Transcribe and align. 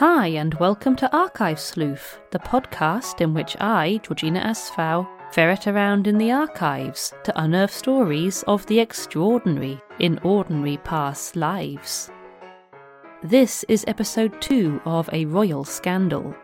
Hi, 0.00 0.28
and 0.28 0.54
welcome 0.54 0.96
to 0.96 1.14
Archive 1.14 1.60
Sleuth, 1.60 2.20
the 2.30 2.38
podcast 2.38 3.20
in 3.20 3.34
which 3.34 3.54
I, 3.60 4.00
Georgina 4.02 4.40
Asfow, 4.40 5.06
ferret 5.30 5.66
around 5.66 6.06
in 6.06 6.16
the 6.16 6.32
archives 6.32 7.12
to 7.22 7.38
unearth 7.38 7.70
stories 7.70 8.42
of 8.44 8.64
the 8.64 8.80
extraordinary 8.80 9.78
in 9.98 10.18
ordinary 10.20 10.78
past 10.78 11.36
lives. 11.36 12.10
This 13.22 13.62
is 13.64 13.84
episode 13.86 14.40
2 14.40 14.80
of 14.86 15.10
A 15.12 15.26
Royal 15.26 15.66
Scandal. 15.66 16.34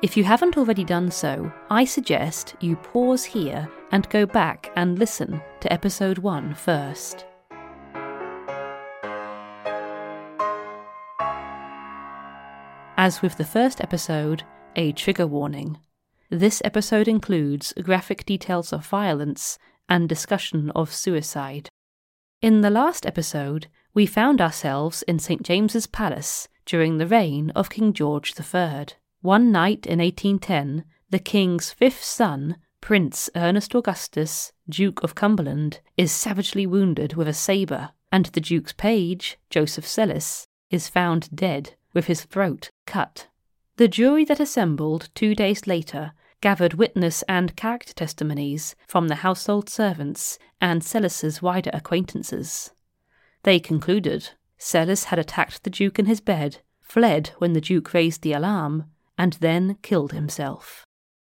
If 0.00 0.16
you 0.16 0.22
haven't 0.22 0.56
already 0.56 0.84
done 0.84 1.10
so, 1.10 1.52
I 1.68 1.84
suggest 1.84 2.54
you 2.60 2.76
pause 2.76 3.24
here 3.24 3.68
and 3.90 4.08
go 4.10 4.26
back 4.26 4.70
and 4.76 4.96
listen 4.96 5.42
to 5.58 5.72
episode 5.72 6.18
1 6.18 6.54
first. 6.54 7.26
As 13.06 13.22
with 13.22 13.36
the 13.36 13.44
first 13.44 13.80
episode, 13.80 14.42
a 14.74 14.90
trigger 14.90 15.28
warning. 15.28 15.78
This 16.28 16.60
episode 16.64 17.06
includes 17.06 17.72
graphic 17.80 18.26
details 18.26 18.72
of 18.72 18.84
violence 18.84 19.60
and 19.88 20.08
discussion 20.08 20.72
of 20.74 20.92
suicide. 20.92 21.68
In 22.42 22.62
the 22.62 22.68
last 22.68 23.06
episode, 23.06 23.68
we 23.94 24.06
found 24.06 24.40
ourselves 24.40 25.02
in 25.02 25.20
St. 25.20 25.44
James's 25.44 25.86
Palace 25.86 26.48
during 26.64 26.98
the 26.98 27.06
reign 27.06 27.50
of 27.50 27.70
King 27.70 27.92
George 27.92 28.34
III. 28.36 28.86
One 29.20 29.52
night 29.52 29.86
in 29.86 30.00
1810, 30.00 30.82
the 31.08 31.20
King's 31.20 31.70
fifth 31.70 32.02
son, 32.02 32.56
Prince 32.80 33.30
Ernest 33.36 33.72
Augustus, 33.76 34.50
Duke 34.68 35.04
of 35.04 35.14
Cumberland, 35.14 35.78
is 35.96 36.10
savagely 36.10 36.66
wounded 36.66 37.14
with 37.14 37.28
a 37.28 37.32
sabre, 37.32 37.90
and 38.10 38.26
the 38.26 38.40
Duke's 38.40 38.72
page, 38.72 39.38
Joseph 39.48 39.86
Sellis, 39.86 40.48
is 40.70 40.88
found 40.88 41.30
dead 41.32 41.76
with 41.94 42.06
his 42.06 42.24
throat 42.24 42.70
cut. 42.86 43.26
The 43.76 43.88
jury 43.88 44.24
that 44.24 44.40
assembled 44.40 45.10
two 45.14 45.34
days 45.34 45.66
later 45.66 46.12
gathered 46.40 46.74
witness 46.74 47.22
and 47.28 47.56
character 47.56 47.92
testimonies 47.92 48.74
from 48.86 49.08
the 49.08 49.16
household 49.16 49.68
servants 49.68 50.38
and 50.60 50.82
Sellis's 50.82 51.42
wider 51.42 51.70
acquaintances. 51.72 52.70
They 53.42 53.60
concluded 53.60 54.30
Sellis 54.58 55.04
had 55.04 55.18
attacked 55.18 55.64
the 55.64 55.70
Duke 55.70 55.98
in 55.98 56.06
his 56.06 56.20
bed, 56.20 56.58
fled 56.80 57.30
when 57.38 57.52
the 57.52 57.60
Duke 57.60 57.92
raised 57.92 58.22
the 58.22 58.32
alarm, 58.32 58.84
and 59.18 59.34
then 59.34 59.76
killed 59.82 60.12
himself. 60.12 60.86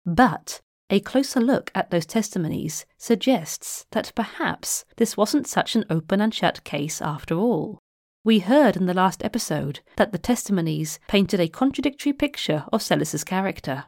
But 0.06 0.62
a 0.90 1.00
closer 1.00 1.40
look 1.40 1.72
at 1.74 1.90
those 1.90 2.06
testimonies 2.06 2.86
suggests 2.98 3.86
that 3.92 4.12
perhaps 4.16 4.86
this 4.98 5.18
wasn't 5.18 5.48
such 5.48 5.76
an 5.76 5.86
open 5.90 6.22
and 6.22 6.34
shut 6.34 6.64
case 6.64 7.02
after 7.02 7.36
all. 7.36 7.80
We 8.26 8.40
heard 8.40 8.76
in 8.76 8.88
the 8.88 8.96
last 8.96 9.24
episode 9.24 9.82
that 9.98 10.12
the 10.12 10.18
testimonies 10.18 10.98
painted 11.08 11.40
a 11.40 11.48
contradictory 11.48 12.12
picture 12.12 12.66
of 12.74 12.82
Sellis's 12.82 13.24
character. 13.24 13.84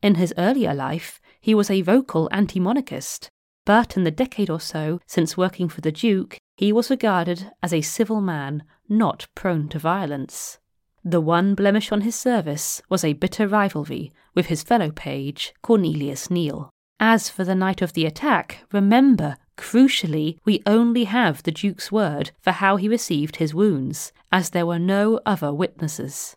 In 0.00 0.14
his 0.14 0.32
earlier 0.38 0.72
life, 0.72 1.20
he 1.42 1.54
was 1.54 1.68
a 1.68 1.82
vocal 1.82 2.26
anti 2.32 2.58
monarchist, 2.58 3.28
but 3.66 3.94
in 3.94 4.04
the 4.04 4.10
decade 4.10 4.48
or 4.48 4.60
so 4.60 4.98
since 5.06 5.36
working 5.36 5.68
for 5.68 5.82
the 5.82 5.92
Duke, 5.92 6.38
he 6.56 6.72
was 6.72 6.88
regarded 6.88 7.50
as 7.62 7.74
a 7.74 7.82
civil 7.82 8.22
man, 8.22 8.62
not 8.88 9.26
prone 9.34 9.68
to 9.68 9.78
violence. 9.78 10.58
The 11.04 11.20
one 11.20 11.54
blemish 11.54 11.92
on 11.92 12.00
his 12.00 12.14
service 12.14 12.80
was 12.88 13.04
a 13.04 13.12
bitter 13.12 13.46
rivalry 13.46 14.10
with 14.34 14.46
his 14.46 14.62
fellow 14.62 14.90
page, 14.90 15.52
Cornelius 15.60 16.30
Neal. 16.30 16.70
As 16.98 17.28
for 17.28 17.44
the 17.44 17.54
night 17.54 17.82
of 17.82 17.92
the 17.92 18.06
attack, 18.06 18.64
remember 18.72 19.36
Crucially, 19.56 20.38
we 20.44 20.62
only 20.66 21.04
have 21.04 21.42
the 21.42 21.52
Duke's 21.52 21.90
word 21.90 22.30
for 22.40 22.52
how 22.52 22.76
he 22.76 22.88
received 22.88 23.36
his 23.36 23.54
wounds, 23.54 24.12
as 24.30 24.50
there 24.50 24.66
were 24.66 24.78
no 24.78 25.20
other 25.24 25.52
witnesses. 25.52 26.36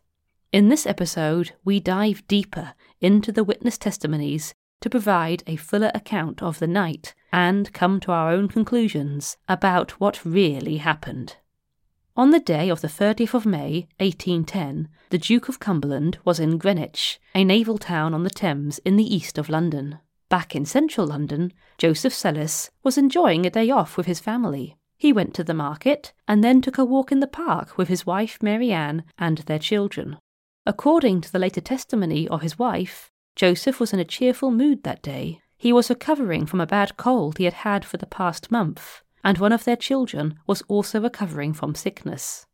In 0.51 0.69
this 0.69 0.87
episode, 0.87 1.53
we 1.63 1.79
dive 1.79 2.25
deeper 2.27 2.73
into 3.01 3.31
the 3.31 3.43
witness 3.43 3.77
testimonies 3.77 4.53
to 4.81 4.89
provide 4.89 5.43
a 5.45 5.57
fuller 5.57 5.91
account 5.93 6.41
of 6.41 6.59
the 6.59 6.67
night 6.67 7.13
and 7.31 7.73
come 7.73 7.99
to 7.99 8.11
our 8.11 8.31
own 8.31 8.47
conclusions 8.47 9.37
about 9.47 9.91
what 9.99 10.25
really 10.25 10.77
happened. 10.77 11.35
On 12.15 12.31
the 12.31 12.39
day 12.39 12.69
of 12.69 12.81
the 12.81 12.87
30th 12.87 13.33
of 13.33 13.45
May, 13.45 13.87
1810, 13.99 14.89
the 15.09 15.17
Duke 15.17 15.47
of 15.47 15.59
Cumberland 15.59 16.17
was 16.25 16.39
in 16.39 16.57
Greenwich, 16.57 17.19
a 17.35 17.43
naval 17.43 17.77
town 17.77 18.13
on 18.13 18.23
the 18.23 18.29
Thames 18.29 18.79
in 18.79 18.95
the 18.95 19.15
east 19.15 19.37
of 19.37 19.49
London. 19.49 19.99
Back 20.29 20.55
in 20.55 20.63
central 20.65 21.07
London, 21.07 21.51
Joseph 21.79 22.13
Sellis 22.13 22.69
was 22.83 22.99
enjoying 22.99 23.45
a 23.45 23.49
day 23.49 23.71
off 23.71 23.97
with 23.97 24.05
his 24.05 24.19
family. 24.19 24.77
He 24.95 25.11
went 25.11 25.33
to 25.35 25.43
the 25.43 25.55
market 25.55 26.13
and 26.27 26.43
then 26.43 26.61
took 26.61 26.77
a 26.77 26.85
walk 26.85 27.11
in 27.11 27.19
the 27.19 27.27
park 27.27 27.77
with 27.77 27.87
his 27.87 28.05
wife 28.05 28.37
Mary 28.41 28.71
Ann 28.71 29.03
and 29.17 29.39
their 29.39 29.57
children. 29.57 30.17
According 30.65 31.21
to 31.21 31.31
the 31.31 31.39
later 31.39 31.61
testimony 31.61 32.27
of 32.27 32.43
his 32.43 32.59
wife, 32.59 33.09
Joseph 33.35 33.79
was 33.79 33.91
in 33.91 33.99
a 33.99 34.05
cheerful 34.05 34.51
mood 34.51 34.83
that 34.83 35.01
day. 35.01 35.41
He 35.57 35.73
was 35.73 35.89
recovering 35.89 36.45
from 36.45 36.61
a 36.61 36.67
bad 36.67 36.95
cold 36.95 37.37
he 37.37 37.45
had 37.45 37.65
had 37.65 37.83
for 37.83 37.97
the 37.97 38.05
past 38.05 38.51
month, 38.51 39.01
and 39.23 39.39
one 39.39 39.51
of 39.51 39.63
their 39.63 39.75
children 39.75 40.37
was 40.45 40.61
also 40.67 41.01
recovering 41.01 41.53
from 41.53 41.73
sickness. 41.73 42.45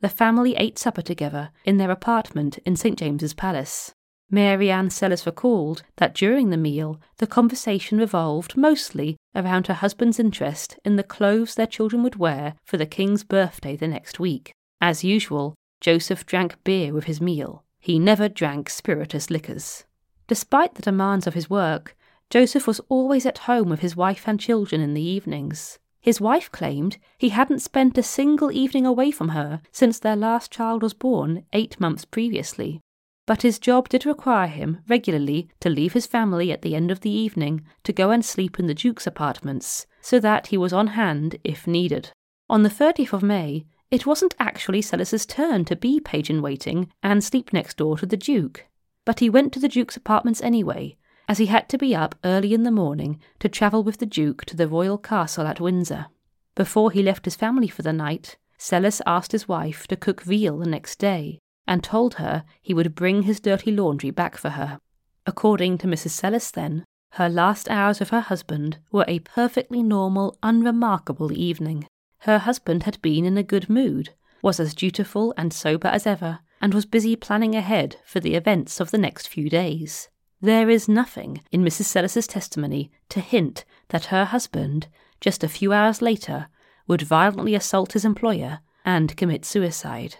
The 0.00 0.08
family 0.08 0.54
ate 0.56 0.78
supper 0.78 1.02
together 1.02 1.50
in 1.64 1.78
their 1.78 1.90
apartment 1.90 2.58
in 2.58 2.76
St. 2.76 2.98
James's 2.98 3.34
Palace. 3.34 3.92
Mary 4.30 4.70
Ann 4.70 4.88
Sellis 4.88 5.26
recalled 5.26 5.82
that 5.96 6.14
during 6.14 6.50
the 6.50 6.56
meal, 6.56 7.00
the 7.18 7.26
conversation 7.26 7.98
revolved 7.98 8.56
mostly 8.56 9.16
around 9.34 9.66
her 9.66 9.74
husband's 9.74 10.18
interest 10.18 10.78
in 10.84 10.96
the 10.96 11.02
clothes 11.02 11.54
their 11.54 11.66
children 11.66 12.02
would 12.02 12.16
wear 12.16 12.54
for 12.64 12.76
the 12.76 12.86
king's 12.86 13.22
birthday 13.22 13.76
the 13.76 13.86
next 13.86 14.18
week. 14.18 14.52
As 14.80 15.04
usual, 15.04 15.54
Joseph 15.80 16.24
drank 16.24 16.62
beer 16.64 16.92
with 16.92 17.04
his 17.04 17.20
meal. 17.20 17.64
He 17.78 17.98
never 17.98 18.28
drank 18.28 18.70
spirituous 18.70 19.28
liquors. 19.28 19.84
Despite 20.26 20.76
the 20.76 20.82
demands 20.82 21.26
of 21.26 21.34
his 21.34 21.50
work, 21.50 21.94
Joseph 22.30 22.66
was 22.66 22.80
always 22.88 23.26
at 23.26 23.38
home 23.38 23.68
with 23.68 23.80
his 23.80 23.94
wife 23.94 24.26
and 24.26 24.40
children 24.40 24.80
in 24.80 24.94
the 24.94 25.02
evenings. 25.02 25.78
His 26.00 26.20
wife 26.20 26.50
claimed 26.50 26.96
he 27.18 27.28
hadn't 27.28 27.60
spent 27.60 27.98
a 27.98 28.02
single 28.02 28.50
evening 28.50 28.86
away 28.86 29.10
from 29.10 29.30
her 29.30 29.60
since 29.70 29.98
their 29.98 30.16
last 30.16 30.50
child 30.50 30.82
was 30.82 30.94
born 30.94 31.44
eight 31.52 31.78
months 31.78 32.04
previously 32.04 32.80
but 33.26 33.42
his 33.42 33.58
job 33.58 33.88
did 33.88 34.04
require 34.04 34.48
him 34.48 34.78
regularly 34.88 35.48
to 35.60 35.70
leave 35.70 35.94
his 35.94 36.06
family 36.06 36.52
at 36.52 36.62
the 36.62 36.74
end 36.74 36.90
of 36.90 37.00
the 37.00 37.10
evening 37.10 37.64
to 37.82 37.92
go 37.92 38.10
and 38.10 38.24
sleep 38.24 38.58
in 38.58 38.66
the 38.66 38.74
Duke's 38.74 39.06
apartments, 39.06 39.86
so 40.00 40.20
that 40.20 40.48
he 40.48 40.58
was 40.58 40.72
on 40.72 40.88
hand 40.88 41.36
if 41.42 41.66
needed. 41.66 42.10
On 42.50 42.62
the 42.62 42.68
30th 42.68 43.12
of 43.12 43.22
May, 43.22 43.64
it 43.90 44.06
wasn't 44.06 44.34
actually 44.38 44.82
Sellis's 44.82 45.24
turn 45.24 45.64
to 45.66 45.76
be 45.76 46.00
page 46.00 46.28
in 46.28 46.42
waiting 46.42 46.90
and 47.02 47.22
sleep 47.22 47.52
next 47.52 47.76
door 47.78 47.96
to 47.98 48.06
the 48.06 48.16
Duke, 48.16 48.66
but 49.04 49.20
he 49.20 49.30
went 49.30 49.52
to 49.52 49.60
the 49.60 49.68
Duke's 49.68 49.96
apartments 49.96 50.42
anyway, 50.42 50.96
as 51.28 51.38
he 51.38 51.46
had 51.46 51.68
to 51.70 51.78
be 51.78 51.94
up 51.94 52.14
early 52.24 52.52
in 52.52 52.64
the 52.64 52.70
morning 52.70 53.20
to 53.38 53.48
travel 53.48 53.82
with 53.82 53.98
the 53.98 54.06
Duke 54.06 54.44
to 54.46 54.56
the 54.56 54.68
royal 54.68 54.98
castle 54.98 55.46
at 55.46 55.60
Windsor. 55.60 56.06
Before 56.54 56.90
he 56.90 57.02
left 57.02 57.24
his 57.24 57.36
family 57.36 57.68
for 57.68 57.82
the 57.82 57.92
night, 57.92 58.36
Sellis 58.58 59.00
asked 59.06 59.32
his 59.32 59.48
wife 59.48 59.86
to 59.86 59.96
cook 59.96 60.22
veal 60.22 60.58
the 60.58 60.68
next 60.68 60.98
day, 60.98 61.38
and 61.66 61.82
told 61.82 62.14
her 62.14 62.44
he 62.60 62.74
would 62.74 62.94
bring 62.94 63.22
his 63.22 63.40
dirty 63.40 63.70
laundry 63.70 64.10
back 64.10 64.36
for 64.36 64.50
her. 64.50 64.78
According 65.26 65.78
to 65.78 65.86
Mrs. 65.86 66.10
Sellis, 66.10 66.50
then, 66.50 66.84
her 67.12 67.28
last 67.28 67.70
hours 67.70 68.00
with 68.00 68.10
her 68.10 68.20
husband 68.20 68.78
were 68.90 69.04
a 69.06 69.20
perfectly 69.20 69.82
normal, 69.82 70.36
unremarkable 70.42 71.32
evening. 71.32 71.86
Her 72.20 72.38
husband 72.38 72.82
had 72.82 73.00
been 73.02 73.24
in 73.24 73.38
a 73.38 73.42
good 73.42 73.70
mood, 73.70 74.10
was 74.42 74.58
as 74.58 74.74
dutiful 74.74 75.32
and 75.36 75.52
sober 75.52 75.88
as 75.88 76.06
ever, 76.06 76.40
and 76.60 76.74
was 76.74 76.86
busy 76.86 77.16
planning 77.16 77.54
ahead 77.54 77.96
for 78.04 78.20
the 78.20 78.34
events 78.34 78.80
of 78.80 78.90
the 78.90 78.98
next 78.98 79.28
few 79.28 79.48
days. 79.48 80.08
There 80.40 80.68
is 80.68 80.88
nothing 80.88 81.42
in 81.52 81.64
Mrs. 81.64 81.84
Sellis's 81.84 82.26
testimony 82.26 82.90
to 83.08 83.20
hint 83.20 83.64
that 83.88 84.06
her 84.06 84.26
husband, 84.26 84.88
just 85.20 85.42
a 85.42 85.48
few 85.48 85.72
hours 85.72 86.02
later, 86.02 86.48
would 86.86 87.02
violently 87.02 87.54
assault 87.54 87.92
his 87.92 88.04
employer 88.04 88.60
and 88.84 89.16
commit 89.16 89.44
suicide. 89.44 90.16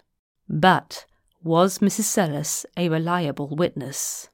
But 0.49 1.05
was 1.45 1.77
Mrs. 1.77 2.05
Sellis 2.05 2.65
a 2.75 2.89
reliable 2.89 3.49
witness? 3.49 4.29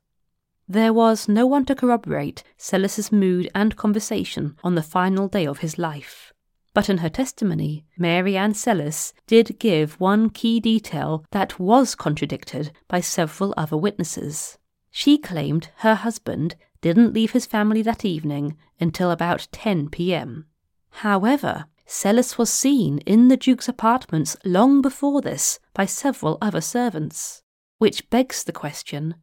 There 0.66 0.94
was 0.94 1.28
no 1.28 1.46
one 1.46 1.66
to 1.66 1.76
corroborate 1.76 2.42
Sellis's 2.58 3.12
mood 3.12 3.50
and 3.54 3.76
conversation 3.76 4.56
on 4.64 4.76
the 4.76 4.82
final 4.82 5.28
day 5.28 5.46
of 5.46 5.60
his 5.60 5.78
life. 5.78 6.32
But 6.74 6.90
in 6.90 7.00
her 7.00 7.10
testimony, 7.10 7.86
Mary 7.98 8.38
Ann 8.38 8.54
Sellis 8.54 9.12
did 9.28 9.60
give 9.60 10.00
one 10.00 10.30
key 10.30 10.62
detail 10.62 11.26
that 11.32 11.60
was 11.60 11.96
contradicted 11.96 12.72
by 12.88 13.02
several 13.02 13.54
other 13.58 13.76
witnesses. 13.76 14.58
She 14.90 15.18
claimed 15.18 15.68
her 15.80 15.96
husband 15.96 16.56
didn't 16.80 17.14
leave 17.14 17.32
his 17.32 17.46
family 17.46 17.82
that 17.82 18.06
evening 18.06 18.58
until 18.80 19.12
about 19.12 19.50
10 19.52 19.90
p.m. 19.90 20.46
However, 20.92 21.66
Sellis 21.94 22.38
was 22.38 22.50
seen 22.50 23.00
in 23.00 23.28
the 23.28 23.36
Duke's 23.36 23.68
apartments 23.68 24.38
long 24.46 24.82
before 24.82 25.20
this 25.20 25.60
by 25.74 25.86
several 25.86 26.38
other 26.42 26.62
servants, 26.62 27.44
which 27.80 28.10
begs 28.10 28.46
the 28.46 28.54
question 28.54 29.16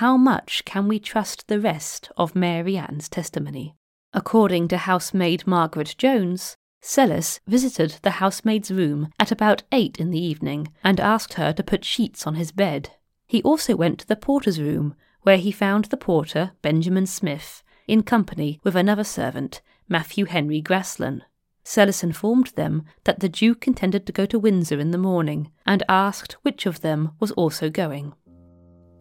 how 0.00 0.16
much 0.16 0.64
can 0.64 0.88
we 0.88 0.98
trust 0.98 1.46
the 1.46 1.60
rest 1.60 2.10
of 2.16 2.34
Mary 2.34 2.78
Ann's 2.78 3.10
testimony? 3.10 3.76
According 4.14 4.68
to 4.68 4.78
housemaid 4.78 5.46
Margaret 5.46 5.94
Jones, 5.98 6.56
Sellis 6.80 7.40
visited 7.46 7.98
the 8.00 8.12
housemaid's 8.12 8.70
room 8.70 9.10
at 9.20 9.30
about 9.30 9.64
eight 9.70 9.98
in 9.98 10.10
the 10.10 10.18
evening 10.18 10.68
and 10.82 10.98
asked 10.98 11.34
her 11.34 11.52
to 11.52 11.62
put 11.62 11.84
sheets 11.84 12.26
on 12.26 12.36
his 12.36 12.50
bed. 12.50 12.92
He 13.26 13.42
also 13.42 13.76
went 13.76 13.98
to 14.00 14.06
the 14.06 14.16
porter's 14.16 14.58
room, 14.58 14.94
where 15.20 15.36
he 15.36 15.52
found 15.52 15.84
the 15.86 15.98
porter, 15.98 16.52
Benjamin 16.62 17.06
Smith, 17.06 17.62
in 17.86 18.02
company 18.02 18.58
with 18.64 18.74
another 18.74 19.04
servant, 19.04 19.60
Matthew 19.86 20.24
Henry 20.24 20.62
Graslin. 20.62 21.20
Sellis 21.66 22.04
informed 22.04 22.52
them 22.54 22.84
that 23.02 23.18
the 23.18 23.28
Duke 23.28 23.66
intended 23.66 24.06
to 24.06 24.12
go 24.12 24.24
to 24.26 24.38
Windsor 24.38 24.78
in 24.78 24.92
the 24.92 24.98
morning 24.98 25.50
and 25.66 25.82
asked 25.88 26.34
which 26.42 26.64
of 26.64 26.80
them 26.80 27.10
was 27.18 27.32
also 27.32 27.68
going. 27.68 28.14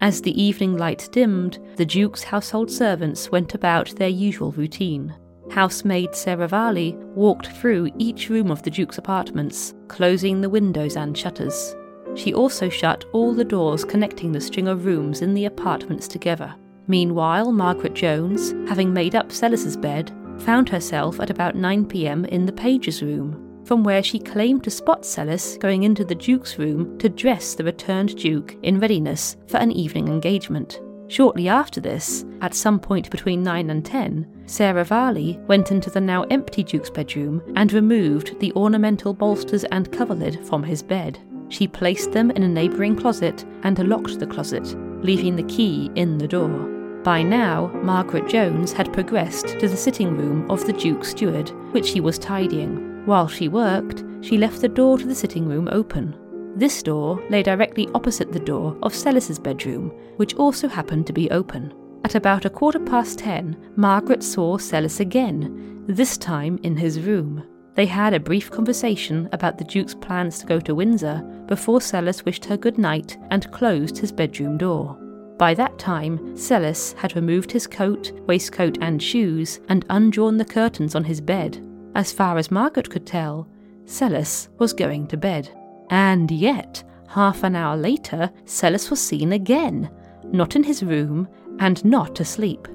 As 0.02 0.24
the 0.24 0.42
evening 0.42 0.76
light 0.76 1.08
dimmed, 1.12 1.60
the 1.76 1.86
Duke's 1.86 2.24
household 2.24 2.72
servants 2.72 3.32
went 3.32 3.54
about 3.54 3.96
their 3.98 4.10
usual 4.10 4.52
routine. 4.52 5.14
Housemaid 5.52 6.16
Sarah 6.16 6.48
Varley 6.48 6.96
walked 7.14 7.48
through 7.48 7.92
each 8.00 8.30
room 8.30 8.50
of 8.50 8.64
the 8.64 8.72
Duke's 8.72 8.98
apartments, 8.98 9.76
closing 9.88 10.42
the 10.42 10.50
windows 10.50 10.98
and 10.98 11.16
shutters. 11.16 11.76
She 12.16 12.34
also 12.34 12.68
shut 12.68 13.06
all 13.14 13.36
the 13.36 13.46
doors 13.46 13.86
connecting 13.86 14.32
the 14.32 14.42
string 14.42 14.68
of 14.68 14.86
rooms 14.86 15.22
in 15.22 15.36
the 15.36 15.46
apartments 15.46 16.08
together. 16.08 16.56
Meanwhile, 16.88 17.52
Margaret 17.52 17.94
Jones, 17.94 18.54
having 18.68 18.92
made 18.92 19.14
up 19.14 19.32
Sellis's 19.32 19.78
bed, 19.78 20.12
found 20.40 20.70
herself 20.70 21.20
at 21.20 21.30
about 21.30 21.56
9 21.56 21.86
pm 21.86 22.26
in 22.26 22.46
the 22.46 22.52
page's 22.52 23.02
room, 23.02 23.62
from 23.66 23.84
where 23.84 24.04
she 24.04 24.20
claimed 24.20 24.64
to 24.64 24.72
spot 24.72 25.04
Sellis 25.04 25.58
going 25.60 25.84
into 25.84 26.06
the 26.06 26.16
Duke's 26.16 26.58
room 26.58 26.98
to 27.00 27.10
dress 27.10 27.56
the 27.56 27.64
returned 27.64 28.16
Duke 28.18 28.56
in 28.64 28.80
readiness 28.80 29.38
for 29.48 29.58
an 29.58 29.72
evening 29.72 30.08
engagement. 30.08 30.82
Shortly 31.08 31.48
after 31.48 31.80
this, 31.80 32.26
at 32.42 32.56
some 32.56 32.80
point 32.80 33.12
between 33.12 33.44
9 33.44 33.70
and 33.70 33.86
10, 33.86 34.44
Sarah 34.48 34.84
Varley 34.84 35.40
went 35.48 35.72
into 35.72 35.90
the 35.90 36.02
now 36.02 36.24
empty 36.24 36.64
Duke's 36.64 36.90
bedroom 36.90 37.42
and 37.56 37.72
removed 37.74 38.40
the 38.40 38.52
ornamental 38.54 39.14
bolsters 39.14 39.64
and 39.66 39.92
coverlid 39.92 40.44
from 40.48 40.64
his 40.64 40.82
bed. 40.82 41.20
She 41.50 41.68
placed 41.68 42.12
them 42.12 42.32
in 42.32 42.44
a 42.44 42.48
neighbouring 42.48 42.96
closet 42.96 43.46
and 43.64 43.78
locked 43.88 44.20
the 44.20 44.28
closet, 44.28 44.76
leaving 45.04 45.36
the 45.36 45.44
key 45.44 45.92
in 45.96 46.18
the 46.18 46.28
door. 46.28 46.75
By 47.06 47.22
now, 47.22 47.68
Margaret 47.84 48.28
Jones 48.28 48.74
had 48.74 48.92
progressed 48.92 49.60
to 49.60 49.68
the 49.68 49.78
sitting 49.78 50.18
room 50.18 50.50
of 50.50 50.66
the 50.66 50.74
Duke's 50.74 51.10
steward, 51.10 51.50
which 51.72 51.86
she 51.86 52.00
was 52.00 52.18
tidying. 52.18 53.06
While 53.06 53.28
she 53.28 53.48
worked, 53.48 54.04
she 54.22 54.40
left 54.40 54.60
the 54.60 54.68
door 54.68 54.98
to 54.98 55.06
the 55.06 55.14
sitting 55.14 55.48
room 55.48 55.70
open. 55.72 56.18
This 56.56 56.82
door 56.82 57.24
lay 57.30 57.44
directly 57.44 57.88
opposite 57.94 58.32
the 58.32 58.40
door 58.40 58.76
of 58.82 58.96
Sellis's 58.96 59.38
bedroom, 59.38 59.92
which 60.16 60.34
also 60.34 60.68
happened 60.68 61.06
to 61.06 61.14
be 61.14 61.30
open. 61.30 61.72
At 62.04 62.16
about 62.16 62.46
a 62.46 62.50
quarter 62.50 62.80
past 62.80 63.20
ten, 63.20 63.56
Margaret 63.76 64.24
saw 64.24 64.58
Sellis 64.58 65.00
again, 65.00 65.84
this 65.88 66.18
time 66.18 66.60
in 66.64 66.76
his 66.76 67.00
room. 67.00 67.44
They 67.76 67.86
had 67.86 68.16
a 68.16 68.20
brief 68.20 68.50
conversation 68.50 69.30
about 69.32 69.60
the 69.60 69.64
Duke's 69.64 69.94
plans 69.94 70.40
to 70.40 70.48
go 70.48 70.60
to 70.60 70.74
Windsor 70.74 71.22
before 71.46 71.82
Sellis 71.82 72.26
wished 72.26 72.46
her 72.46 72.58
good 72.58 72.80
night 72.80 73.16
and 73.30 73.52
closed 73.52 74.00
his 74.00 74.12
bedroom 74.12 74.58
door. 74.58 74.98
By 75.38 75.54
that 75.56 75.78
time, 75.78 76.36
Sellis 76.38 76.94
had 76.94 77.16
removed 77.16 77.52
his 77.52 77.68
coat, 77.68 78.12
waistcoat, 78.26 78.78
and 78.82 79.02
shoes 79.02 79.60
and 79.68 79.86
undrawn 79.90 80.38
the 80.38 80.46
curtains 80.46 80.96
on 80.96 81.04
his 81.04 81.20
bed. 81.20 81.62
As 81.94 82.14
far 82.14 82.38
as 82.38 82.52
Margaret 82.52 82.90
could 82.90 83.06
tell, 83.06 83.48
Sellis 83.86 84.48
was 84.60 84.74
going 84.74 85.08
to 85.08 85.18
bed. 85.18 85.50
And 85.90 86.32
yet, 86.32 86.84
half 87.08 87.44
an 87.44 87.56
hour 87.56 87.76
later, 87.76 88.32
Sellis 88.46 88.90
was 88.90 89.02
seen 89.02 89.34
again, 89.34 89.90
not 90.24 90.56
in 90.56 90.64
his 90.64 90.84
room 90.84 91.28
and 91.60 91.84
not 91.84 92.20
asleep. 92.20 92.68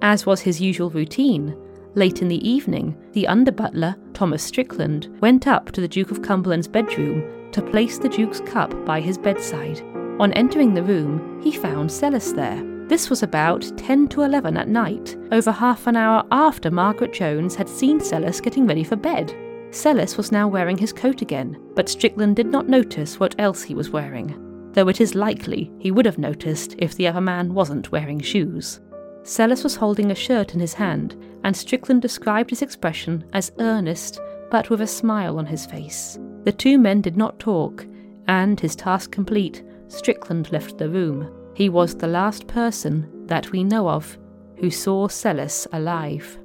As 0.00 0.24
was 0.24 0.40
his 0.40 0.60
usual 0.60 0.90
routine, 0.90 1.56
late 1.94 2.22
in 2.22 2.28
the 2.28 2.48
evening, 2.48 2.96
the 3.12 3.26
under 3.26 3.52
butler, 3.52 3.96
Thomas 4.12 4.42
Strickland, 4.42 5.08
went 5.20 5.46
up 5.46 5.72
to 5.72 5.80
the 5.80 5.88
Duke 5.88 6.10
of 6.10 6.22
Cumberland's 6.22 6.68
bedroom 6.68 7.50
to 7.52 7.62
place 7.62 7.98
the 7.98 8.08
Duke's 8.08 8.40
cup 8.40 8.84
by 8.84 9.00
his 9.00 9.18
bedside. 9.18 9.82
On 10.20 10.32
entering 10.34 10.74
the 10.74 10.82
room, 10.82 11.40
he 11.42 11.50
found 11.50 11.90
Sellis 11.90 12.32
there. 12.32 12.62
This 12.86 13.10
was 13.10 13.24
about 13.24 13.70
10 13.76 14.06
to 14.08 14.22
11 14.22 14.56
at 14.56 14.68
night, 14.68 15.16
over 15.32 15.50
half 15.50 15.88
an 15.88 15.96
hour 15.96 16.22
after 16.30 16.70
Margaret 16.70 17.12
Jones 17.12 17.56
had 17.56 17.68
seen 17.68 17.98
Sellis 17.98 18.40
getting 18.40 18.64
ready 18.64 18.84
for 18.84 18.94
bed. 18.94 19.34
Sellis 19.70 20.16
was 20.16 20.30
now 20.30 20.46
wearing 20.46 20.78
his 20.78 20.92
coat 20.92 21.20
again, 21.20 21.60
but 21.74 21.88
Strickland 21.88 22.36
did 22.36 22.46
not 22.46 22.68
notice 22.68 23.18
what 23.18 23.34
else 23.40 23.64
he 23.64 23.74
was 23.74 23.90
wearing, 23.90 24.70
though 24.72 24.86
it 24.86 25.00
is 25.00 25.16
likely 25.16 25.72
he 25.80 25.90
would 25.90 26.06
have 26.06 26.18
noticed 26.18 26.76
if 26.78 26.94
the 26.94 27.08
other 27.08 27.20
man 27.20 27.52
wasn't 27.52 27.90
wearing 27.90 28.20
shoes. 28.20 28.80
Sellis 29.24 29.64
was 29.64 29.74
holding 29.74 30.12
a 30.12 30.14
shirt 30.14 30.54
in 30.54 30.60
his 30.60 30.74
hand, 30.74 31.16
and 31.42 31.56
Strickland 31.56 32.02
described 32.02 32.50
his 32.50 32.62
expression 32.62 33.24
as 33.32 33.50
earnest, 33.58 34.20
but 34.48 34.70
with 34.70 34.80
a 34.80 34.86
smile 34.86 35.38
on 35.38 35.46
his 35.46 35.66
face. 35.66 36.20
The 36.44 36.52
two 36.52 36.78
men 36.78 37.00
did 37.00 37.16
not 37.16 37.40
talk, 37.40 37.84
and, 38.28 38.60
his 38.60 38.76
task 38.76 39.10
complete, 39.10 39.64
Strickland 39.88 40.50
left 40.52 40.78
the 40.78 40.88
room. 40.88 41.30
He 41.54 41.68
was 41.68 41.96
the 41.96 42.06
last 42.06 42.46
person 42.46 43.26
that 43.26 43.52
we 43.52 43.64
know 43.64 43.88
of 43.88 44.18
who 44.58 44.70
saw 44.70 45.08
Sellis 45.08 45.66
alive. 45.72 46.38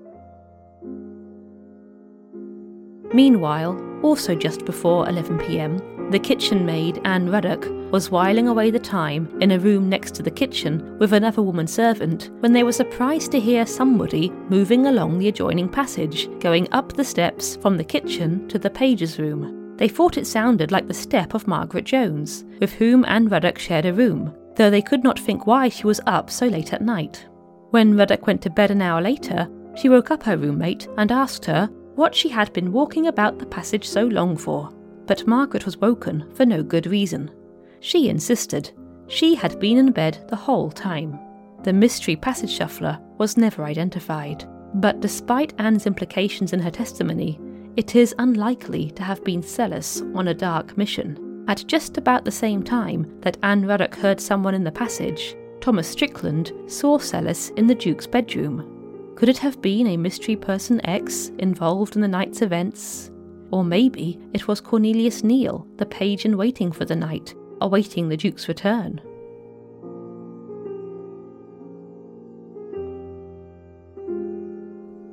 Meanwhile, 3.13 3.79
also 4.03 4.35
just 4.35 4.65
before 4.65 5.05
11pm, 5.07 6.11
the 6.11 6.19
kitchen 6.19 6.65
maid, 6.65 6.99
Anne 7.05 7.29
Ruddock, 7.29 7.67
was 7.91 8.09
whiling 8.09 8.47
away 8.47 8.71
the 8.71 8.79
time 8.79 9.35
in 9.41 9.51
a 9.51 9.59
room 9.59 9.89
next 9.89 10.15
to 10.15 10.23
the 10.23 10.31
kitchen 10.31 10.97
with 10.97 11.13
another 11.13 11.41
woman 11.41 11.67
servant 11.67 12.29
when 12.39 12.53
they 12.53 12.63
were 12.63 12.71
surprised 12.71 13.31
to 13.31 13.39
hear 13.39 13.65
somebody 13.65 14.29
moving 14.49 14.87
along 14.87 15.19
the 15.19 15.27
adjoining 15.27 15.69
passage, 15.69 16.27
going 16.39 16.67
up 16.71 16.93
the 16.93 17.03
steps 17.03 17.55
from 17.57 17.77
the 17.77 17.83
kitchen 17.83 18.47
to 18.47 18.57
the 18.57 18.69
page's 18.69 19.19
room. 19.19 19.58
They 19.79 19.87
thought 19.87 20.17
it 20.17 20.27
sounded 20.27 20.73
like 20.73 20.87
the 20.87 20.93
step 20.93 21.33
of 21.33 21.47
Margaret 21.47 21.85
Jones, 21.85 22.43
with 22.59 22.73
whom 22.73 23.05
Anne 23.07 23.29
Ruddock 23.29 23.57
shared 23.57 23.85
a 23.85 23.93
room, 23.93 24.35
though 24.57 24.69
they 24.69 24.81
could 24.81 25.05
not 25.05 25.17
think 25.17 25.47
why 25.47 25.69
she 25.69 25.87
was 25.87 26.01
up 26.05 26.29
so 26.29 26.47
late 26.47 26.73
at 26.73 26.81
night. 26.81 27.25
When 27.69 27.95
Ruddock 27.95 28.27
went 28.27 28.41
to 28.41 28.49
bed 28.49 28.71
an 28.71 28.81
hour 28.81 29.01
later, 29.01 29.49
she 29.75 29.87
woke 29.87 30.11
up 30.11 30.21
her 30.23 30.35
roommate 30.35 30.89
and 30.97 31.13
asked 31.13 31.45
her 31.45 31.67
what 31.95 32.13
she 32.13 32.27
had 32.27 32.51
been 32.51 32.73
walking 32.73 33.07
about 33.07 33.39
the 33.39 33.45
passage 33.45 33.87
so 33.87 34.03
long 34.05 34.35
for, 34.35 34.69
but 35.05 35.25
Margaret 35.25 35.63
was 35.63 35.77
woken 35.77 36.29
for 36.33 36.45
no 36.45 36.61
good 36.61 36.85
reason. 36.85 37.31
She 37.79 38.09
insisted 38.09 38.71
she 39.07 39.33
had 39.33 39.61
been 39.61 39.77
in 39.77 39.93
bed 39.93 40.25
the 40.27 40.35
whole 40.35 40.71
time. 40.71 41.17
The 41.63 41.71
mystery 41.71 42.17
passage 42.17 42.51
shuffler 42.51 42.99
was 43.17 43.37
never 43.37 43.63
identified, 43.63 44.45
but 44.73 44.99
despite 44.99 45.53
Anne's 45.57 45.87
implications 45.87 46.51
in 46.51 46.59
her 46.59 46.69
testimony, 46.69 47.39
it 47.75 47.95
is 47.95 48.15
unlikely 48.19 48.91
to 48.91 49.03
have 49.03 49.23
been 49.23 49.41
Sellis 49.41 50.01
on 50.15 50.27
a 50.27 50.33
dark 50.33 50.77
mission. 50.77 51.45
At 51.47 51.65
just 51.67 51.97
about 51.97 52.25
the 52.25 52.31
same 52.31 52.63
time 52.63 53.19
that 53.21 53.37
Anne 53.41 53.65
Ruddock 53.65 53.95
heard 53.95 54.19
someone 54.19 54.53
in 54.53 54.63
the 54.63 54.71
passage, 54.71 55.35
Thomas 55.61 55.87
Strickland 55.87 56.51
saw 56.67 56.97
Sellis 56.97 57.51
in 57.57 57.67
the 57.67 57.75
Duke's 57.75 58.07
bedroom. 58.07 59.13
Could 59.15 59.29
it 59.29 59.37
have 59.39 59.61
been 59.61 59.87
a 59.87 59.97
mystery 59.97 60.35
person 60.35 60.85
X 60.85 61.31
involved 61.39 61.95
in 61.95 62.01
the 62.01 62.07
night's 62.07 62.41
events? 62.41 63.11
Or 63.51 63.63
maybe 63.63 64.19
it 64.33 64.47
was 64.47 64.61
Cornelius 64.61 65.23
Neal, 65.23 65.67
the 65.77 65.85
page 65.85 66.23
in 66.25 66.37
waiting 66.37 66.71
for 66.71 66.85
the 66.85 66.95
night, 66.95 67.33
awaiting 67.61 68.07
the 68.07 68.17
Duke's 68.17 68.47
return. 68.47 69.01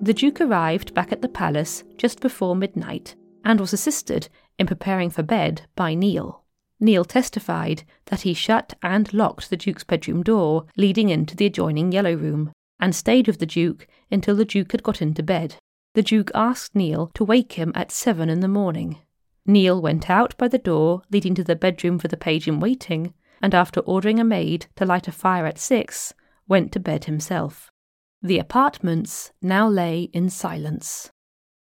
The 0.06 0.14
Duke 0.14 0.40
arrived 0.40 0.94
back 0.94 1.10
at 1.10 1.20
the 1.20 1.28
palace 1.28 1.82
just 1.98 2.20
before 2.20 2.54
midnight 2.54 3.16
and 3.44 3.58
was 3.58 3.72
assisted 3.72 4.28
in 4.56 4.68
preparing 4.68 5.10
for 5.10 5.24
bed 5.24 5.62
by 5.74 5.96
Neil. 5.96 6.44
Neil 6.78 7.04
testified 7.04 7.82
that 8.04 8.20
he 8.20 8.32
shut 8.32 8.74
and 8.84 9.12
locked 9.12 9.50
the 9.50 9.56
Duke's 9.56 9.82
bedroom 9.82 10.22
door 10.22 10.66
leading 10.76 11.08
into 11.08 11.34
the 11.34 11.46
adjoining 11.46 11.90
yellow 11.90 12.14
room 12.14 12.52
and 12.78 12.94
stayed 12.94 13.26
with 13.26 13.40
the 13.40 13.46
Duke 13.46 13.88
until 14.08 14.36
the 14.36 14.44
Duke 14.44 14.70
had 14.70 14.84
got 14.84 15.02
into 15.02 15.24
bed. 15.24 15.56
The 15.94 16.04
Duke 16.04 16.30
asked 16.36 16.76
Neil 16.76 17.10
to 17.14 17.24
wake 17.24 17.54
him 17.54 17.72
at 17.74 17.90
seven 17.90 18.30
in 18.30 18.38
the 18.38 18.46
morning. 18.46 18.98
Neil 19.44 19.82
went 19.82 20.08
out 20.08 20.36
by 20.38 20.46
the 20.46 20.56
door 20.56 21.02
leading 21.10 21.34
to 21.34 21.42
the 21.42 21.56
bedroom 21.56 21.98
for 21.98 22.06
the 22.06 22.16
page 22.16 22.46
in 22.46 22.60
waiting, 22.60 23.12
and 23.42 23.56
after 23.56 23.80
ordering 23.80 24.20
a 24.20 24.24
maid 24.24 24.66
to 24.76 24.86
light 24.86 25.08
a 25.08 25.12
fire 25.12 25.46
at 25.46 25.58
six, 25.58 26.14
went 26.46 26.70
to 26.70 26.78
bed 26.78 27.06
himself. 27.06 27.72
The 28.26 28.40
apartments 28.40 29.30
now 29.40 29.68
lay 29.68 30.10
in 30.12 30.30
silence 30.30 31.12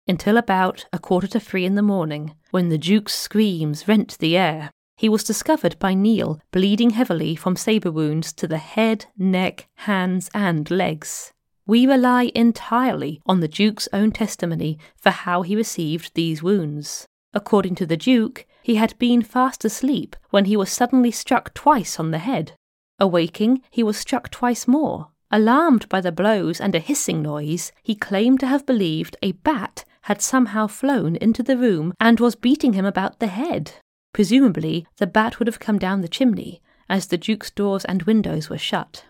until 0.08 0.36
about 0.36 0.84
a 0.92 0.98
quarter 0.98 1.28
to 1.28 1.38
three 1.38 1.64
in 1.64 1.76
the 1.76 1.80
morning, 1.80 2.34
when 2.50 2.70
the 2.70 2.76
Duke's 2.76 3.14
screams 3.14 3.86
rent 3.86 4.18
the 4.18 4.36
air. 4.36 4.72
He 4.96 5.08
was 5.08 5.22
discovered 5.22 5.78
by 5.78 5.94
Neil 5.94 6.40
bleeding 6.50 6.90
heavily 6.90 7.36
from 7.36 7.54
sabre 7.54 7.92
wounds 7.92 8.32
to 8.32 8.48
the 8.48 8.58
head, 8.58 9.06
neck, 9.16 9.68
hands, 9.76 10.28
and 10.34 10.68
legs. 10.68 11.32
We 11.68 11.86
rely 11.86 12.32
entirely 12.34 13.22
on 13.26 13.38
the 13.38 13.46
Duke's 13.46 13.88
own 13.92 14.10
testimony 14.10 14.76
for 14.96 15.10
how 15.10 15.42
he 15.42 15.54
received 15.54 16.14
these 16.14 16.42
wounds. 16.42 17.06
According 17.32 17.76
to 17.76 17.86
the 17.86 17.96
Duke, 17.96 18.44
he 18.64 18.74
had 18.74 18.98
been 18.98 19.22
fast 19.22 19.64
asleep 19.64 20.16
when 20.30 20.46
he 20.46 20.56
was 20.56 20.72
suddenly 20.72 21.12
struck 21.12 21.54
twice 21.54 22.00
on 22.00 22.10
the 22.10 22.18
head. 22.18 22.54
Awaking, 22.98 23.62
he 23.70 23.84
was 23.84 23.96
struck 23.96 24.32
twice 24.32 24.66
more. 24.66 25.12
Alarmed 25.30 25.88
by 25.88 26.00
the 26.00 26.12
blows 26.12 26.60
and 26.60 26.74
a 26.74 26.78
hissing 26.78 27.20
noise, 27.20 27.72
he 27.82 27.94
claimed 27.94 28.40
to 28.40 28.46
have 28.46 28.64
believed 28.64 29.16
a 29.22 29.32
bat 29.32 29.84
had 30.02 30.22
somehow 30.22 30.66
flown 30.66 31.16
into 31.16 31.42
the 31.42 31.56
room 31.56 31.92
and 31.98 32.20
was 32.20 32.36
beating 32.36 32.74
him 32.74 32.84
about 32.84 33.18
the 33.18 33.26
head. 33.26 33.72
Presumably, 34.12 34.86
the 34.98 35.06
bat 35.06 35.38
would 35.38 35.48
have 35.48 35.58
come 35.58 35.78
down 35.78 36.00
the 36.00 36.08
chimney, 36.08 36.62
as 36.88 37.08
the 37.08 37.18
Duke's 37.18 37.50
doors 37.50 37.84
and 37.84 38.04
windows 38.04 38.48
were 38.48 38.56
shut. 38.56 39.04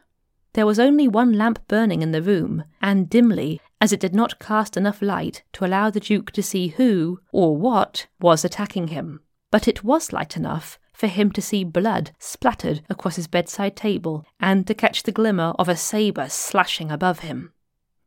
There 0.55 0.65
was 0.65 0.79
only 0.79 1.07
one 1.07 1.35
lamp 1.35 1.61
burning 1.69 2.01
in 2.01 2.13
the 2.13 2.23
room, 2.23 2.65
and 2.81 3.11
dimly, 3.11 3.61
as 3.79 3.93
it 3.93 4.01
did 4.01 4.15
not 4.15 4.39
cast 4.39 4.77
enough 4.77 5.03
light 5.03 5.43
to 5.53 5.67
allow 5.67 5.91
the 5.91 6.01
Duke 6.01 6.31
to 6.33 6.43
see 6.43 6.69
who, 6.69 7.21
or 7.31 7.55
what, 7.55 8.07
was 8.19 8.43
attacking 8.43 8.89
him. 8.89 9.21
But 9.51 9.69
it 9.69 9.85
was 9.85 10.15
light 10.15 10.35
enough 10.35 10.79
for 10.97 11.09
him 11.09 11.31
to 11.31 11.43
see 11.43 11.63
blood 11.63 12.11
splattered 12.19 12.81
across 12.89 13.17
his 13.17 13.27
bedside 13.27 13.77
table 13.77 14.25
and 14.41 14.67
to 14.67 14.73
catch 14.75 15.03
the 15.03 15.13
glimmer 15.13 15.53
of 15.59 15.69
a 15.69 15.77
sabre 15.77 16.27
slashing 16.27 16.91
above 16.91 17.19
him. 17.19 17.53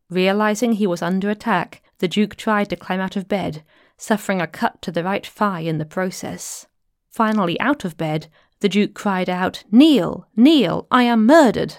Realizing 0.10 0.74
he 0.74 0.88
was 0.88 1.04
under 1.04 1.30
attack, 1.30 1.84
the 2.00 2.08
Duke 2.08 2.36
tried 2.36 2.68
to 2.72 2.76
climb 2.76 3.00
out 3.00 3.16
of 3.16 3.28
bed, 3.28 3.64
suffering 3.96 4.42
a 4.42 4.48
cut 4.48 4.82
to 4.82 4.92
the 4.92 5.04
right 5.04 5.26
thigh 5.26 5.60
in 5.60 5.78
the 5.78 5.86
process. 5.86 6.66
Finally 7.12 7.60
out 7.60 7.86
of 7.86 7.96
bed, 7.96 8.28
the 8.60 8.70
Duke 8.70 8.96
cried 8.96 9.30
out, 9.30 9.64
Neil! 9.72 10.28
Neil! 10.36 10.88
I 10.90 11.04
am 11.04 11.28
murdered! 11.28 11.76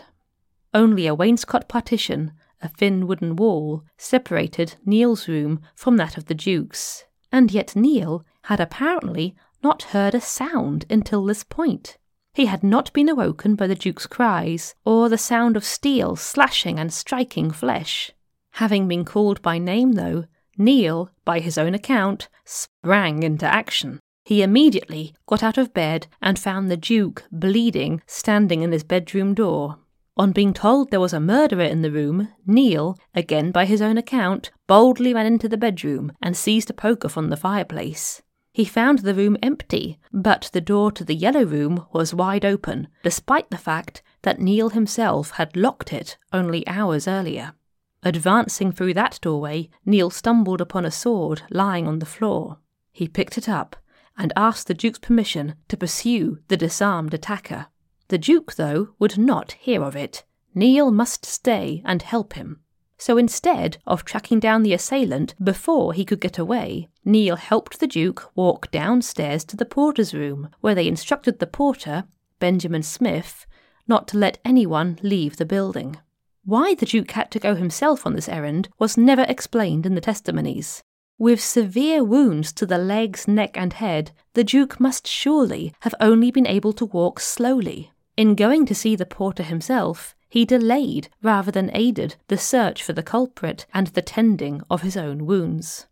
Only 0.73 1.09
a 1.09 1.15
wainscot 1.15 1.69
partition, 1.69 2.33
a 2.63 2.69
thin 2.69 3.09
wooden 3.09 3.35
wall, 3.35 3.83
separated 3.99 4.77
Neil's 4.85 5.27
room 5.27 5.61
from 5.75 5.97
that 5.97 6.17
of 6.17 6.27
the 6.27 6.35
Duke's. 6.35 7.05
And 7.33 7.51
yet 7.51 7.75
Neil 7.75 8.25
had 8.45 8.61
apparently 8.61 9.35
not 9.63 9.85
heard 9.95 10.15
a 10.15 10.21
sound 10.21 10.85
until 10.91 11.25
this 11.25 11.45
point. 11.45 11.99
He 12.33 12.47
had 12.47 12.63
not 12.63 12.93
been 12.93 13.09
awoken 13.09 13.57
by 13.57 13.67
the 13.67 13.75
Duke's 13.75 14.07
cries, 14.07 14.75
or 14.85 15.09
the 15.09 15.19
sound 15.19 15.57
of 15.57 15.65
steel 15.65 16.17
slashing 16.17 16.79
and 16.79 16.93
striking 16.93 17.51
flesh. 17.51 18.13
Having 18.53 18.89
been 18.89 19.05
called 19.05 19.43
by 19.43 19.59
name, 19.59 19.93
though, 19.93 20.25
Neil, 20.57 21.11
by 21.25 21.41
his 21.41 21.59
own 21.59 21.75
account, 21.75 22.29
sprang 22.45 23.23
into 23.23 23.47
action. 23.47 23.99
He 24.25 24.43
immediately 24.43 25.15
got 25.27 25.43
out 25.43 25.59
of 25.59 25.75
bed 25.75 26.07
and 26.21 26.39
found 26.39 26.71
the 26.71 26.77
Duke, 26.77 27.25
bleeding, 27.33 28.03
standing 28.07 28.63
in 28.63 28.71
his 28.71 28.85
bedroom 28.85 29.35
door. 29.35 29.79
On 30.17 30.33
being 30.33 30.53
told 30.53 30.91
there 30.91 31.01
was 31.01 31.15
a 31.15 31.21
murderer 31.21 31.63
in 31.63 31.83
the 31.83 31.91
room, 31.91 32.29
Neil, 32.47 32.97
again 33.15 33.51
by 33.51 33.65
his 33.65 33.81
own 33.81 33.97
account, 33.97 34.51
boldly 34.67 35.15
ran 35.15 35.27
into 35.27 35.49
the 35.49 35.57
bedroom 35.57 36.13
and 36.21 36.37
seized 36.37 36.69
a 36.71 36.75
poker 36.75 37.09
from 37.09 37.31
the 37.31 37.37
fireplace. 37.37 38.23
He 38.53 38.65
found 38.65 39.01
the 39.01 39.15
room 39.15 39.37
empty, 39.43 39.99
but 40.13 40.51
the 40.53 40.61
door 40.61 40.91
to 40.93 41.05
the 41.05 41.15
yellow 41.15 41.45
room 41.45 41.87
was 41.93 42.15
wide 42.15 42.45
open, 42.45 42.89
despite 43.03 43.51
the 43.51 43.59
fact 43.59 44.03
that 44.23 44.41
Neil 44.41 44.71
himself 44.71 45.33
had 45.33 45.57
locked 45.57 45.93
it 45.93 46.19
only 46.33 46.67
hours 46.67 47.07
earlier. 47.07 47.55
Advancing 48.03 48.73
through 48.73 48.95
that 48.95 49.19
doorway, 49.23 49.69
Neil 49.85 50.11
stumbled 50.11 50.61
upon 50.61 50.85
a 50.85 50.91
sword 50.91 51.43
lying 51.51 51.87
on 51.87 51.99
the 51.99 52.07
floor. 52.07 52.59
He 52.93 53.07
picked 53.07 53.39
it 53.39 53.49
up 53.49 53.77
and 54.17 54.33
asked 54.37 54.67
the 54.67 54.75
Duke's 54.75 54.99
permission 54.99 55.55
to 55.69 55.77
pursue 55.77 56.39
the 56.49 56.57
disarmed 56.57 57.15
attacker. 57.15 57.67
The 58.09 58.19
Duke, 58.19 58.55
though, 58.57 58.95
would 58.99 59.17
not 59.17 59.53
hear 59.53 59.83
of 59.83 59.95
it. 59.95 60.25
Neil 60.55 60.91
must 60.91 61.25
stay 61.25 61.83
and 61.85 62.03
help 62.03 62.33
him. 62.33 62.61
So 63.01 63.17
instead 63.17 63.79
of 63.87 64.05
tracking 64.05 64.41
down 64.41 64.63
the 64.63 64.75
assailant 64.75 65.35
before 65.43 65.95
he 65.95 66.05
could 66.05 66.21
get 66.21 66.37
away, 66.37 66.91
Neil 67.03 67.37
helped 67.37 67.81
the 67.81 67.87
Duke 67.87 68.31
walk 68.35 68.71
downstairs 68.71 69.43
to 69.47 69.57
the 69.57 69.65
porter's 69.65 70.13
room, 70.13 70.51
where 70.61 70.75
they 70.75 70.87
instructed 70.87 71.39
the 71.39 71.47
porter, 71.47 72.05
Benjamin 72.41 72.83
Smith, 72.83 73.47
not 73.89 74.07
to 74.09 74.19
let 74.19 74.37
anyone 74.45 74.99
leave 75.03 75.39
the 75.39 75.47
building. 75.47 75.97
Why 76.45 76.75
the 76.75 76.85
Duke 76.85 77.13
had 77.13 77.31
to 77.31 77.39
go 77.39 77.55
himself 77.55 78.05
on 78.05 78.15
this 78.15 78.29
errand 78.29 78.69
was 78.79 78.99
never 78.99 79.23
explained 79.23 79.87
in 79.87 79.95
the 79.95 80.03
testimonies. 80.03 80.83
With 81.17 81.41
severe 81.41 82.05
wounds 82.05 82.53
to 82.53 82.67
the 82.67 82.77
legs, 82.77 83.27
neck, 83.27 83.57
and 83.57 83.73
head, 83.73 84.11
the 84.35 84.45
Duke 84.45 84.79
must 84.79 85.07
surely 85.07 85.73
have 85.81 85.95
only 86.01 86.31
been 86.31 86.47
able 86.47 86.75
to 86.75 86.85
walk 86.85 87.19
slowly. 87.19 87.93
In 88.19 88.35
going 88.35 88.67
to 88.67 88.75
see 88.75 88.95
the 88.95 89.07
porter 89.07 89.43
himself, 89.43 90.15
he 90.31 90.45
delayed 90.47 91.09
rather 91.23 91.51
than 91.51 91.71
aided 91.75 92.15
the 92.29 92.39
search 92.39 92.83
for 92.83 92.95
the 92.95 93.03
culprit 93.03 93.67
and 93.75 93.89
the 93.89 94.01
tending 94.01 94.63
of 94.71 94.83
his 94.83 94.97
own 94.97 95.27
wounds. 95.27 95.87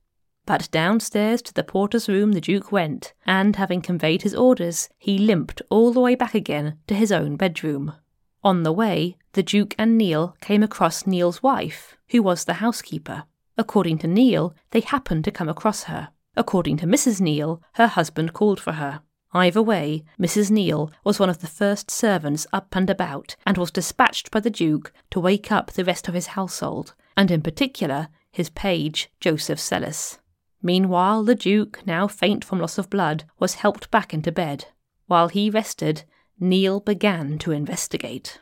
But 0.46 0.70
downstairs 0.70 1.42
to 1.42 1.52
the 1.52 1.62
porter's 1.62 2.08
room 2.08 2.32
the 2.32 2.40
Duke 2.40 2.72
went, 2.72 3.12
and 3.26 3.56
having 3.56 3.82
conveyed 3.82 4.22
his 4.22 4.34
orders, 4.34 4.88
he 4.96 5.18
limped 5.18 5.60
all 5.68 5.92
the 5.92 6.00
way 6.00 6.14
back 6.14 6.34
again 6.34 6.78
to 6.86 6.94
his 6.94 7.12
own 7.12 7.36
bedroom. 7.36 7.92
On 8.42 8.62
the 8.62 8.72
way, 8.72 9.18
the 9.32 9.42
Duke 9.42 9.74
and 9.76 9.98
Neil 9.98 10.36
came 10.40 10.62
across 10.62 11.06
Neil's 11.06 11.42
wife, 11.42 11.98
who 12.08 12.22
was 12.22 12.44
the 12.44 12.54
housekeeper. 12.54 13.24
According 13.58 13.98
to 13.98 14.06
Neil, 14.06 14.54
they 14.70 14.80
happened 14.80 15.24
to 15.24 15.30
come 15.30 15.48
across 15.48 15.82
her. 15.82 16.08
According 16.36 16.76
to 16.78 16.86
Mrs. 16.86 17.20
Neil, 17.20 17.60
her 17.72 17.88
husband 17.88 18.32
called 18.32 18.60
for 18.60 18.72
her. 18.72 19.02
Either 19.38 19.62
way, 19.62 20.02
Mrs. 20.18 20.50
Neal 20.50 20.90
was 21.04 21.20
one 21.20 21.30
of 21.30 21.38
the 21.38 21.46
first 21.46 21.92
servants 21.92 22.44
up 22.52 22.74
and 22.74 22.90
about, 22.90 23.36
and 23.46 23.56
was 23.56 23.70
dispatched 23.70 24.32
by 24.32 24.40
the 24.40 24.50
Duke 24.50 24.92
to 25.12 25.20
wake 25.20 25.52
up 25.52 25.70
the 25.70 25.84
rest 25.84 26.08
of 26.08 26.14
his 26.14 26.34
household, 26.38 26.92
and 27.16 27.30
in 27.30 27.40
particular 27.40 28.08
his 28.32 28.50
page, 28.50 29.12
Joseph 29.20 29.60
Sellis. 29.60 30.18
Meanwhile, 30.60 31.22
the 31.22 31.36
Duke, 31.36 31.86
now 31.86 32.08
faint 32.08 32.44
from 32.44 32.58
loss 32.58 32.78
of 32.78 32.90
blood, 32.90 33.26
was 33.38 33.54
helped 33.54 33.92
back 33.92 34.12
into 34.12 34.32
bed. 34.32 34.64
While 35.06 35.28
he 35.28 35.50
rested, 35.50 36.02
Neal 36.40 36.80
began 36.80 37.38
to 37.38 37.52
investigate. 37.52 38.40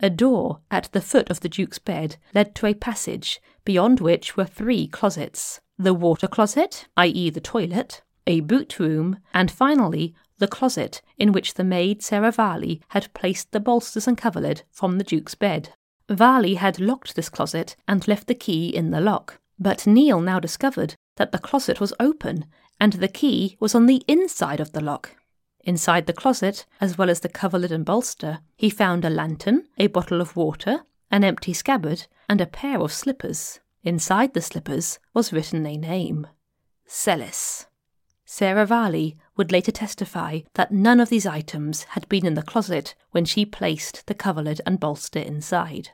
A 0.00 0.10
door 0.10 0.62
at 0.68 0.90
the 0.90 1.00
foot 1.00 1.30
of 1.30 1.40
the 1.40 1.48
Duke's 1.48 1.78
bed 1.78 2.16
led 2.34 2.56
to 2.56 2.66
a 2.66 2.74
passage, 2.74 3.40
beyond 3.64 4.00
which 4.00 4.36
were 4.36 4.46
three 4.46 4.88
closets 4.88 5.60
the 5.78 5.94
water 5.94 6.26
closet, 6.26 6.88
i.e., 6.96 7.30
the 7.30 7.40
toilet, 7.40 8.02
a 8.26 8.40
boot 8.40 8.80
room, 8.80 9.18
and 9.32 9.50
finally 9.50 10.14
the 10.38 10.48
closet 10.48 11.00
in 11.18 11.32
which 11.32 11.54
the 11.54 11.64
maid 11.64 12.02
Sarah 12.02 12.32
Varley 12.32 12.80
had 12.88 13.12
placed 13.14 13.52
the 13.52 13.60
bolsters 13.60 14.06
and 14.06 14.18
coverlid 14.18 14.62
from 14.70 14.98
the 14.98 15.04
Duke's 15.04 15.34
bed. 15.34 15.70
Varley 16.08 16.54
had 16.54 16.80
locked 16.80 17.16
this 17.16 17.28
closet 17.28 17.76
and 17.88 18.06
left 18.06 18.26
the 18.26 18.34
key 18.34 18.68
in 18.68 18.90
the 18.90 19.00
lock, 19.00 19.40
but 19.58 19.86
Neil 19.86 20.20
now 20.20 20.38
discovered 20.38 20.96
that 21.16 21.32
the 21.32 21.38
closet 21.38 21.80
was 21.80 21.92
open 22.00 22.46
and 22.80 22.94
the 22.94 23.08
key 23.08 23.56
was 23.60 23.74
on 23.74 23.86
the 23.86 24.02
inside 24.08 24.60
of 24.60 24.72
the 24.72 24.82
lock. 24.82 25.16
Inside 25.60 26.06
the 26.06 26.12
closet, 26.12 26.66
as 26.80 26.98
well 26.98 27.08
as 27.08 27.20
the 27.20 27.28
coverlid 27.28 27.70
and 27.70 27.84
bolster, 27.84 28.40
he 28.56 28.68
found 28.68 29.04
a 29.04 29.10
lantern, 29.10 29.64
a 29.78 29.86
bottle 29.86 30.20
of 30.20 30.36
water, 30.36 30.82
an 31.10 31.24
empty 31.24 31.54
scabbard, 31.54 32.06
and 32.28 32.40
a 32.40 32.46
pair 32.46 32.80
of 32.80 32.92
slippers. 32.92 33.60
Inside 33.82 34.34
the 34.34 34.42
slippers 34.42 34.98
was 35.14 35.32
written 35.32 35.64
a 35.64 35.76
name 35.76 36.26
Sellis. 36.86 37.66
Sarah 38.26 38.66
Varley 38.66 39.16
would 39.36 39.52
later 39.52 39.72
testify 39.72 40.40
that 40.54 40.72
none 40.72 41.00
of 41.00 41.08
these 41.08 41.26
items 41.26 41.84
had 41.84 42.08
been 42.08 42.26
in 42.26 42.34
the 42.34 42.42
closet 42.42 42.94
when 43.10 43.24
she 43.24 43.44
placed 43.44 44.06
the 44.06 44.14
coverlid 44.14 44.60
and 44.66 44.80
bolster 44.80 45.18
inside. 45.18 45.90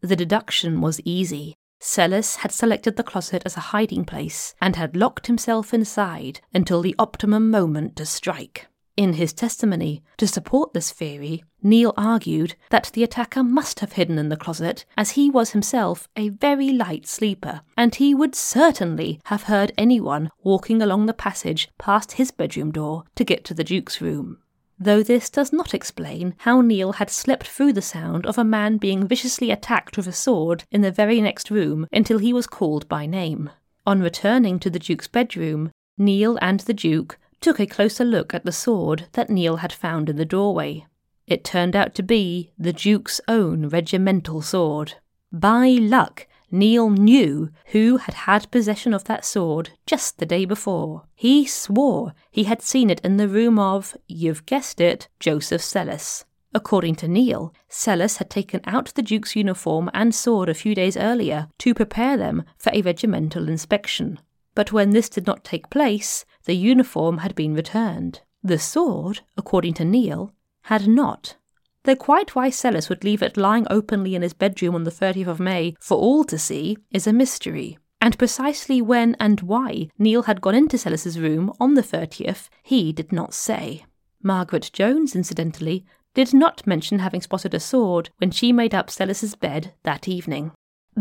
The 0.00 0.16
deduction 0.16 0.80
was 0.80 1.00
easy. 1.04 1.54
Sellis 1.80 2.36
had 2.36 2.52
selected 2.52 2.96
the 2.96 3.02
closet 3.02 3.42
as 3.44 3.56
a 3.56 3.70
hiding 3.72 4.04
place 4.04 4.54
and 4.60 4.76
had 4.76 4.96
locked 4.96 5.26
himself 5.26 5.72
inside 5.72 6.40
until 6.54 6.82
the 6.82 6.94
optimum 6.98 7.50
moment 7.50 7.96
to 7.96 8.06
strike. 8.06 8.68
In 8.96 9.14
his 9.14 9.32
testimony, 9.32 10.02
to 10.18 10.26
support 10.26 10.74
this 10.74 10.90
theory, 10.90 11.44
Neil 11.62 11.94
argued 11.96 12.56
that 12.70 12.90
the 12.92 13.02
attacker 13.02 13.42
must 13.42 13.80
have 13.80 13.92
hidden 13.92 14.18
in 14.18 14.28
the 14.28 14.36
closet, 14.36 14.84
as 14.96 15.12
he 15.12 15.30
was 15.30 15.50
himself 15.50 16.08
a 16.14 16.28
very 16.28 16.72
light 16.72 17.06
sleeper, 17.06 17.62
and 17.76 17.94
he 17.94 18.14
would 18.14 18.34
certainly 18.34 19.18
have 19.24 19.44
heard 19.44 19.72
anyone 19.78 20.30
walking 20.42 20.82
along 20.82 21.06
the 21.06 21.14
passage 21.14 21.70
past 21.78 22.12
his 22.12 22.30
bedroom 22.30 22.70
door 22.70 23.04
to 23.14 23.24
get 23.24 23.44
to 23.44 23.54
the 23.54 23.64
Duke's 23.64 24.00
room. 24.02 24.38
Though 24.78 25.02
this 25.02 25.30
does 25.30 25.52
not 25.52 25.74
explain 25.74 26.34
how 26.38 26.60
Neil 26.60 26.92
had 26.92 27.08
slept 27.08 27.46
through 27.46 27.72
the 27.72 27.80
sound 27.80 28.26
of 28.26 28.36
a 28.36 28.44
man 28.44 28.76
being 28.76 29.06
viciously 29.06 29.50
attacked 29.50 29.96
with 29.96 30.08
a 30.08 30.12
sword 30.12 30.64
in 30.70 30.80
the 30.80 30.90
very 30.90 31.20
next 31.20 31.50
room 31.50 31.86
until 31.92 32.18
he 32.18 32.32
was 32.32 32.46
called 32.46 32.88
by 32.88 33.06
name. 33.06 33.48
On 33.86 34.00
returning 34.00 34.58
to 34.58 34.68
the 34.68 34.80
Duke's 34.80 35.08
bedroom, 35.08 35.70
Neil 35.96 36.38
and 36.42 36.60
the 36.60 36.74
Duke 36.74 37.18
took 37.42 37.60
a 37.60 37.66
closer 37.66 38.04
look 38.04 38.32
at 38.32 38.44
the 38.44 38.52
sword 38.52 39.08
that 39.12 39.28
Neil 39.28 39.56
had 39.56 39.72
found 39.72 40.08
in 40.08 40.16
the 40.16 40.24
doorway. 40.24 40.86
It 41.26 41.44
turned 41.44 41.76
out 41.76 41.94
to 41.96 42.02
be 42.02 42.52
the 42.58 42.72
Duke's 42.72 43.20
own 43.28 43.68
regimental 43.68 44.42
sword. 44.42 44.94
By 45.32 45.68
luck, 45.80 46.26
Neil 46.50 46.90
knew 46.90 47.50
who 47.66 47.96
had 47.96 48.14
had 48.14 48.50
possession 48.50 48.92
of 48.92 49.04
that 49.04 49.24
sword 49.24 49.70
just 49.86 50.18
the 50.18 50.26
day 50.26 50.44
before. 50.44 51.04
He 51.14 51.46
swore 51.46 52.12
he 52.30 52.44
had 52.44 52.60
seen 52.60 52.90
it 52.90 53.00
in 53.00 53.16
the 53.16 53.28
room 53.28 53.58
of, 53.58 53.96
you've 54.06 54.46
guessed 54.46 54.80
it, 54.80 55.08
Joseph 55.18 55.62
Sellis. 55.62 56.24
According 56.54 56.96
to 56.96 57.08
Neil, 57.08 57.54
Sellis 57.70 58.18
had 58.18 58.28
taken 58.28 58.60
out 58.66 58.92
the 58.94 59.02
Duke's 59.02 59.34
uniform 59.34 59.90
and 59.94 60.14
sword 60.14 60.50
a 60.50 60.54
few 60.54 60.74
days 60.74 60.98
earlier 60.98 61.48
to 61.58 61.72
prepare 61.72 62.18
them 62.18 62.44
for 62.58 62.70
a 62.74 62.82
regimental 62.82 63.48
inspection. 63.48 64.20
But 64.54 64.70
when 64.70 64.90
this 64.90 65.08
did 65.08 65.26
not 65.26 65.44
take 65.44 65.70
place, 65.70 66.26
the 66.44 66.56
uniform 66.56 67.18
had 67.18 67.34
been 67.34 67.54
returned. 67.54 68.20
The 68.42 68.58
sword, 68.58 69.20
according 69.36 69.74
to 69.74 69.84
Neil, 69.84 70.32
had 70.62 70.88
not. 70.88 71.36
Though 71.84 71.96
quite 71.96 72.34
why 72.34 72.50
Sellis 72.50 72.88
would 72.88 73.04
leave 73.04 73.22
it 73.22 73.36
lying 73.36 73.66
openly 73.70 74.14
in 74.14 74.22
his 74.22 74.34
bedroom 74.34 74.74
on 74.74 74.84
the 74.84 74.90
30th 74.90 75.26
of 75.26 75.40
May 75.40 75.74
for 75.80 75.98
all 75.98 76.24
to 76.24 76.38
see 76.38 76.76
is 76.90 77.06
a 77.06 77.12
mystery. 77.12 77.78
And 78.00 78.18
precisely 78.18 78.82
when 78.82 79.16
and 79.20 79.40
why 79.40 79.88
Neil 79.98 80.22
had 80.22 80.40
gone 80.40 80.54
into 80.54 80.76
Sellis's 80.76 81.18
room 81.18 81.52
on 81.60 81.74
the 81.74 81.82
30th, 81.82 82.48
he 82.62 82.92
did 82.92 83.12
not 83.12 83.34
say. 83.34 83.84
Margaret 84.22 84.70
Jones, 84.72 85.14
incidentally, 85.14 85.84
did 86.14 86.34
not 86.34 86.66
mention 86.66 86.98
having 86.98 87.22
spotted 87.22 87.54
a 87.54 87.60
sword 87.60 88.10
when 88.18 88.30
she 88.30 88.52
made 88.52 88.74
up 88.74 88.90
Sellis's 88.90 89.34
bed 89.34 89.72
that 89.82 90.08
evening. 90.08 90.52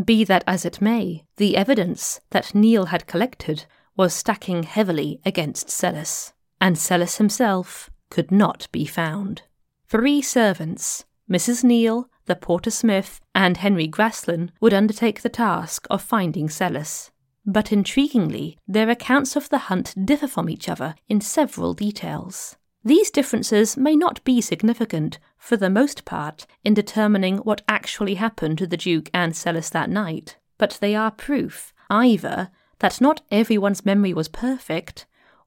Be 0.06 0.24
that 0.24 0.44
as 0.48 0.64
it 0.64 0.82
may, 0.82 1.26
the 1.38 1.58
evidence 1.58 2.20
that 2.30 2.56
Neil 2.56 2.86
had 2.86 3.08
collected 3.08 3.66
was 3.96 4.14
stacking 4.14 4.64
heavily 4.64 5.20
against 5.26 5.68
Sellis, 5.68 6.34
and 6.60 6.76
Sellis 6.78 7.18
himself 7.18 7.90
could 8.10 8.32
not 8.32 8.68
be 8.72 8.86
found. 8.86 9.44
Three 9.88 10.22
servants, 10.22 11.06
Mrs. 11.30 11.64
Neal, 11.64 12.10
the 12.26 12.36
porter 12.36 12.72
Smith, 12.72 13.20
and 13.34 13.58
Henry 13.58 13.88
Graslin, 13.88 14.50
would 14.60 14.74
undertake 14.74 15.22
the 15.22 15.30
task 15.30 15.88
of 15.90 16.02
finding 16.02 16.48
Sellis. 16.48 17.10
But 17.46 17.72
intriguingly, 17.72 18.58
their 18.68 18.90
accounts 18.90 19.36
of 19.36 19.50
the 19.50 19.58
hunt 19.70 19.96
differ 20.06 20.28
from 20.28 20.50
each 20.50 20.70
other 20.70 20.96
in 21.10 21.22
several 21.22 21.74
details. 21.74 22.58
These 22.84 23.12
differences 23.12 23.78
may 23.78 23.96
not 23.96 24.24
be 24.24 24.42
significant, 24.42 25.20
for 25.38 25.58
the 25.58 25.70
most 25.70 26.06
part, 26.06 26.46
in 26.64 26.74
determining 26.74 27.38
what 27.38 27.62
actually 27.68 28.16
happened 28.16 28.58
to 28.60 28.68
the 28.68 28.78
Duke 28.78 29.10
and 29.14 29.34
Sellis 29.34 29.70
that 29.72 29.90
night, 29.90 30.38
but 30.58 30.78
they 30.82 30.96
are 30.96 31.12
proof 31.12 31.74
either 31.90 32.50
that 32.82 33.00
not 33.00 33.22
everyone's 33.30 33.86
memory 33.86 34.12
was 34.12 34.28
perfect, 34.28 35.06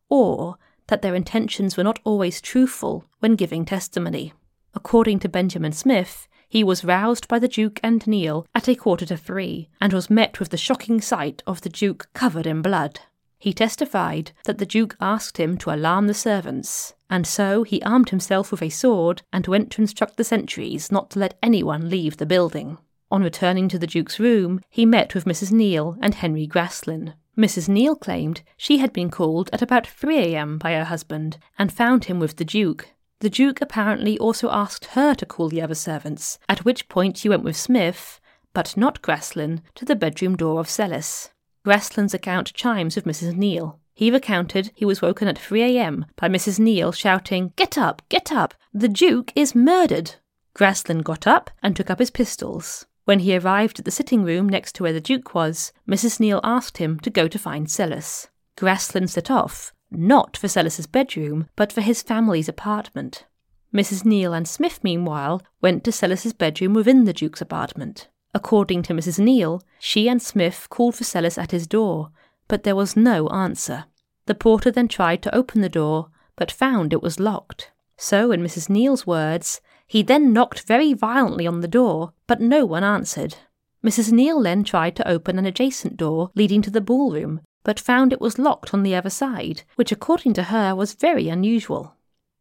or 0.08 0.56
that 0.86 1.02
their 1.02 1.16
intentions 1.16 1.76
were 1.76 1.82
not 1.82 1.98
always 2.04 2.40
truthful 2.40 3.04
when 3.18 3.34
giving 3.34 3.64
testimony. 3.64 4.32
According 4.72 5.18
to 5.20 5.28
Benjamin 5.28 5.72
Smith, 5.72 6.28
he 6.48 6.62
was 6.62 6.84
roused 6.84 7.26
by 7.26 7.40
the 7.40 7.48
Duke 7.48 7.80
and 7.82 8.06
Neil 8.06 8.46
at 8.54 8.68
a 8.68 8.76
quarter 8.76 9.04
to 9.06 9.16
three, 9.16 9.68
and 9.80 9.92
was 9.92 10.08
met 10.08 10.38
with 10.38 10.50
the 10.50 10.56
shocking 10.56 11.00
sight 11.00 11.42
of 11.44 11.62
the 11.62 11.68
Duke 11.68 12.08
covered 12.14 12.46
in 12.46 12.62
blood. 12.62 13.00
He 13.36 13.52
testified 13.52 14.30
that 14.44 14.58
the 14.58 14.66
Duke 14.66 14.96
asked 15.00 15.36
him 15.36 15.58
to 15.58 15.74
alarm 15.74 16.06
the 16.06 16.14
servants, 16.14 16.94
and 17.10 17.26
so 17.26 17.64
he 17.64 17.82
armed 17.82 18.10
himself 18.10 18.52
with 18.52 18.62
a 18.62 18.68
sword 18.68 19.22
and 19.32 19.48
went 19.48 19.72
to 19.72 19.82
instruct 19.82 20.16
the 20.16 20.24
sentries 20.24 20.92
not 20.92 21.10
to 21.10 21.18
let 21.18 21.36
anyone 21.42 21.90
leave 21.90 22.18
the 22.18 22.26
building. 22.26 22.78
On 23.10 23.22
returning 23.22 23.68
to 23.68 23.78
the 23.78 23.88
Duke's 23.88 24.20
room, 24.20 24.60
he 24.70 24.86
met 24.86 25.14
with 25.14 25.24
Mrs. 25.24 25.50
Neil 25.50 25.96
and 26.00 26.14
Henry 26.14 26.46
Graslin. 26.46 27.14
Mrs. 27.36 27.68
Neal 27.68 27.96
claimed 27.96 28.42
she 28.56 28.78
had 28.78 28.92
been 28.92 29.10
called 29.10 29.50
at 29.52 29.62
about 29.62 29.86
3 29.86 30.18
a.m. 30.18 30.58
by 30.58 30.72
her 30.72 30.84
husband 30.84 31.38
and 31.58 31.72
found 31.72 32.04
him 32.04 32.20
with 32.20 32.36
the 32.36 32.44
Duke. 32.44 32.90
The 33.20 33.30
Duke 33.30 33.60
apparently 33.60 34.18
also 34.18 34.50
asked 34.50 34.86
her 34.92 35.14
to 35.14 35.26
call 35.26 35.48
the 35.48 35.62
other 35.62 35.74
servants, 35.74 36.38
at 36.48 36.64
which 36.64 36.88
point 36.88 37.16
she 37.16 37.28
went 37.28 37.42
with 37.42 37.56
Smith, 37.56 38.20
but 38.52 38.76
not 38.76 39.02
Graslin, 39.02 39.62
to 39.74 39.84
the 39.84 39.96
bedroom 39.96 40.36
door 40.36 40.60
of 40.60 40.68
Sellis. 40.68 41.30
Graslin's 41.64 42.14
account 42.14 42.52
chimes 42.52 42.94
with 42.94 43.04
Mrs. 43.04 43.34
Neal. 43.34 43.80
He 43.94 44.10
recounted 44.10 44.70
he 44.74 44.84
was 44.84 45.00
woken 45.00 45.26
at 45.28 45.38
3 45.38 45.78
a.m. 45.78 46.06
by 46.16 46.28
Mrs. 46.28 46.58
Neal 46.58 46.92
shouting, 46.92 47.52
Get 47.56 47.78
up, 47.78 48.02
get 48.08 48.30
up, 48.30 48.54
the 48.72 48.88
Duke 48.88 49.32
is 49.34 49.54
murdered. 49.54 50.16
Graslin 50.54 51.02
got 51.02 51.26
up 51.26 51.50
and 51.62 51.74
took 51.74 51.90
up 51.90 51.98
his 51.98 52.10
pistols. 52.10 52.86
When 53.04 53.20
he 53.20 53.36
arrived 53.36 53.78
at 53.78 53.84
the 53.84 53.90
sitting 53.90 54.24
room 54.24 54.48
next 54.48 54.74
to 54.76 54.82
where 54.82 54.92
the 54.92 55.00
Duke 55.00 55.34
was, 55.34 55.72
Mrs. 55.88 56.20
Neal 56.20 56.40
asked 56.42 56.78
him 56.78 56.98
to 57.00 57.10
go 57.10 57.28
to 57.28 57.38
find 57.38 57.66
Sellis. 57.66 58.28
Graslin 58.56 59.08
set 59.08 59.30
off, 59.30 59.72
not 59.90 60.36
for 60.36 60.48
Sellis's 60.48 60.86
bedroom, 60.86 61.48
but 61.56 61.72
for 61.72 61.80
his 61.80 62.02
family's 62.02 62.48
apartment. 62.48 63.26
Mrs. 63.74 64.04
Neal 64.04 64.32
and 64.32 64.46
Smith, 64.46 64.80
meanwhile, 64.82 65.42
went 65.60 65.84
to 65.84 65.92
Sellis's 65.92 66.32
bedroom 66.32 66.72
within 66.72 67.04
the 67.04 67.12
Duke's 67.12 67.40
apartment. 67.40 68.08
According 68.32 68.82
to 68.84 68.94
Mrs. 68.94 69.18
Neal, 69.18 69.62
she 69.78 70.08
and 70.08 70.22
Smith 70.22 70.68
called 70.70 70.94
for 70.94 71.04
Sellis 71.04 71.36
at 71.36 71.50
his 71.50 71.66
door, 71.66 72.10
but 72.48 72.62
there 72.62 72.76
was 72.76 72.96
no 72.96 73.28
answer. 73.28 73.84
The 74.26 74.34
porter 74.34 74.70
then 74.70 74.88
tried 74.88 75.22
to 75.22 75.34
open 75.34 75.60
the 75.60 75.68
door, 75.68 76.08
but 76.36 76.50
found 76.50 76.92
it 76.92 77.02
was 77.02 77.20
locked. 77.20 77.70
So, 77.96 78.32
in 78.32 78.42
Mrs. 78.42 78.68
Neal's 78.68 79.06
words, 79.06 79.60
he 79.86 80.02
then 80.02 80.32
knocked 80.32 80.62
very 80.62 80.92
violently 80.92 81.46
on 81.46 81.60
the 81.60 81.68
door, 81.68 82.12
but 82.26 82.40
no 82.40 82.64
one 82.64 82.84
answered. 82.84 83.36
Mrs. 83.84 84.12
Neal 84.12 84.42
then 84.42 84.64
tried 84.64 84.96
to 84.96 85.08
open 85.08 85.38
an 85.38 85.44
adjacent 85.44 85.96
door 85.96 86.30
leading 86.34 86.62
to 86.62 86.70
the 86.70 86.80
ballroom, 86.80 87.40
but 87.64 87.78
found 87.78 88.12
it 88.12 88.20
was 88.20 88.38
locked 88.38 88.72
on 88.72 88.82
the 88.82 88.94
other 88.94 89.10
side, 89.10 89.62
which 89.76 89.92
according 89.92 90.32
to 90.34 90.44
her 90.44 90.74
was 90.74 90.94
very 90.94 91.28
unusual. 91.28 91.94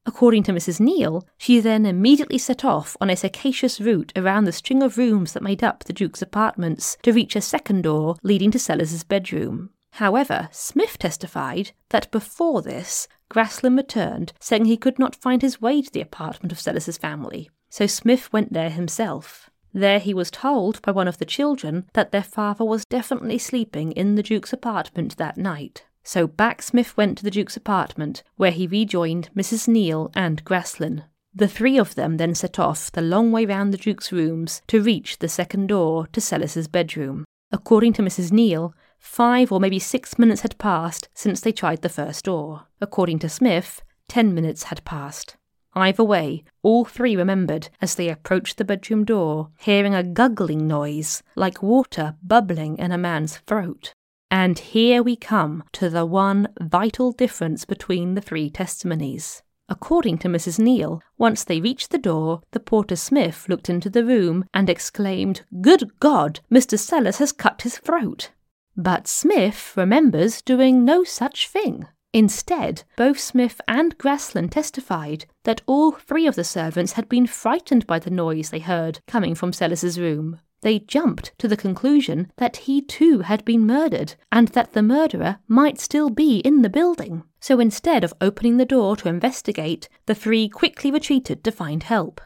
According 0.05 0.43
to 0.43 0.51
Mrs. 0.51 0.79
Neal, 0.79 1.25
she 1.37 1.59
then 1.59 1.85
immediately 1.85 2.37
set 2.37 2.65
off 2.65 2.97
on 2.99 3.09
a 3.09 3.15
circuitous 3.15 3.79
route 3.79 4.11
around 4.17 4.43
the 4.43 4.51
string 4.51 4.83
of 4.83 4.97
rooms 4.97 5.31
that 5.31 5.43
made 5.43 5.63
up 5.63 5.83
the 5.85 5.93
Duke's 5.93 6.21
apartments 6.21 6.97
to 7.03 7.13
reach 7.13 7.35
a 7.35 7.41
second 7.41 7.83
door 7.83 8.17
leading 8.21 8.51
to 8.51 8.59
Sellis's 8.59 9.03
bedroom. 9.03 9.69
However, 9.97 10.49
Smith 10.51 10.97
testified 10.97 11.71
that 11.89 12.09
before 12.09 12.63
this, 12.63 13.07
Graslin 13.29 13.77
returned 13.77 14.33
saying 14.39 14.65
he 14.65 14.75
could 14.75 14.97
not 14.97 15.15
find 15.15 15.43
his 15.43 15.61
way 15.61 15.83
to 15.83 15.91
the 15.91 16.01
apartment 16.01 16.51
of 16.51 16.59
Sellis's 16.59 16.97
family, 16.97 17.51
so 17.69 17.85
Smith 17.85 18.33
went 18.33 18.53
there 18.53 18.71
himself. 18.71 19.51
There 19.71 19.99
he 19.99 20.13
was 20.13 20.31
told 20.31 20.81
by 20.81 20.91
one 20.91 21.07
of 21.07 21.19
the 21.19 21.25
children 21.25 21.85
that 21.93 22.11
their 22.11 22.23
father 22.23 22.65
was 22.65 22.85
definitely 22.85 23.37
sleeping 23.37 23.91
in 23.91 24.15
the 24.15 24.23
Duke's 24.23 24.51
apartment 24.51 25.17
that 25.17 25.37
night. 25.37 25.85
So 26.03 26.25
back 26.25 26.63
Smith 26.63 26.97
went 26.97 27.19
to 27.19 27.23
the 27.23 27.31
Duke's 27.31 27.57
apartment, 27.57 28.23
where 28.35 28.51
he 28.51 28.65
rejoined 28.65 29.29
Mrs. 29.35 29.67
Neal 29.67 30.11
and 30.15 30.43
Graslin. 30.43 31.03
The 31.35 31.47
three 31.47 31.77
of 31.77 31.93
them 31.93 32.17
then 32.17 32.33
set 32.33 32.57
off 32.57 32.91
the 32.91 33.01
long 33.01 33.31
way 33.31 33.45
round 33.45 33.71
the 33.71 33.77
Duke's 33.77 34.11
rooms 34.11 34.63
to 34.67 34.81
reach 34.81 35.19
the 35.19 35.29
second 35.29 35.67
door 35.67 36.07
to 36.07 36.19
Sellis's 36.19 36.67
bedroom. 36.67 37.25
According 37.51 37.93
to 37.93 38.01
Mrs. 38.01 38.31
Neil, 38.31 38.73
five 39.03 39.51
or 39.51 39.59
maybe 39.59 39.77
six 39.77 40.17
minutes 40.17 40.41
had 40.41 40.57
passed 40.57 41.09
since 41.13 41.41
they 41.41 41.51
tried 41.51 41.81
the 41.81 41.89
first 41.89 42.25
door. 42.25 42.63
According 42.81 43.19
to 43.19 43.29
Smith, 43.29 43.83
ten 44.07 44.33
minutes 44.33 44.63
had 44.63 44.83
passed. 44.85 45.35
Either 45.75 46.03
way, 46.03 46.43
all 46.61 46.85
three 46.85 47.15
remembered 47.15 47.69
as 47.81 47.95
they 47.95 48.09
approached 48.09 48.57
the 48.57 48.65
bedroom 48.65 49.03
door, 49.03 49.49
hearing 49.57 49.93
a 49.93 50.03
guggling 50.03 50.67
noise 50.67 51.21
like 51.35 51.61
water 51.63 52.15
bubbling 52.23 52.77
in 52.77 52.91
a 52.91 52.97
man's 52.97 53.37
throat. 53.37 53.93
And 54.31 54.57
here 54.57 55.03
we 55.03 55.15
come 55.15 55.63
to 55.73 55.89
the 55.89 56.05
one 56.05 56.47
vital 56.59 57.11
difference 57.11 57.65
between 57.65 58.15
the 58.15 58.21
three 58.21 58.49
testimonies. 58.49 59.43
According 59.69 60.17
to 60.19 60.27
Mrs. 60.27 60.59
Neal, 60.59 61.01
once 61.17 61.43
they 61.43 61.61
reached 61.61 61.91
the 61.91 61.97
door, 61.97 62.41
the 62.51 62.59
porter 62.59 62.95
Smith 62.95 63.47
looked 63.47 63.69
into 63.69 63.89
the 63.89 64.05
room 64.05 64.45
and 64.53 64.69
exclaimed, 64.69 65.43
Good 65.61 65.99
God, 65.99 66.39
Mr. 66.51 66.77
Sellis 66.77 67.17
has 67.17 67.31
cut 67.31 67.61
his 67.61 67.77
throat. 67.77 68.31
But 68.75 69.07
Smith 69.07 69.73
remembers 69.75 70.41
doing 70.41 70.83
no 70.83 71.03
such 71.03 71.47
thing. 71.47 71.87
Instead, 72.13 72.83
both 72.95 73.19
Smith 73.19 73.59
and 73.67 73.97
Graslin 73.97 74.49
testified 74.49 75.25
that 75.43 75.61
all 75.65 75.91
three 75.91 76.27
of 76.27 76.35
the 76.35 76.43
servants 76.43 76.93
had 76.93 77.09
been 77.09 77.25
frightened 77.25 77.87
by 77.87 77.97
the 77.99 78.11
noise 78.11 78.49
they 78.49 78.59
heard 78.59 78.99
coming 79.07 79.33
from 79.33 79.51
Sellis's 79.51 79.99
room. 79.99 80.39
They 80.61 80.79
jumped 80.79 81.33
to 81.39 81.47
the 81.47 81.57
conclusion 81.57 82.31
that 82.37 82.57
he 82.57 82.81
too 82.81 83.19
had 83.19 83.43
been 83.43 83.65
murdered 83.65 84.15
and 84.31 84.47
that 84.49 84.73
the 84.73 84.81
murderer 84.81 85.39
might 85.47 85.79
still 85.79 86.09
be 86.09 86.37
in 86.39 86.61
the 86.61 86.69
building. 86.69 87.23
So 87.41 87.59
instead 87.59 88.03
of 88.03 88.13
opening 88.21 88.57
the 88.57 88.65
door 88.65 88.95
to 88.97 89.09
investigate, 89.09 89.89
the 90.05 90.15
three 90.15 90.47
quickly 90.47 90.89
retreated 90.89 91.43
to 91.43 91.51
find 91.51 91.83
help. 91.83 92.21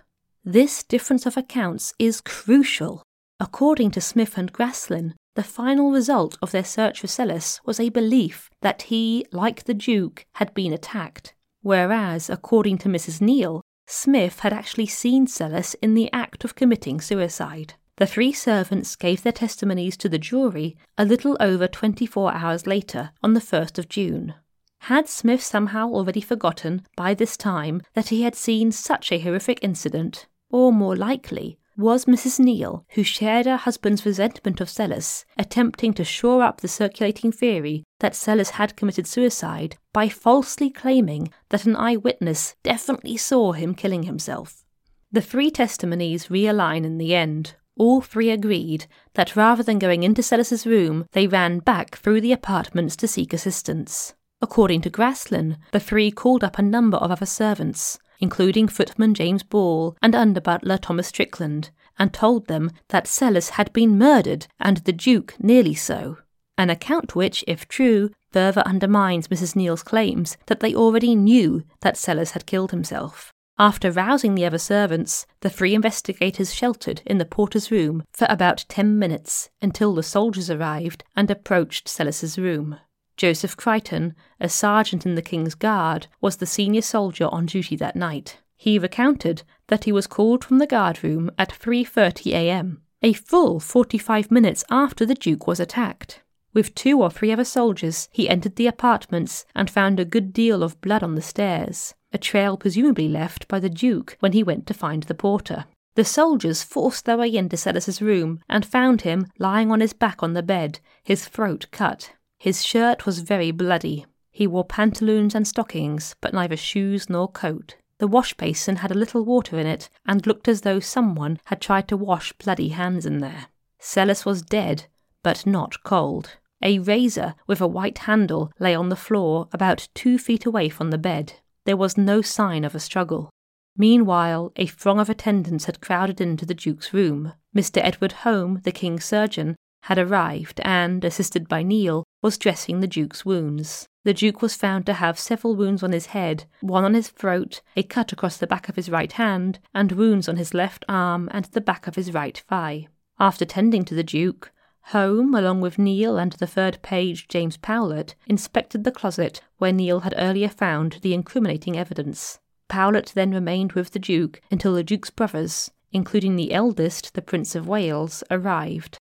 This 0.45 0.83
difference 0.83 1.25
of 1.25 1.35
accounts 1.35 1.93
is 1.97 2.21
crucial. 2.21 3.01
According 3.39 3.91
to 3.91 4.01
Smith 4.01 4.37
and 4.37 4.53
Graslin, 4.53 5.13
the 5.37 5.43
final 5.43 5.91
result 5.91 6.35
of 6.41 6.49
their 6.49 6.63
search 6.63 6.99
for 6.99 7.05
Sellis 7.05 7.61
was 7.63 7.79
a 7.79 7.89
belief 7.89 8.49
that 8.61 8.81
he, 8.81 9.23
like 9.31 9.65
the 9.65 9.75
Duke, 9.75 10.25
had 10.33 10.51
been 10.55 10.73
attacked, 10.73 11.35
whereas, 11.61 12.27
according 12.27 12.79
to 12.79 12.89
Mrs. 12.89 13.21
Neal, 13.21 13.61
Smith 13.85 14.39
had 14.39 14.51
actually 14.51 14.87
seen 14.87 15.27
Sellis 15.27 15.75
in 15.79 15.93
the 15.93 16.11
act 16.11 16.43
of 16.43 16.55
committing 16.55 16.99
suicide. 16.99 17.75
The 17.97 18.07
three 18.07 18.33
servants 18.33 18.95
gave 18.95 19.21
their 19.21 19.31
testimonies 19.31 19.95
to 19.97 20.09
the 20.09 20.17
jury 20.17 20.75
a 20.97 21.05
little 21.05 21.37
over 21.39 21.67
24 21.67 22.33
hours 22.33 22.65
later, 22.65 23.11
on 23.21 23.35
the 23.35 23.39
1st 23.39 23.77
of 23.77 23.87
June. 23.87 24.33
Had 24.79 25.07
Smith 25.07 25.43
somehow 25.43 25.91
already 25.91 26.21
forgotten 26.21 26.81
by 26.95 27.13
this 27.13 27.37
time 27.37 27.83
that 27.93 28.09
he 28.09 28.23
had 28.23 28.33
seen 28.33 28.71
such 28.71 29.11
a 29.11 29.19
horrific 29.19 29.59
incident? 29.61 30.25
Or 30.49 30.73
more 30.73 30.95
likely, 30.95 31.59
was 31.77 32.05
Mrs. 32.05 32.39
Neal, 32.39 32.85
who 32.95 33.03
shared 33.03 33.45
her 33.45 33.57
husband's 33.57 34.05
resentment 34.05 34.59
of 34.59 34.67
Sellis, 34.67 35.25
attempting 35.37 35.93
to 35.93 36.03
shore 36.03 36.41
up 36.41 36.61
the 36.61 36.67
circulating 36.67 37.31
theory 37.31 37.83
that 37.99 38.15
Sellis 38.15 38.51
had 38.51 38.75
committed 38.75 39.05
suicide 39.05 39.77
by 39.93 40.09
falsely 40.09 40.69
claiming 40.69 41.31
that 41.49 41.65
an 41.65 41.75
eyewitness 41.75 42.55
definitely 42.63 43.15
saw 43.15 43.51
him 43.51 43.75
killing 43.75 44.03
himself. 44.03 44.63
The 45.11 45.21
three 45.21 45.51
testimonies 45.51 46.27
realign 46.27 46.83
in 46.83 46.97
the 46.97 47.13
end. 47.15 47.55
All 47.77 48.01
three 48.01 48.31
agreed 48.31 48.87
that 49.13 49.35
rather 49.35 49.61
than 49.61 49.77
going 49.77 50.01
into 50.01 50.23
Sellis's 50.23 50.65
room, 50.65 51.05
they 51.11 51.27
ran 51.27 51.59
back 51.59 51.95
through 51.97 52.21
the 52.21 52.33
apartments 52.33 52.95
to 52.97 53.07
seek 53.07 53.33
assistance. 53.33 54.15
According 54.41 54.81
to 54.81 54.89
Graslin, 54.89 55.57
the 55.71 55.79
three 55.79 56.11
called 56.11 56.43
up 56.43 56.57
a 56.57 56.63
number 56.63 56.97
of 56.97 57.11
other 57.11 57.25
servants, 57.25 57.99
including 58.19 58.67
footman 58.67 59.13
James 59.13 59.43
Ball 59.43 59.95
and 60.01 60.15
under 60.15 60.41
butler 60.41 60.77
Thomas 60.77 61.07
Strickland, 61.07 61.69
and 61.99 62.13
told 62.13 62.47
them 62.47 62.71
that 62.89 63.07
Sellis 63.07 63.51
had 63.51 63.71
been 63.73 63.97
murdered 63.97 64.47
and 64.59 64.77
the 64.77 64.93
Duke 64.93 65.35
nearly 65.39 65.73
so. 65.73 66.17
An 66.57 66.69
account 66.69 67.15
which, 67.15 67.43
if 67.47 67.67
true, 67.67 68.09
further 68.31 68.61
undermines 68.65 69.27
Mrs. 69.27 69.55
Neal's 69.55 69.83
claims 69.83 70.37
that 70.47 70.59
they 70.59 70.73
already 70.73 71.15
knew 71.15 71.63
that 71.81 71.97
Sellis 71.97 72.31
had 72.31 72.45
killed 72.45 72.71
himself. 72.71 73.31
After 73.59 73.91
rousing 73.91 74.35
the 74.35 74.45
other 74.45 74.59
servants, 74.59 75.25
the 75.41 75.49
three 75.49 75.73
investigators 75.73 76.53
sheltered 76.53 77.01
in 77.05 77.17
the 77.17 77.25
porter's 77.25 77.71
room 77.71 78.03
for 78.11 78.27
about 78.29 78.65
ten 78.69 78.99
minutes 78.99 79.49
until 79.61 79.95
the 79.95 80.03
soldiers 80.03 80.51
arrived 80.51 81.03
and 81.15 81.31
approached 81.31 81.87
Sellis's 81.87 82.37
room. 82.37 82.77
Joseph 83.17 83.57
Crichton, 83.57 84.15
a 84.39 84.47
sergeant 84.47 85.05
in 85.05 85.15
the 85.15 85.21
King's 85.21 85.55
Guard, 85.55 86.07
was 86.21 86.37
the 86.37 86.45
senior 86.45 86.83
soldier 86.83 87.27
on 87.31 87.47
duty 87.47 87.75
that 87.75 87.95
night. 87.95 88.37
He 88.55 88.79
recounted 88.79 89.43
that 89.67 89.83
he 89.83 89.91
was 89.91 90.07
called 90.07 90.43
from 90.43 90.59
the 90.59 90.67
guard 90.67 91.03
room 91.03 91.31
at 91.37 91.49
3:30 91.49 92.31
a.m., 92.33 92.81
a 93.01 93.13
full 93.13 93.59
45 93.59 94.31
minutes 94.31 94.63
after 94.69 95.05
the 95.05 95.15
duke 95.15 95.47
was 95.47 95.59
attacked. 95.59 96.21
With 96.53 96.73
two 96.73 97.01
or 97.01 97.11
three 97.11 97.31
other 97.31 97.43
soldiers, 97.43 98.07
he 98.11 98.29
entered 98.29 98.55
the 98.55 98.67
apartments 98.67 99.45
and 99.55 99.69
found 99.69 99.99
a 99.99 100.05
good 100.05 100.33
deal 100.33 100.63
of 100.63 100.81
blood 100.81 101.03
on 101.03 101.15
the 101.15 101.21
stairs, 101.21 101.93
a 102.11 102.17
trail 102.17 102.57
presumably 102.57 103.07
left 103.07 103.47
by 103.47 103.59
the 103.59 103.69
duke 103.69 104.17
when 104.19 104.33
he 104.33 104.43
went 104.43 104.65
to 104.67 104.73
find 104.73 105.03
the 105.03 105.13
porter. 105.13 105.65
The 105.95 106.05
soldiers 106.05 106.63
forced 106.63 107.05
their 107.05 107.17
way 107.17 107.35
into 107.35 107.57
Sellis's 107.57 108.01
room 108.01 108.39
and 108.47 108.65
found 108.65 109.01
him 109.01 109.27
lying 109.39 109.71
on 109.71 109.81
his 109.81 109.93
back 109.93 110.21
on 110.21 110.33
the 110.33 110.43
bed, 110.43 110.79
his 111.03 111.25
throat 111.25 111.67
cut. 111.71 112.13
His 112.37 112.63
shirt 112.63 113.05
was 113.05 113.19
very 113.19 113.51
bloody. 113.51 114.05
He 114.31 114.45
wore 114.45 114.65
pantaloons 114.65 115.33
and 115.33 115.47
stockings, 115.47 116.15
but 116.21 116.33
neither 116.33 116.57
shoes 116.57 117.09
nor 117.09 117.27
coat. 117.27 117.75
The 117.97 118.07
wash 118.07 118.35
basin 118.35 118.77
had 118.77 118.91
a 118.91 118.97
little 118.97 119.25
water 119.25 119.57
in 119.57 119.65
it, 119.65 119.89
and 120.05 120.25
looked 120.27 120.47
as 120.47 120.61
though 120.61 120.79
someone 120.79 121.39
had 121.45 121.59
tried 121.59 121.87
to 121.87 121.97
wash 121.97 122.33
bloody 122.33 122.69
hands 122.69 123.05
in 123.05 123.17
there. 123.19 123.47
Sellis 123.79 124.25
was 124.25 124.43
dead, 124.43 124.85
but 125.23 125.45
not 125.45 125.83
cold. 125.83 126.37
A 126.61 126.79
razor 126.79 127.35
with 127.47 127.61
a 127.61 127.67
white 127.67 127.99
handle 127.99 128.51
lay 128.59 128.75
on 128.75 128.89
the 128.89 128.95
floor 128.95 129.47
about 129.51 129.89
two 129.93 130.17
feet 130.17 130.45
away 130.45 130.69
from 130.69 130.91
the 130.91 130.97
bed. 130.97 131.33
There 131.65 131.77
was 131.77 131.97
no 131.97 132.21
sign 132.21 132.63
of 132.63 132.75
a 132.75 132.79
struggle. 132.79 133.29
Meanwhile, 133.75 134.53
a 134.55 134.65
throng 134.65 134.99
of 134.99 135.09
attendants 135.09 135.65
had 135.65 135.81
crowded 135.81 136.19
into 136.19 136.45
the 136.45 136.55
Duke's 136.55 136.93
room. 136.93 137.33
Mr. 137.55 137.79
Edward 137.83 138.11
Home, 138.23 138.61
the 138.63 138.71
King's 138.71 139.05
surgeon, 139.05 139.55
had 139.83 139.97
arrived 139.99 140.59
and, 140.63 141.05
assisted 141.05 141.47
by 141.47 141.61
Neal, 141.61 142.03
was 142.21 142.37
dressing 142.37 142.79
the 142.79 142.87
Duke's 142.87 143.25
wounds. 143.25 143.87
The 144.03 144.13
Duke 144.13 144.41
was 144.41 144.55
found 144.55 144.85
to 144.85 144.93
have 144.93 145.19
several 145.19 145.55
wounds 145.55 145.83
on 145.83 145.91
his 145.91 146.07
head, 146.07 146.45
one 146.61 146.83
on 146.83 146.93
his 146.93 147.09
throat, 147.09 147.61
a 147.75 147.83
cut 147.83 148.11
across 148.11 148.37
the 148.37 148.47
back 148.47 148.69
of 148.69 148.75
his 148.75 148.89
right 148.89 149.11
hand, 149.11 149.59
and 149.73 149.91
wounds 149.91 150.29
on 150.29 150.37
his 150.37 150.53
left 150.53 150.85
arm 150.87 151.29
and 151.31 151.45
the 151.45 151.61
back 151.61 151.87
of 151.87 151.95
his 151.95 152.13
right 152.13 152.37
thigh. 152.47 152.87
After 153.19 153.45
tending 153.45 153.83
to 153.85 153.95
the 153.95 154.03
Duke, 154.03 154.51
Home, 154.91 155.35
along 155.35 155.59
with 155.59 155.77
Neal 155.77 156.17
and 156.17 156.31
the 156.31 156.47
third 156.47 156.81
page, 156.81 157.27
James 157.27 157.57
Powlett, 157.57 158.15
inspected 158.25 158.85
the 158.85 158.91
closet 158.91 159.41
where 159.57 159.73
Neal 159.73 159.99
had 159.99 160.13
earlier 160.15 160.47
found 160.47 160.99
the 161.01 161.13
incriminating 161.13 161.75
evidence. 161.75 162.39
Powlett 162.69 163.11
then 163.13 163.31
remained 163.31 163.73
with 163.73 163.91
the 163.91 163.99
Duke 163.99 164.39
until 164.49 164.73
the 164.73 164.85
Duke's 164.85 165.09
brothers, 165.09 165.71
including 165.91 166.37
the 166.37 166.53
eldest, 166.53 167.15
the 167.15 167.21
Prince 167.21 167.53
of 167.53 167.67
Wales, 167.67 168.23
arrived. 168.31 168.97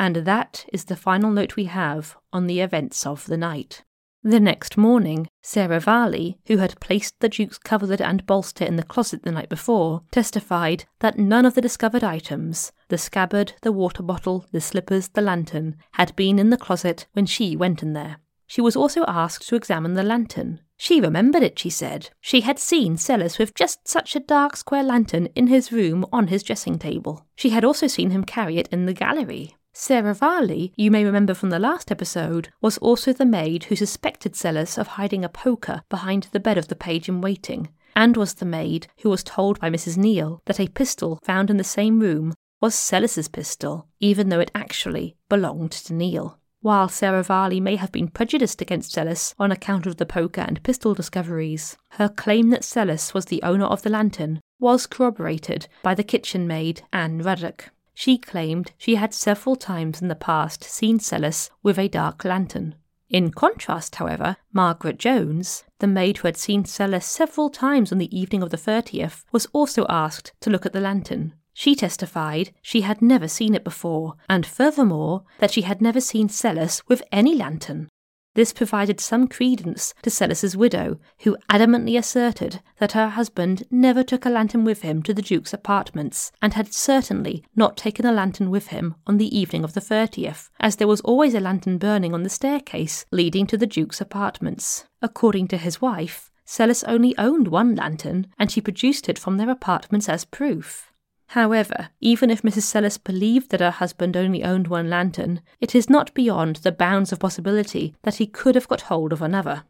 And 0.00 0.16
that 0.16 0.64
is 0.72 0.86
the 0.86 0.96
final 0.96 1.30
note 1.30 1.56
we 1.56 1.66
have 1.66 2.16
on 2.32 2.46
the 2.46 2.60
events 2.60 3.04
of 3.04 3.26
the 3.26 3.36
night. 3.36 3.82
The 4.22 4.40
next 4.40 4.78
morning, 4.78 5.28
Sarah 5.42 5.78
Varley, 5.78 6.38
who 6.46 6.56
had 6.56 6.80
placed 6.80 7.20
the 7.20 7.28
Duke's 7.28 7.58
coverlet 7.58 8.00
and 8.00 8.24
bolster 8.24 8.64
in 8.64 8.76
the 8.76 8.82
closet 8.82 9.24
the 9.24 9.30
night 9.30 9.50
before, 9.50 10.00
testified 10.10 10.86
that 11.00 11.18
none 11.18 11.44
of 11.44 11.54
the 11.54 11.60
discovered 11.60 12.02
items 12.02 12.72
the 12.88 12.96
scabbard, 12.96 13.52
the 13.60 13.72
water 13.72 14.02
bottle, 14.02 14.46
the 14.52 14.60
slippers, 14.62 15.08
the 15.08 15.20
lantern 15.20 15.76
had 15.92 16.16
been 16.16 16.38
in 16.38 16.48
the 16.48 16.56
closet 16.56 17.06
when 17.12 17.26
she 17.26 17.54
went 17.54 17.82
in 17.82 17.92
there. 17.92 18.16
She 18.46 18.62
was 18.62 18.76
also 18.76 19.04
asked 19.06 19.46
to 19.50 19.54
examine 19.54 19.94
the 19.94 20.02
lantern. 20.02 20.60
She 20.78 21.02
remembered 21.02 21.42
it, 21.42 21.58
she 21.58 21.68
said. 21.68 22.08
She 22.22 22.40
had 22.40 22.58
seen 22.58 22.96
Sellis 22.96 23.38
with 23.38 23.54
just 23.54 23.86
such 23.86 24.16
a 24.16 24.20
dark 24.20 24.56
square 24.56 24.82
lantern 24.82 25.26
in 25.36 25.48
his 25.48 25.70
room 25.70 26.06
on 26.10 26.28
his 26.28 26.42
dressing 26.42 26.78
table. 26.78 27.26
She 27.36 27.50
had 27.50 27.64
also 27.66 27.86
seen 27.86 28.10
him 28.10 28.24
carry 28.24 28.56
it 28.56 28.66
in 28.68 28.86
the 28.86 28.94
gallery. 28.94 29.56
Sarah 29.72 30.14
Varley, 30.14 30.72
you 30.76 30.90
may 30.90 31.04
remember 31.04 31.32
from 31.32 31.50
the 31.50 31.58
last 31.58 31.92
episode, 31.92 32.50
was 32.60 32.78
also 32.78 33.12
the 33.12 33.24
maid 33.24 33.64
who 33.64 33.76
suspected 33.76 34.34
Sellis 34.34 34.76
of 34.76 34.88
hiding 34.88 35.24
a 35.24 35.28
poker 35.28 35.82
behind 35.88 36.24
the 36.32 36.40
bed 36.40 36.58
of 36.58 36.68
the 36.68 36.76
page 36.76 37.08
in 37.08 37.20
waiting, 37.20 37.68
and 37.94 38.16
was 38.16 38.34
the 38.34 38.44
maid 38.44 38.88
who 39.02 39.10
was 39.10 39.22
told 39.22 39.60
by 39.60 39.70
Mrs. 39.70 39.96
Neal 39.96 40.42
that 40.46 40.60
a 40.60 40.68
pistol 40.68 41.20
found 41.22 41.50
in 41.50 41.56
the 41.56 41.64
same 41.64 42.00
room 42.00 42.34
was 42.60 42.74
Sellis's 42.74 43.28
pistol, 43.28 43.86
even 44.00 44.28
though 44.28 44.40
it 44.40 44.50
actually 44.54 45.16
belonged 45.28 45.72
to 45.72 45.94
Neal. 45.94 46.38
While 46.62 46.90
Sarah 46.90 47.22
Varley 47.22 47.58
may 47.58 47.76
have 47.76 47.90
been 47.90 48.08
prejudiced 48.08 48.60
against 48.60 48.92
Sellis 48.92 49.34
on 49.38 49.50
account 49.50 49.86
of 49.86 49.96
the 49.96 50.04
poker 50.04 50.42
and 50.42 50.62
pistol 50.62 50.92
discoveries, 50.92 51.78
her 51.92 52.08
claim 52.08 52.50
that 52.50 52.64
Sellis 52.64 53.14
was 53.14 53.26
the 53.26 53.42
owner 53.42 53.64
of 53.64 53.80
the 53.82 53.88
lantern 53.88 54.40
was 54.58 54.86
corroborated 54.86 55.68
by 55.82 55.94
the 55.94 56.04
kitchen 56.04 56.46
maid, 56.46 56.82
Anne 56.92 57.22
Ruddock. 57.22 57.70
She 58.00 58.16
claimed 58.16 58.72
she 58.78 58.94
had 58.94 59.12
several 59.12 59.56
times 59.56 60.00
in 60.00 60.08
the 60.08 60.14
past 60.14 60.64
seen 60.64 61.00
Sellis 61.00 61.50
with 61.62 61.78
a 61.78 61.86
dark 61.86 62.24
lantern. 62.24 62.74
In 63.10 63.30
contrast, 63.30 63.96
however, 63.96 64.38
Margaret 64.54 64.98
Jones, 64.98 65.64
the 65.80 65.86
maid 65.86 66.16
who 66.16 66.28
had 66.28 66.38
seen 66.38 66.64
Sellis 66.64 67.04
several 67.04 67.50
times 67.50 67.92
on 67.92 67.98
the 67.98 68.18
evening 68.18 68.42
of 68.42 68.48
the 68.48 68.56
30th, 68.56 69.24
was 69.32 69.48
also 69.52 69.84
asked 69.90 70.32
to 70.40 70.48
look 70.48 70.64
at 70.64 70.72
the 70.72 70.80
lantern. 70.80 71.34
She 71.52 71.74
testified 71.74 72.54
she 72.62 72.80
had 72.80 73.02
never 73.02 73.28
seen 73.28 73.54
it 73.54 73.64
before, 73.64 74.14
and 74.30 74.46
furthermore, 74.46 75.24
that 75.38 75.50
she 75.50 75.60
had 75.60 75.82
never 75.82 76.00
seen 76.00 76.30
Sellis 76.30 76.82
with 76.88 77.02
any 77.12 77.34
lantern. 77.34 77.90
This 78.34 78.52
provided 78.52 79.00
some 79.00 79.26
credence 79.26 79.92
to 80.02 80.10
Sellis's 80.10 80.56
widow, 80.56 80.98
who 81.20 81.36
adamantly 81.50 81.98
asserted 81.98 82.60
that 82.78 82.92
her 82.92 83.08
husband 83.08 83.64
never 83.70 84.04
took 84.04 84.24
a 84.24 84.30
lantern 84.30 84.64
with 84.64 84.82
him 84.82 85.02
to 85.02 85.12
the 85.12 85.22
Duke's 85.22 85.52
apartments, 85.52 86.30
and 86.40 86.54
had 86.54 86.72
certainly 86.72 87.44
not 87.56 87.76
taken 87.76 88.06
a 88.06 88.12
lantern 88.12 88.50
with 88.50 88.68
him 88.68 88.94
on 89.06 89.16
the 89.16 89.36
evening 89.36 89.64
of 89.64 89.74
the 89.74 89.80
30th, 89.80 90.48
as 90.60 90.76
there 90.76 90.88
was 90.88 91.00
always 91.00 91.34
a 91.34 91.40
lantern 91.40 91.78
burning 91.78 92.14
on 92.14 92.22
the 92.22 92.28
staircase 92.28 93.04
leading 93.10 93.46
to 93.48 93.56
the 93.56 93.66
Duke's 93.66 94.00
apartments. 94.00 94.84
According 95.02 95.48
to 95.48 95.56
his 95.56 95.80
wife, 95.80 96.30
Sellis 96.44 96.84
only 96.84 97.16
owned 97.18 97.48
one 97.48 97.74
lantern, 97.74 98.26
and 98.38 98.50
she 98.50 98.60
produced 98.60 99.08
it 99.08 99.18
from 99.18 99.36
their 99.36 99.50
apartments 99.50 100.08
as 100.08 100.24
proof. 100.24 100.89
However, 101.34 101.90
even 102.00 102.28
if 102.28 102.42
Mrs. 102.42 102.62
Sellis 102.62 102.98
believed 102.98 103.50
that 103.50 103.60
her 103.60 103.70
husband 103.70 104.16
only 104.16 104.42
owned 104.42 104.66
one 104.66 104.90
lantern, 104.90 105.42
it 105.60 105.76
is 105.76 105.88
not 105.88 106.12
beyond 106.12 106.56
the 106.56 106.72
bounds 106.72 107.12
of 107.12 107.20
possibility 107.20 107.94
that 108.02 108.16
he 108.16 108.26
could 108.26 108.56
have 108.56 108.66
got 108.66 108.90
hold 108.90 109.12
of 109.12 109.22
another. 109.22 109.62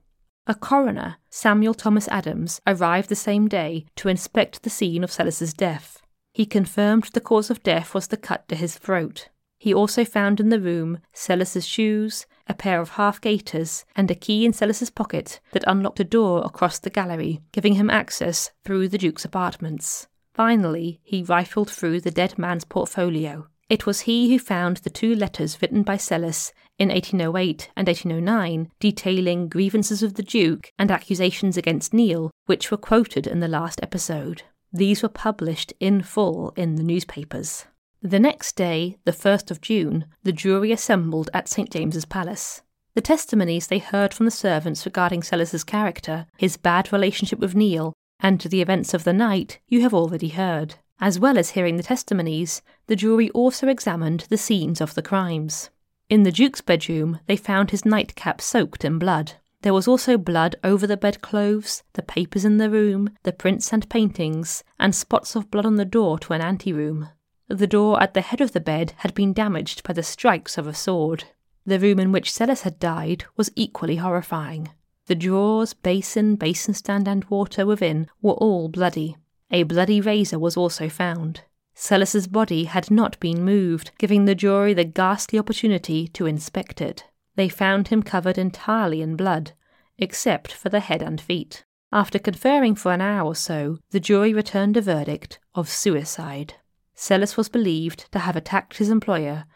A 0.47 0.55
coroner, 0.55 1.17
Samuel 1.29 1.75
Thomas 1.75 2.09
Adams, 2.09 2.63
arrived 2.67 3.11
the 3.11 3.15
same 3.15 3.47
day 3.47 3.85
to 3.97 4.09
inspect 4.09 4.63
the 4.63 4.71
scene 4.71 5.05
of 5.05 5.13
Sellis's 5.13 5.53
death. 5.53 6.01
He 6.33 6.47
confirmed 6.47 7.11
the 7.13 7.21
cause 7.21 7.51
of 7.51 7.63
death 7.63 7.93
was 7.93 8.07
the 8.07 8.17
cut 8.17 8.49
to 8.49 8.55
his 8.55 8.79
throat. 8.79 9.29
He 9.59 9.75
also 9.75 10.03
found 10.07 10.41
in 10.41 10.49
the 10.49 10.61
room 10.61 11.01
Sellis's 11.13 11.67
shoes, 11.67 12.25
a 12.47 12.55
pair 12.55 12.81
of 12.81 12.93
half 12.93 13.21
gaiters, 13.21 13.85
and 13.95 14.11
a 14.11 14.15
key 14.15 14.47
in 14.47 14.55
Sellis's 14.55 14.89
pocket 14.89 15.41
that 15.53 15.65
unlocked 15.67 16.01
a 16.01 16.05
door 16.05 16.43
across 16.43 16.79
the 16.79 16.89
gallery, 16.89 17.43
giving 17.53 17.75
him 17.75 17.91
access 17.91 18.51
through 18.65 18.89
the 18.89 18.97
Duke's 18.97 19.27
apartments. 19.27 20.07
Finally, 20.41 21.03
he 21.03 21.23
rifled 21.23 21.71
through 21.71 22.01
the 22.01 22.11
dead 22.11 22.39
man's 22.39 22.65
portfolio. 22.65 23.47
It 23.69 23.85
was 23.85 24.01
he 24.01 24.31
who 24.31 24.39
found 24.39 24.79
the 24.79 24.89
two 24.89 25.15
letters 25.15 25.61
written 25.61 25.83
by 25.83 25.99
Sellis 25.99 26.51
in 26.79 26.89
1808 26.89 27.69
and 27.77 27.87
1809 27.87 28.73
detailing 28.81 29.51
grievances 29.51 30.03
of 30.03 30.15
the 30.15 30.23
Duke 30.23 30.73
and 30.79 30.91
accusations 30.91 31.59
against 31.59 31.93
Neil, 31.93 32.31
which 32.47 32.71
were 32.71 32.79
quoted 32.79 33.27
in 33.27 33.41
the 33.41 33.49
last 33.49 33.81
episode. 33.83 34.45
These 34.73 35.03
were 35.03 35.11
published 35.11 35.75
in 35.79 36.01
full 36.03 36.55
in 36.57 36.77
the 36.77 36.85
newspapers. 36.85 37.67
The 38.01 38.19
next 38.19 38.57
day, 38.57 38.97
the 39.05 39.13
1st 39.13 39.51
of 39.51 39.61
June, 39.61 40.07
the 40.23 40.33
jury 40.33 40.73
assembled 40.73 41.29
at 41.35 41.51
St 41.51 41.71
James's 41.71 42.07
Palace. 42.07 42.63
The 42.95 43.03
testimonies 43.03 43.67
they 43.67 43.79
heard 43.79 44.15
from 44.15 44.25
the 44.25 44.33
servants 44.33 44.87
regarding 44.87 45.23
Sellis's 45.23 45.65
character, 45.65 46.27
his 46.39 46.57
bad 46.57 46.95
relationship 46.95 47.41
with 47.41 47.55
Neil, 47.55 47.93
and 48.23 48.41
to 48.41 48.49
the 48.49 48.63
events 48.63 48.95
of 48.95 49.05
the 49.05 49.13
night 49.13 49.59
you 49.69 49.83
have 49.83 49.95
already 49.95 50.29
heard. 50.29 50.77
As 51.01 51.19
well 51.19 51.39
as 51.39 51.51
hearing 51.51 51.77
the 51.77 51.83
testimonies, 51.83 52.63
the 52.87 52.97
jury 52.97 53.31
also 53.31 53.69
examined 53.69 54.27
the 54.29 54.37
scenes 54.37 54.81
of 54.81 54.95
the 54.95 55.03
crimes. 55.03 55.71
In 56.11 56.25
the 56.25 56.33
Duke's 56.33 56.61
bedroom, 56.61 57.21
they 57.27 57.37
found 57.37 57.71
his 57.71 57.85
nightcap 57.85 58.41
soaked 58.41 58.85
in 58.85 58.99
blood. 58.99 59.33
There 59.63 59.75
was 59.75 59.87
also 59.87 60.19
blood 60.19 60.57
over 60.65 60.87
the 60.87 60.97
bedclothes, 60.97 61.83
the 61.93 62.03
papers 62.03 62.45
in 62.45 62.59
the 62.59 62.71
room, 62.71 63.11
the 63.23 63.33
prints 63.33 63.73
and 63.73 63.89
paintings, 63.89 64.65
and 64.79 64.95
spots 64.95 65.37
of 65.37 65.51
blood 65.51 65.67
on 65.67 65.77
the 65.77 65.85
door 65.85 66.19
to 66.21 66.33
an 66.33 66.41
anteroom. 66.41 67.09
The 67.49 67.67
door 67.67 68.03
at 68.03 68.15
the 68.15 68.21
head 68.23 68.41
of 68.41 68.53
the 68.53 68.61
bed 68.61 68.95
had 68.99 69.15
been 69.15 69.33
damaged 69.33 69.83
by 69.83 69.93
the 69.93 70.03
strikes 70.03 70.57
of 70.57 70.67
a 70.67 70.75
sword. 70.75 71.25
The 71.67 71.79
room 71.79 71.99
in 71.99 72.13
which 72.13 72.33
Sellis 72.33 72.63
had 72.63 72.79
died 72.79 73.25
was 73.37 73.51
equally 73.55 73.97
horrifying. 73.97 74.71
The 75.11 75.17
drawers, 75.17 75.75
basin, 75.75 76.37
basin 76.37 76.73
stand, 76.73 77.09
and 77.09 77.25
water 77.25 77.67
within 77.67 78.07
were 78.23 78.35
all 78.35 78.69
bloody. 78.69 79.17
A 79.51 79.65
bloody 79.65 80.01
razor 80.01 80.39
was 80.39 80.57
also 80.57 80.89
found. 80.89 81.41
Sellis's 81.75 82.29
body 82.29 82.67
had 82.67 82.93
not 82.93 83.19
been 83.19 83.45
moved, 83.45 83.91
giving 83.99 84.25
the 84.25 84.37
jury 84.37 84.73
the 84.73 84.85
ghastly 84.85 85.37
opportunity 85.37 86.07
to 86.07 86.27
inspect 86.27 86.81
it. 86.81 87.07
They 87.35 87.49
found 87.49 87.89
him 87.89 88.05
covered 88.05 88.39
entirely 88.39 89.03
in 89.03 89.17
blood, 89.17 89.51
except 89.99 90.53
for 90.53 90.69
the 90.69 90.79
head 90.79 91.03
and 91.03 91.21
feet. 91.21 91.65
After 91.91 92.21
conferring 92.21 92.77
for 92.77 92.93
an 92.93 93.01
hour 93.01 93.31
or 93.31 93.35
so, 93.35 93.79
the 93.91 93.99
jury 93.99 94.33
returned 94.33 94.77
a 94.77 94.81
verdict 94.81 95.41
of 95.57 95.69
suicide. 95.69 96.55
Sellis 96.95 97.37
was 97.37 97.49
believed 97.49 98.13
to 98.13 98.21
have 98.21 98.37
attacked 98.37 98.77
his 98.77 98.91
employer, 98.91 99.47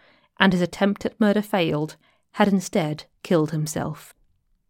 and 0.40 0.52
his 0.52 0.62
attempt 0.62 1.06
at 1.06 1.20
murder 1.20 1.42
failed, 1.42 1.94
had 2.32 2.48
instead 2.48 3.04
killed 3.22 3.52
himself. 3.52 4.13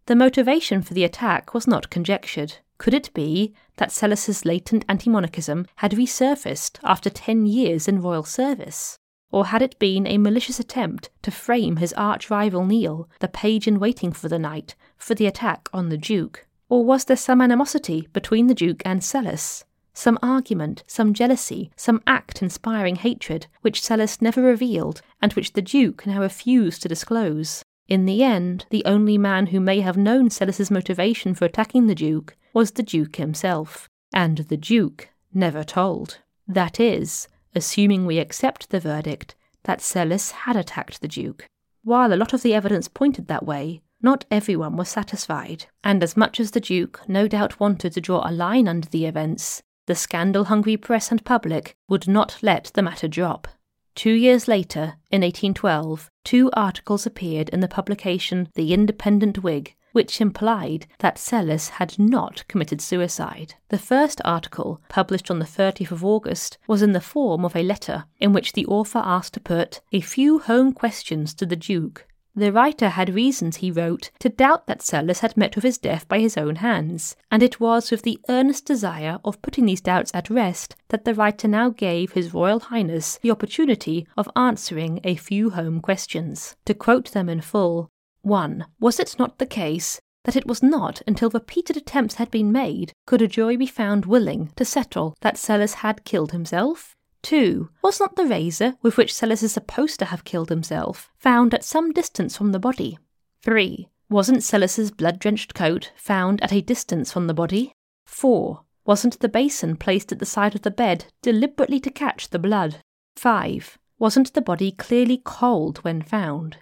The 0.07 0.17
motivation 0.17 0.83
for 0.83 0.93
the 0.93 1.05
attack 1.05 1.55
was 1.55 1.67
not 1.67 1.89
conjectured. 1.89 2.57
Could 2.77 2.93
it 2.93 3.15
be 3.15 3.55
that 3.77 3.91
Sellis's 3.91 4.45
latent 4.45 4.85
anti 4.89 5.09
monarchism 5.09 5.67
had 5.77 5.93
resurfaced 5.93 6.79
after 6.83 7.09
ten 7.09 7.47
years 7.47 7.89
in 7.89 8.03
royal 8.03 8.25
service? 8.25 8.99
Or 9.31 9.47
had 9.47 9.63
it 9.63 9.79
been 9.79 10.07
a 10.07 10.19
malicious 10.19 10.61
attempt 10.61 11.09
to 11.23 11.31
frame 11.31 11.77
his 11.77 11.95
arch 11.95 12.29
rival 12.29 12.67
Neil, 12.67 13.09
the 13.21 13.29
page 13.29 13.67
in 13.67 13.79
waiting 13.79 14.13
for 14.13 14.29
the 14.29 14.39
night, 14.39 14.75
for 14.99 15.15
the 15.15 15.27
attack 15.27 15.69
on 15.73 15.89
the 15.89 15.97
Duke? 15.97 16.47
Or 16.69 16.85
was 16.85 17.07
there 17.07 17.17
some 17.17 17.41
animosity 17.41 18.09
between 18.13 18.49
the 18.49 18.55
Duke 18.55 18.83
and 18.85 19.01
Sellis? 19.03 19.65
some 19.95 20.19
argument, 20.23 20.83
some 20.87 21.15
jealousy, 21.15 21.71
some 21.77 22.03
act 22.07 22.43
inspiring 22.43 22.97
hatred, 22.97 23.47
which 23.63 23.81
Sellis 23.81 24.21
never 24.21 24.43
revealed, 24.43 25.01
and 25.23 25.33
which 25.33 25.53
the 25.53 25.63
Duke 25.63 26.05
now 26.05 26.21
refused 26.21 26.83
to 26.83 26.89
disclose. 26.89 27.65
In 27.89 28.07
the 28.07 28.23
end, 28.23 28.67
the 28.71 28.85
only 28.87 29.19
man 29.19 29.49
who 29.49 29.61
may 29.61 29.81
have 29.81 29.97
known 29.97 30.31
Sellis's 30.31 30.71
motivation 30.71 31.35
for 31.35 31.45
attacking 31.45 31.87
the 31.87 31.95
Duke 31.95 32.37
was 32.53 32.71
the 32.73 32.83
Duke 32.83 33.17
himself, 33.17 33.89
and 34.13 34.39
the 34.39 34.57
Duke 34.57 35.11
never 35.35 35.63
told. 35.63 36.21
That 36.49 36.81
is, 36.81 37.29
assuming 37.55 38.07
we 38.07 38.19
accept 38.19 38.71
the 38.71 38.81
verdict 38.81 39.35
that 39.65 39.81
Sellis 39.81 40.31
had 40.31 40.57
attacked 40.57 41.01
the 41.01 41.09
Duke. 41.09 41.47
While 41.83 42.13
a 42.13 42.17
lot 42.17 42.33
of 42.33 42.43
the 42.43 42.55
evidence 42.55 42.89
pointed 42.89 43.27
that 43.29 43.45
way, 43.45 43.83
not 44.01 44.25
everyone 44.31 44.77
was 44.77 44.89
satisfied, 44.89 45.67
and 45.83 46.03
as 46.03 46.17
much 46.17 46.41
as 46.41 46.53
the 46.53 46.61
Duke 46.61 47.01
no 47.09 47.29
doubt 47.29 47.61
wanted 47.61 47.93
to 47.93 48.01
draw 48.01 48.23
a 48.27 48.33
line 48.33 48.69
under 48.69 48.89
the 48.89 49.07
events, 49.07 49.63
the 49.87 49.95
scandal 49.95 50.45
hungry 50.45 50.77
press 50.77 51.11
and 51.11 51.25
public 51.25 51.75
would 51.89 52.09
not 52.09 52.39
let 52.43 52.71
the 52.75 52.83
matter 52.83 53.09
drop. 53.09 53.49
Two 53.95 54.13
years 54.13 54.49
later, 54.49 54.95
in 55.11 55.23
1812, 55.23 56.11
two 56.25 56.51
articles 56.53 57.07
appeared 57.07 57.49
in 57.51 57.61
the 57.61 57.69
publication 57.69 58.49
The 58.55 58.75
Independent 58.75 59.43
Whig, 59.43 59.77
which 59.93 60.21
implied 60.21 60.87
that 60.99 61.17
Sellis 61.17 61.69
had 61.69 61.97
not 61.99 62.45
committed 62.49 62.81
suicide. 62.81 63.55
The 63.69 63.79
first 63.79 64.21
article, 64.25 64.81
published 64.89 65.31
on 65.31 65.39
the 65.39 65.45
30th 65.45 65.93
of 65.93 66.05
August, 66.05 66.59
was 66.67 66.83
in 66.83 66.93
the 66.93 67.01
form 67.01 67.45
of 67.45 67.55
a 67.55 67.63
letter 67.63 68.05
in 68.19 68.33
which 68.33 68.53
the 68.53 68.67
author 68.67 69.01
asked 69.05 69.35
to 69.35 69.41
put 69.41 69.81
a 69.93 70.01
few 70.01 70.41
home 70.41 70.73
questions 70.73 71.33
to 71.35 71.47
the 71.47 71.57
Duke 71.57 72.09
the 72.35 72.53
writer 72.53 72.89
had 72.89 73.15
reasons, 73.15 73.57
he 73.57 73.71
wrote, 73.71 74.11
to 74.19 74.29
doubt 74.29 74.67
that 74.67 74.83
Sellis 74.83 75.21
had 75.21 75.37
met 75.37 75.55
with 75.55 75.65
his 75.65 75.79
death 75.79 76.09
by 76.09 76.19
his 76.19 76.37
own 76.37 76.57
hands, 76.57 77.17
and 77.31 77.43
it 77.43 77.61
was 77.61 77.91
with 77.91 78.03
the 78.03 78.21
earnest 78.29 78.67
desire 78.67 79.19
of 79.25 79.41
putting 79.43 79.67
these 79.67 79.81
doubts 79.81 80.11
at 80.15 80.31
rest 80.31 80.77
that 80.89 81.05
the 81.05 81.15
writer 81.15 81.49
now 81.49 81.71
gave 81.71 82.13
His 82.13 82.35
Royal 82.35 82.61
Highness 82.61 83.19
the 83.23 83.31
opportunity 83.31 84.07
of 84.17 84.29
answering 84.35 85.01
a 85.05 85.17
few 85.17 85.51
home 85.51 85.81
questions. 85.81 86.57
To 86.65 86.75
quote 86.75 87.13
them 87.13 87.29
in 87.29 87.41
full 87.41 87.89
1. 88.23 88.67
Was 88.81 88.99
it 88.99 89.17
not 89.19 89.39
the 89.39 89.47
case 89.47 90.01
that 90.25 90.37
it 90.37 90.47
was 90.47 90.63
not 90.63 91.03
until 91.07 91.31
repeated 91.31 91.77
attempts 91.77 92.15
had 92.17 92.31
been 92.31 92.51
made 92.51 92.93
could 93.07 93.23
a 93.23 93.29
jury 93.29 93.57
be 93.57 93.67
found 93.67 94.07
willing 94.07 94.51
to 94.57 94.65
settle 94.65 95.15
that 95.21 95.37
Sellis 95.37 95.75
had 95.75 96.05
killed 96.05 96.33
himself? 96.33 96.94
2. 97.25 97.71
Was 97.83 98.01
not 98.01 98.17
the 98.17 98.27
razor 98.27 98.77
with 98.83 98.99
which 98.99 99.13
Sellis 99.13 99.43
is 99.43 99.53
supposed 99.53 99.99
to 99.99 100.05
have 100.05 100.25
killed 100.25 100.51
himself 100.51 101.11
found 101.17 101.55
at 101.55 101.65
some 101.65 101.91
distance 101.91 102.37
from 102.37 102.53
the 102.53 102.59
body? 102.59 102.99
3. 103.43 103.89
Wasn't 104.11 104.43
Sellis's 104.43 104.91
blood 104.91 105.19
drenched 105.19 105.55
coat 105.55 105.91
found 105.97 106.43
at 106.43 106.53
a 106.53 106.61
distance 106.61 107.11
from 107.11 107.27
the 107.27 107.35
body? 107.35 107.73
4. 108.05 108.61
Wasn't 108.85 109.19
the 109.21 109.31
basin 109.31 109.77
placed 109.77 110.13
at 110.13 110.19
the 110.19 110.27
side 110.27 110.55
of 110.55 110.63
the 110.63 110.71
bed 110.71 111.07
deliberately 111.23 111.81
to 111.81 111.91
catch 111.91 112.29
the 112.29 112.39
blood? 112.39 112.77
5. 113.17 113.79
Wasn't 113.99 114.35
the 114.35 114.43
body 114.43 114.71
clearly 114.71 115.23
cold 115.25 115.79
when 115.79 116.03
found? 116.03 116.59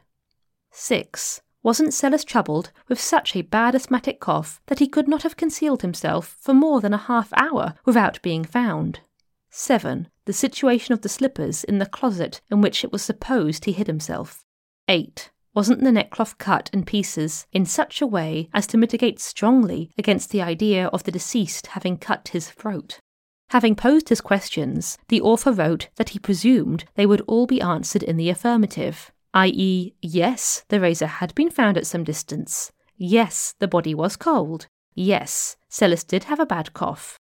6. 0.71 1.41
Wasn't 1.65 1.93
Sellis 1.93 2.25
troubled 2.25 2.71
with 2.89 3.01
such 3.01 3.35
a 3.35 3.43
bad 3.43 3.75
asthmatic 3.75 4.21
cough 4.21 4.61
that 4.67 4.79
he 4.79 4.87
could 4.87 5.09
not 5.09 5.25
have 5.25 5.37
concealed 5.37 5.83
himself 5.83 6.37
for 6.41 6.55
more 6.55 6.81
than 6.81 6.95
a 6.95 6.99
half 6.99 7.33
hour 7.37 7.75
without 7.85 8.23
being 8.23 8.45
found? 8.45 9.01
7. 9.55 10.09
The 10.25 10.33
situation 10.33 10.95
of 10.95 11.03
the 11.03 11.11
slippers 11.11 11.63
in 11.63 11.79
the 11.79 11.85
closet 11.85 12.41
in 12.51 12.63
which 12.63 12.85
it 12.85 12.91
was 12.91 13.03
supposed 13.03 13.67
he 13.67 13.73
hid 13.73 13.87
himself. 13.87 14.47
8. 14.89 15.31
Wasn't 15.55 15.85
the 15.85 15.93
neckcloth 15.93 16.39
cut 16.39 16.71
in 16.73 16.85
pieces 16.85 17.47
in 17.53 17.67
such 17.67 18.01
a 18.01 18.07
way 18.07 18.49
as 18.55 18.67
to 18.69 18.79
mitigate 18.79 19.21
strongly 19.21 19.91
against 19.99 20.31
the 20.31 20.41
idea 20.41 20.87
of 20.87 21.05
the 21.05 21.13
deceased 21.13 21.67
having 21.69 21.99
cut 21.99 22.29
his 22.29 22.51
throat? 22.51 23.01
Having 23.51 23.77
posed 23.77 24.09
his 24.09 24.23
questions, 24.23 24.97
the 25.09 25.21
author 25.21 25.53
wrote 25.53 25.91
that 25.97 26.09
he 26.11 26.19
presumed 26.19 26.87
they 26.95 27.05
would 27.05 27.21
all 27.29 27.47
be 27.47 27.61
answered 27.61 28.03
in 28.03 28.17
the 28.17 28.31
affirmative, 28.31 29.13
i.e., 29.35 29.93
yes, 30.01 30.65
the 30.71 30.81
razor 30.81 31.07
had 31.07 31.35
been 31.35 31.51
found 31.51 31.77
at 31.77 31.87
some 31.87 32.05
distance. 32.05 32.73
Yes, 32.97 33.55
the 33.59 33.69
body 33.69 33.95
was 33.95 34.17
cold. 34.17 34.69
Yes, 34.95 35.59
Sellis 35.69 36.05
did 36.07 36.25
have 36.25 36.41
a 36.41 36.47
bad 36.47 36.73
cough. 36.73 37.19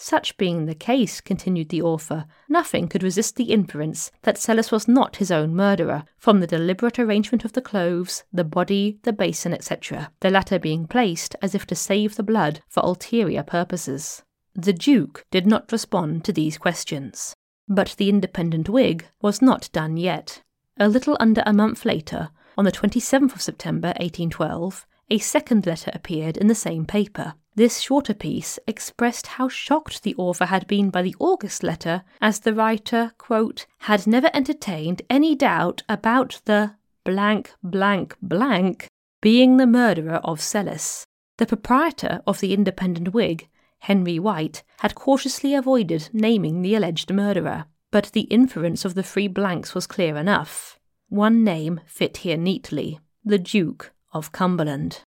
Such 0.00 0.36
being 0.36 0.66
the 0.66 0.76
case, 0.76 1.20
continued 1.20 1.70
the 1.70 1.82
author, 1.82 2.26
nothing 2.48 2.86
could 2.86 3.02
resist 3.02 3.34
the 3.34 3.50
inference 3.50 4.12
that 4.22 4.38
Sellis 4.38 4.70
was 4.70 4.86
not 4.86 5.16
his 5.16 5.32
own 5.32 5.56
murderer, 5.56 6.04
from 6.16 6.38
the 6.38 6.46
deliberate 6.46 7.00
arrangement 7.00 7.44
of 7.44 7.52
the 7.52 7.60
clothes, 7.60 8.22
the 8.32 8.44
body, 8.44 9.00
the 9.02 9.12
basin, 9.12 9.52
etc., 9.52 10.12
the 10.20 10.30
latter 10.30 10.56
being 10.60 10.86
placed 10.86 11.34
as 11.42 11.52
if 11.52 11.66
to 11.66 11.74
save 11.74 12.14
the 12.14 12.22
blood 12.22 12.62
for 12.68 12.80
ulterior 12.84 13.42
purposes. 13.42 14.22
The 14.54 14.72
Duke 14.72 15.26
did 15.32 15.48
not 15.48 15.72
respond 15.72 16.24
to 16.26 16.32
these 16.32 16.58
questions. 16.58 17.34
But 17.68 17.96
the 17.98 18.08
Independent 18.08 18.68
Whig 18.68 19.04
was 19.20 19.42
not 19.42 19.68
done 19.72 19.96
yet. 19.96 20.42
A 20.76 20.88
little 20.88 21.16
under 21.18 21.42
a 21.44 21.52
month 21.52 21.84
later, 21.84 22.30
on 22.56 22.64
the 22.64 22.70
27th 22.70 23.34
of 23.34 23.42
September 23.42 23.88
1812, 23.98 24.86
a 25.10 25.18
second 25.18 25.66
letter 25.66 25.90
appeared 25.92 26.36
in 26.36 26.46
the 26.46 26.54
same 26.54 26.86
paper. 26.86 27.34
This 27.58 27.80
shorter 27.80 28.14
piece 28.14 28.60
expressed 28.68 29.26
how 29.26 29.48
shocked 29.48 30.04
the 30.04 30.14
author 30.14 30.44
had 30.44 30.68
been 30.68 30.90
by 30.90 31.02
the 31.02 31.16
August 31.18 31.64
letter, 31.64 32.04
as 32.20 32.38
the 32.38 32.54
writer, 32.54 33.14
quote, 33.18 33.66
had 33.78 34.06
never 34.06 34.30
entertained 34.32 35.02
any 35.10 35.34
doubt 35.34 35.82
about 35.88 36.40
the 36.44 36.76
blank 37.02 37.52
blank 37.60 38.16
blank 38.22 38.86
being 39.20 39.56
the 39.56 39.66
murderer 39.66 40.20
of 40.22 40.40
Sellis. 40.40 41.04
The 41.38 41.46
proprietor 41.46 42.22
of 42.28 42.38
the 42.38 42.54
Independent 42.54 43.12
Whig, 43.12 43.48
Henry 43.80 44.20
White, 44.20 44.62
had 44.78 44.94
cautiously 44.94 45.52
avoided 45.52 46.10
naming 46.12 46.62
the 46.62 46.76
alleged 46.76 47.12
murderer, 47.12 47.64
but 47.90 48.12
the 48.12 48.28
inference 48.30 48.84
of 48.84 48.94
the 48.94 49.02
three 49.02 49.26
blanks 49.26 49.74
was 49.74 49.88
clear 49.88 50.16
enough. 50.16 50.78
One 51.08 51.42
name 51.42 51.80
fit 51.86 52.18
here 52.18 52.36
neatly 52.36 53.00
the 53.24 53.36
Duke 53.36 53.90
of 54.12 54.30
Cumberland. 54.30 55.02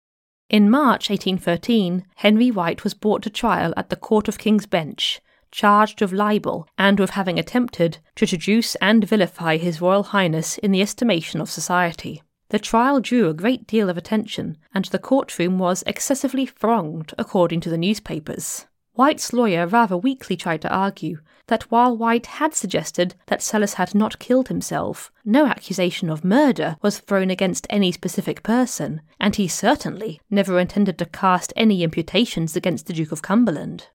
In 0.49 0.67
March 0.67 1.11
1813, 1.11 2.05
Henry 2.15 2.49
White 2.49 2.83
was 2.83 2.95
brought 2.95 3.21
to 3.21 3.29
trial 3.29 3.71
at 3.77 3.91
the 3.91 3.95
Court 3.95 4.27
of 4.27 4.39
King's 4.39 4.65
Bench, 4.65 5.21
charged 5.51 6.01
with 6.01 6.11
libel 6.11 6.67
and 6.75 6.99
with 6.99 7.11
having 7.11 7.37
attempted 7.37 7.99
to 8.15 8.25
traduce 8.25 8.73
and 8.75 9.03
vilify 9.03 9.57
His 9.57 9.79
Royal 9.79 10.01
Highness 10.01 10.57
in 10.57 10.71
the 10.71 10.81
estimation 10.81 11.39
of 11.39 11.51
society. 11.51 12.23
The 12.49 12.57
trial 12.57 12.99
drew 12.99 13.29
a 13.29 13.33
great 13.35 13.67
deal 13.67 13.91
of 13.91 13.97
attention, 13.97 14.57
and 14.73 14.85
the 14.85 14.97
courtroom 14.97 15.59
was 15.59 15.83
excessively 15.85 16.47
thronged, 16.47 17.13
according 17.19 17.59
to 17.61 17.69
the 17.69 17.77
newspapers. 17.77 18.65
White's 18.99 19.31
lawyer 19.31 19.65
rather 19.65 19.95
weakly 19.95 20.35
tried 20.35 20.61
to 20.63 20.69
argue 20.69 21.19
that 21.47 21.71
while 21.71 21.95
White 21.95 22.25
had 22.25 22.53
suggested 22.53 23.15
that 23.27 23.41
Sellis 23.41 23.75
had 23.75 23.95
not 23.95 24.19
killed 24.19 24.49
himself, 24.49 25.09
no 25.23 25.45
accusation 25.45 26.09
of 26.09 26.25
murder 26.25 26.75
was 26.81 26.99
thrown 26.99 27.29
against 27.29 27.65
any 27.69 27.93
specific 27.93 28.43
person, 28.43 28.99
and 29.17 29.37
he 29.37 29.47
certainly 29.47 30.19
never 30.29 30.59
intended 30.59 30.97
to 30.97 31.05
cast 31.05 31.53
any 31.55 31.81
imputations 31.81 32.57
against 32.57 32.87
the 32.87 32.93
Duke 32.93 33.13
of 33.13 33.21
Cumberland. 33.21 33.87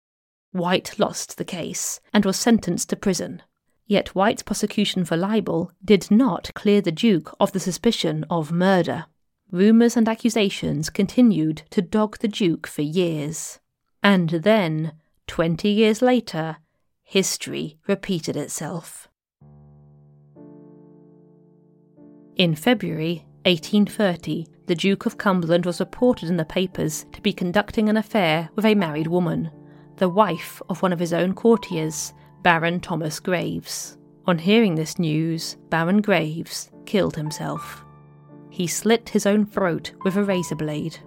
White 0.53 0.99
lost 0.99 1.37
the 1.37 1.45
case 1.45 2.01
and 2.15 2.25
was 2.25 2.39
sentenced 2.39 2.89
to 2.89 2.97
prison. 2.97 3.43
Yet 3.87 4.15
White's 4.15 4.43
prosecution 4.43 5.05
for 5.05 5.19
libel 5.19 5.71
did 5.85 6.11
not 6.11 6.51
clear 6.55 6.81
the 6.81 6.91
Duke 6.91 7.37
of 7.39 7.53
the 7.53 7.61
suspicion 7.61 8.25
of 8.31 8.53
murder. 8.53 9.05
Rumours 9.51 9.99
and 9.99 10.09
accusations 10.09 10.89
continued 10.89 11.65
to 11.69 11.83
dog 11.83 12.21
the 12.21 12.29
Duke 12.29 12.67
for 12.67 12.81
years. 12.81 13.61
And 14.05 14.29
then, 14.29 14.93
twenty 15.27 15.71
years 15.71 16.03
later, 16.03 16.59
history 17.03 17.79
repeated 17.89 18.37
itself. 18.37 19.09
In 22.37 22.55
February 22.55 23.25
1830, 23.47 24.47
the 24.67 24.75
Duke 24.75 25.07
of 25.07 25.17
Cumberland 25.17 25.65
was 25.65 25.81
reported 25.81 26.29
in 26.29 26.37
the 26.37 26.45
papers 26.45 27.07
to 27.13 27.23
be 27.23 27.33
conducting 27.33 27.89
an 27.89 27.97
affair 27.97 28.51
with 28.55 28.67
a 28.67 28.75
married 28.75 29.07
woman, 29.07 29.51
the 29.97 30.09
wife 30.09 30.61
of 30.69 30.83
one 30.83 30.93
of 30.93 30.99
his 30.99 31.15
own 31.15 31.33
courtiers, 31.33 32.13
Baron 32.43 32.81
Thomas 32.81 33.21
Graves. 33.21 33.97
On 34.27 34.37
hearing 34.37 34.75
this 34.75 34.99
news, 34.99 35.57
Baron 35.71 36.03
Graves 36.03 36.71
killed 36.85 37.17
himself. 37.17 37.85
He 38.51 38.67
slit 38.67 39.09
his 39.09 39.25
own 39.25 39.47
throat 39.47 39.93
with 40.05 40.17
a 40.17 40.25
razor 40.25 40.57
blade. 40.57 40.99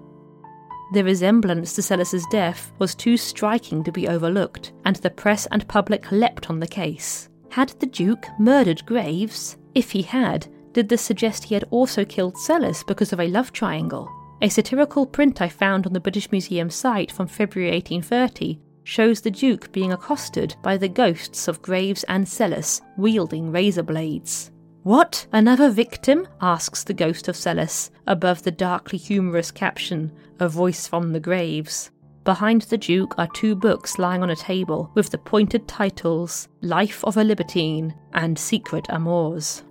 The 0.93 1.03
resemblance 1.03 1.73
to 1.73 1.81
Sellis's 1.81 2.25
death 2.31 2.71
was 2.79 2.95
too 2.95 3.17
striking 3.17 3.83
to 3.83 3.91
be 3.91 4.07
overlooked, 4.07 4.71
and 4.85 4.95
the 4.97 5.09
press 5.09 5.45
and 5.47 5.67
public 5.67 6.11
leapt 6.11 6.49
on 6.49 6.59
the 6.59 6.67
case. 6.67 7.29
Had 7.49 7.69
the 7.79 7.85
Duke 7.85 8.25
murdered 8.39 8.85
Graves? 8.85 9.57
If 9.75 9.91
he 9.91 10.01
had, 10.01 10.47
did 10.71 10.87
this 10.87 11.01
suggest 11.01 11.43
he 11.43 11.55
had 11.55 11.65
also 11.71 12.05
killed 12.05 12.35
Sellis 12.37 12.83
because 12.83 13.11
of 13.11 13.19
a 13.19 13.27
love 13.27 13.51
triangle? 13.51 14.09
A 14.41 14.49
satirical 14.49 15.05
print 15.05 15.41
I 15.41 15.49
found 15.49 15.85
on 15.85 15.93
the 15.93 15.99
British 15.99 16.31
Museum 16.31 16.69
site 16.69 17.11
from 17.11 17.27
February 17.27 17.71
1830 17.71 18.59
shows 18.83 19.19
the 19.19 19.31
Duke 19.31 19.71
being 19.73 19.91
accosted 19.91 20.55
by 20.61 20.77
the 20.77 20.87
ghosts 20.87 21.49
of 21.49 21.61
Graves 21.61 22.05
and 22.05 22.25
Sellis 22.25 22.81
wielding 22.95 23.51
razor 23.51 23.83
blades. 23.83 24.51
What? 24.87 25.27
Another 25.33 25.69
victim? 25.69 26.29
asks 26.39 26.85
the 26.85 26.93
ghost 26.93 27.27
of 27.27 27.35
Sellis, 27.35 27.91
above 28.07 28.43
the 28.43 28.51
darkly 28.51 28.97
humorous 28.97 29.51
caption, 29.51 30.13
A 30.39 30.47
Voice 30.47 30.87
from 30.87 31.11
the 31.11 31.19
Graves. 31.19 31.91
Behind 32.23 32.61
the 32.61 32.77
Duke 32.77 33.13
are 33.17 33.27
two 33.33 33.53
books 33.53 33.99
lying 33.99 34.23
on 34.23 34.29
a 34.29 34.35
table 34.37 34.89
with 34.93 35.09
the 35.09 35.17
pointed 35.17 35.67
titles 35.67 36.47
Life 36.61 37.03
of 37.03 37.17
a 37.17 37.23
Libertine 37.25 37.95
and 38.13 38.39
Secret 38.39 38.85
Amours. 38.87 39.63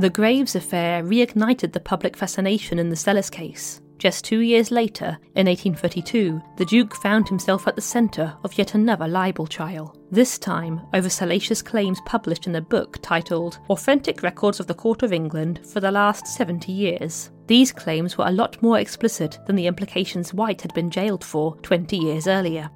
The 0.00 0.08
Graves 0.08 0.54
affair 0.54 1.04
reignited 1.04 1.74
the 1.74 1.80
public 1.80 2.16
fascination 2.16 2.78
in 2.78 2.88
the 2.88 2.96
Sellis 2.96 3.30
case. 3.30 3.82
Just 3.98 4.24
two 4.24 4.40
years 4.40 4.70
later, 4.70 5.18
in 5.34 5.46
1832, 5.46 6.40
the 6.56 6.64
Duke 6.64 6.94
found 6.94 7.28
himself 7.28 7.66
at 7.66 7.74
the 7.74 7.82
centre 7.82 8.32
of 8.44 8.56
yet 8.56 8.74
another 8.74 9.08
libel 9.08 9.46
trial, 9.46 9.96
this 10.12 10.38
time 10.38 10.80
over 10.94 11.10
salacious 11.10 11.62
claims 11.62 12.00
published 12.06 12.46
in 12.46 12.54
a 12.54 12.60
book 12.60 12.98
titled 13.02 13.58
Authentic 13.68 14.22
Records 14.22 14.60
of 14.60 14.68
the 14.68 14.74
Court 14.74 15.02
of 15.02 15.12
England 15.12 15.60
for 15.66 15.80
the 15.80 15.90
Last 15.90 16.28
70 16.28 16.70
Years. 16.70 17.30
These 17.48 17.72
claims 17.72 18.16
were 18.16 18.26
a 18.28 18.32
lot 18.32 18.62
more 18.62 18.78
explicit 18.78 19.40
than 19.46 19.56
the 19.56 19.66
implications 19.66 20.32
White 20.32 20.62
had 20.62 20.74
been 20.74 20.90
jailed 20.90 21.24
for 21.24 21.56
20 21.56 21.96
years 21.96 22.28
earlier. 22.28 22.70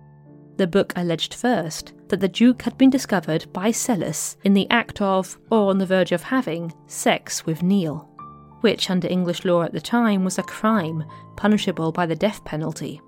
The 0.57 0.67
book 0.67 0.93
alleged 0.97 1.35
first 1.35 1.93
that 2.09 2.21
the 2.21 2.29
Duke 2.29 2.63
had 2.63 2.77
been 2.77 2.91
discovered 2.91 3.47
by 3.53 3.71
Sellis 3.71 4.37
in 4.45 4.55
the 4.55 4.69
act 4.71 5.01
of, 5.01 5.39
or 5.51 5.71
on 5.71 5.79
the 5.79 5.87
verge 5.87 6.13
of 6.13 6.23
having, 6.23 6.73
sex 6.87 7.47
with 7.47 7.63
Neil 7.63 8.12
which 8.63 8.91
under 8.91 9.09
English 9.09 9.45
law 9.45 9.63
at 9.63 9.73
the 9.73 9.81
time 9.81 10.25
was 10.25 10.39
a 10.39 10.43
crime 10.43 11.05
punishable 11.37 11.93
by 11.93 12.07
the 12.07 12.17
death 12.17 12.43
penalty. 12.45 13.01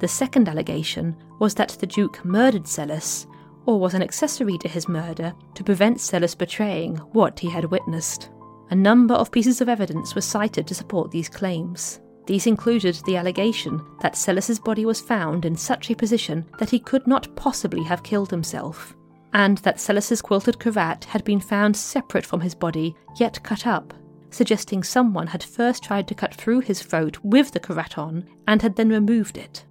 The 0.00 0.08
second 0.08 0.48
allegation 0.48 1.16
was 1.38 1.54
that 1.54 1.70
the 1.80 1.86
Duke 1.86 2.24
murdered 2.24 2.64
Sellis, 2.64 3.26
or 3.64 3.80
was 3.80 3.94
an 3.94 4.02
accessory 4.02 4.58
to 4.58 4.68
his 4.68 4.88
murder, 4.88 5.32
to 5.54 5.64
prevent 5.64 5.98
Sellis 6.00 6.34
betraying 6.36 6.96
what 7.12 7.38
he 7.40 7.48
had 7.48 7.64
witnessed. 7.64 8.30
A 8.70 8.74
number 8.74 9.14
of 9.14 9.30
pieces 9.30 9.60
of 9.60 9.68
evidence 9.68 10.14
were 10.14 10.20
cited 10.20 10.66
to 10.66 10.74
support 10.74 11.10
these 11.10 11.28
claims. 11.28 12.00
These 12.26 12.46
included 12.46 12.96
the 13.06 13.16
allegation 13.16 13.80
that 14.00 14.16
Sellis's 14.16 14.58
body 14.58 14.84
was 14.84 15.00
found 15.00 15.44
in 15.44 15.56
such 15.56 15.90
a 15.90 15.96
position 15.96 16.44
that 16.58 16.70
he 16.70 16.80
could 16.80 17.06
not 17.06 17.34
possibly 17.36 17.84
have 17.84 18.02
killed 18.02 18.30
himself, 18.30 18.94
and 19.32 19.58
that 19.58 19.78
Sellis's 19.78 20.20
quilted 20.20 20.58
cravat 20.58 21.04
had 21.04 21.22
been 21.24 21.40
found 21.40 21.76
separate 21.76 22.26
from 22.26 22.40
his 22.40 22.54
body, 22.54 22.96
yet 23.16 23.42
cut 23.44 23.66
up 23.66 23.94
suggesting 24.36 24.82
someone 24.82 25.28
had 25.28 25.42
first 25.42 25.82
tried 25.82 26.06
to 26.08 26.14
cut 26.14 26.34
through 26.34 26.60
his 26.60 26.82
throat 26.82 27.18
with 27.22 27.52
the 27.52 27.60
cravat 27.60 27.96
on 27.96 28.28
and 28.46 28.62
had 28.62 28.76
then 28.76 28.88
removed 28.88 29.36
it. 29.38 29.64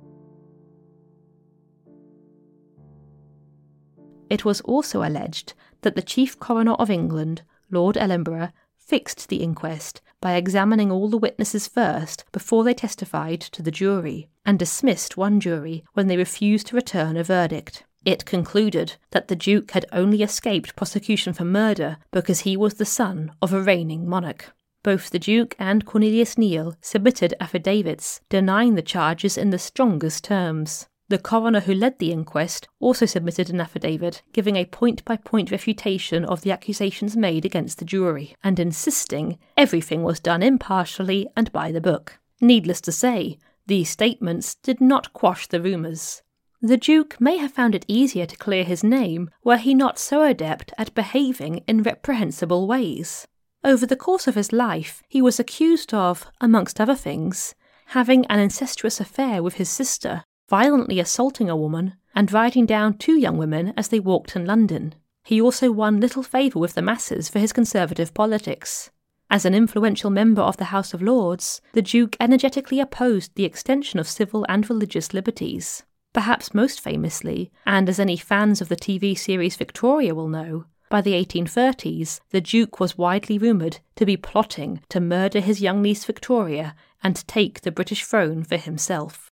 It 4.30 4.44
was 4.44 4.62
also 4.62 5.04
alleged 5.04 5.54
that 5.82 5.96
the 5.96 6.02
Chief 6.02 6.40
Coroner 6.40 6.74
of 6.74 6.90
England, 6.90 7.44
Lord 7.70 7.96
Ellenborough, 7.96 8.52
fixed 8.76 9.30
the 9.30 9.44
inquest 9.44 10.02
by 10.20 10.34
examining 10.34 10.92
all 10.92 11.10
the 11.10 11.18
witnesses 11.18 11.68
first 11.68 12.26
before 12.32 12.64
they 12.64 12.74
testified 12.74 13.42
to 13.42 13.62
the 13.62 13.72
jury, 13.72 14.30
and 14.46 14.58
dismissed 14.58 15.18
one 15.18 15.40
jury 15.40 15.84
when 15.94 16.08
they 16.08 16.18
refused 16.18 16.68
to 16.68 16.76
return 16.76 17.18
a 17.18 17.24
verdict. 17.24 17.84
It 18.04 18.26
concluded 18.26 18.96
that 19.12 19.28
the 19.28 19.36
Duke 19.36 19.72
had 19.72 19.86
only 19.92 20.22
escaped 20.24 20.76
prosecution 20.76 21.34
for 21.34 21.46
murder 21.46 21.98
because 22.12 22.42
he 22.42 22.56
was 22.56 22.76
the 22.76 22.86
son 22.86 23.32
of 23.42 23.54
a 23.54 23.62
reigning 23.62 24.08
monarch. 24.08 24.55
Both 24.86 25.10
the 25.10 25.18
Duke 25.18 25.56
and 25.58 25.84
Cornelius 25.84 26.38
Neal 26.38 26.76
submitted 26.80 27.34
affidavits 27.40 28.22
denying 28.30 28.76
the 28.76 28.84
charges 28.84 29.36
in 29.36 29.50
the 29.50 29.58
strongest 29.58 30.24
terms. 30.24 30.86
The 31.08 31.18
coroner 31.18 31.62
who 31.62 31.74
led 31.74 31.98
the 31.98 32.12
inquest 32.12 32.68
also 32.80 33.08
submitted 33.08 33.50
an 33.50 33.60
affidavit 33.60 34.22
giving 34.32 34.56
a 34.56 34.66
point 34.66 35.04
by 35.04 35.18
point 35.18 35.50
refutation 35.50 36.24
of 36.24 36.42
the 36.42 36.52
accusations 36.52 37.18
made 37.18 37.46
against 37.46 37.80
the 37.80 37.86
jury 37.86 38.36
and 38.44 38.60
insisting 38.60 39.40
everything 39.58 40.04
was 40.04 40.20
done 40.20 40.44
impartially 40.44 41.28
and 41.36 41.52
by 41.52 41.72
the 41.72 41.82
book. 41.82 42.20
Needless 42.40 42.80
to 42.82 42.92
say, 42.92 43.40
these 43.66 43.90
statements 43.90 44.54
did 44.54 44.80
not 44.80 45.14
quash 45.14 45.48
the 45.48 45.64
rumours. 45.64 46.22
The 46.62 46.78
Duke 46.78 47.20
may 47.20 47.38
have 47.38 47.52
found 47.52 47.74
it 47.74 47.86
easier 47.88 48.28
to 48.28 48.38
clear 48.38 48.64
his 48.64 48.84
name 48.84 49.32
were 49.44 49.58
he 49.58 49.74
not 49.74 49.98
so 49.98 50.22
adept 50.22 50.74
at 50.78 50.94
behaving 50.94 51.64
in 51.68 51.82
reprehensible 51.82 52.68
ways. 52.68 53.26
Over 53.66 53.88
the 53.88 53.96
course 53.96 54.28
of 54.28 54.36
his 54.36 54.54
life, 54.54 55.02
he 55.10 55.24
was 55.24 55.40
accused 55.40 55.92
of, 55.92 56.28
amongst 56.40 56.80
other 56.80 56.94
things, 56.94 57.56
having 57.88 58.24
an 58.28 58.38
incestuous 58.38 59.00
affair 59.00 59.42
with 59.42 59.56
his 59.56 59.70
sister, 59.70 60.24
violently 60.48 61.00
assaulting 61.00 61.50
a 61.50 61.56
woman, 61.56 61.96
and 62.14 62.32
riding 62.32 62.68
down 62.68 62.96
two 62.96 63.18
young 63.18 63.40
women 63.40 63.74
as 63.76 63.88
they 63.88 64.00
walked 64.00 64.36
in 64.36 64.46
London. 64.46 64.94
He 65.24 65.42
also 65.42 65.72
won 65.72 66.00
little 66.00 66.22
favour 66.22 66.60
with 66.60 66.76
the 66.76 66.84
masses 66.84 67.28
for 67.28 67.40
his 67.40 67.52
conservative 67.52 68.14
politics. 68.14 68.92
As 69.32 69.46
an 69.46 69.56
influential 69.56 70.12
member 70.12 70.44
of 70.44 70.58
the 70.58 70.66
House 70.66 70.94
of 70.94 71.02
Lords, 71.02 71.60
the 71.74 71.82
Duke 71.82 72.16
energetically 72.20 72.80
opposed 72.80 73.34
the 73.34 73.46
extension 73.46 74.00
of 74.00 74.08
civil 74.08 74.46
and 74.48 74.70
religious 74.70 75.12
liberties. 75.12 75.82
Perhaps 76.14 76.54
most 76.54 76.80
famously, 76.80 77.52
and 77.66 77.90
as 77.90 78.00
any 78.00 78.16
fans 78.16 78.62
of 78.62 78.70
the 78.70 78.76
TV 78.76 79.18
series 79.18 79.56
Victoria 79.56 80.14
will 80.14 80.30
know, 80.30 80.66
by 80.90 81.02
the 81.02 81.14
1830s, 81.14 82.20
the 82.30 82.42
Duke 82.42 82.80
was 82.80 82.98
widely 82.98 83.38
rumoured 83.38 83.80
to 83.96 84.06
be 84.06 84.18
plotting 84.18 84.82
to 84.90 85.00
murder 85.00 85.40
his 85.40 85.62
young 85.62 85.82
niece 85.82 86.06
Victoria 86.06 86.76
and 87.04 87.28
take 87.28 87.62
the 87.62 87.72
British 87.72 88.04
throne 88.06 88.44
for 88.44 88.58
himself. 88.58 89.30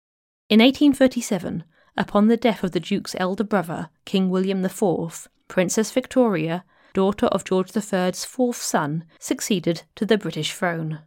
In 0.48 0.60
1837, 0.60 1.64
upon 1.96 2.28
the 2.28 2.36
death 2.36 2.64
of 2.64 2.72
the 2.72 2.80
Duke's 2.80 3.14
elder 3.18 3.44
brother, 3.44 3.90
King 4.04 4.30
William 4.30 4.64
IV, 4.64 5.28
Princess 5.48 5.90
Victoria, 5.90 6.64
daughter 6.94 7.26
of 7.26 7.44
George 7.44 7.74
III's 7.76 8.24
fourth 8.24 8.60
son, 8.60 9.04
succeeded 9.18 9.82
to 9.96 10.04
the 10.04 10.18
British 10.18 10.52
throne. 10.52 11.00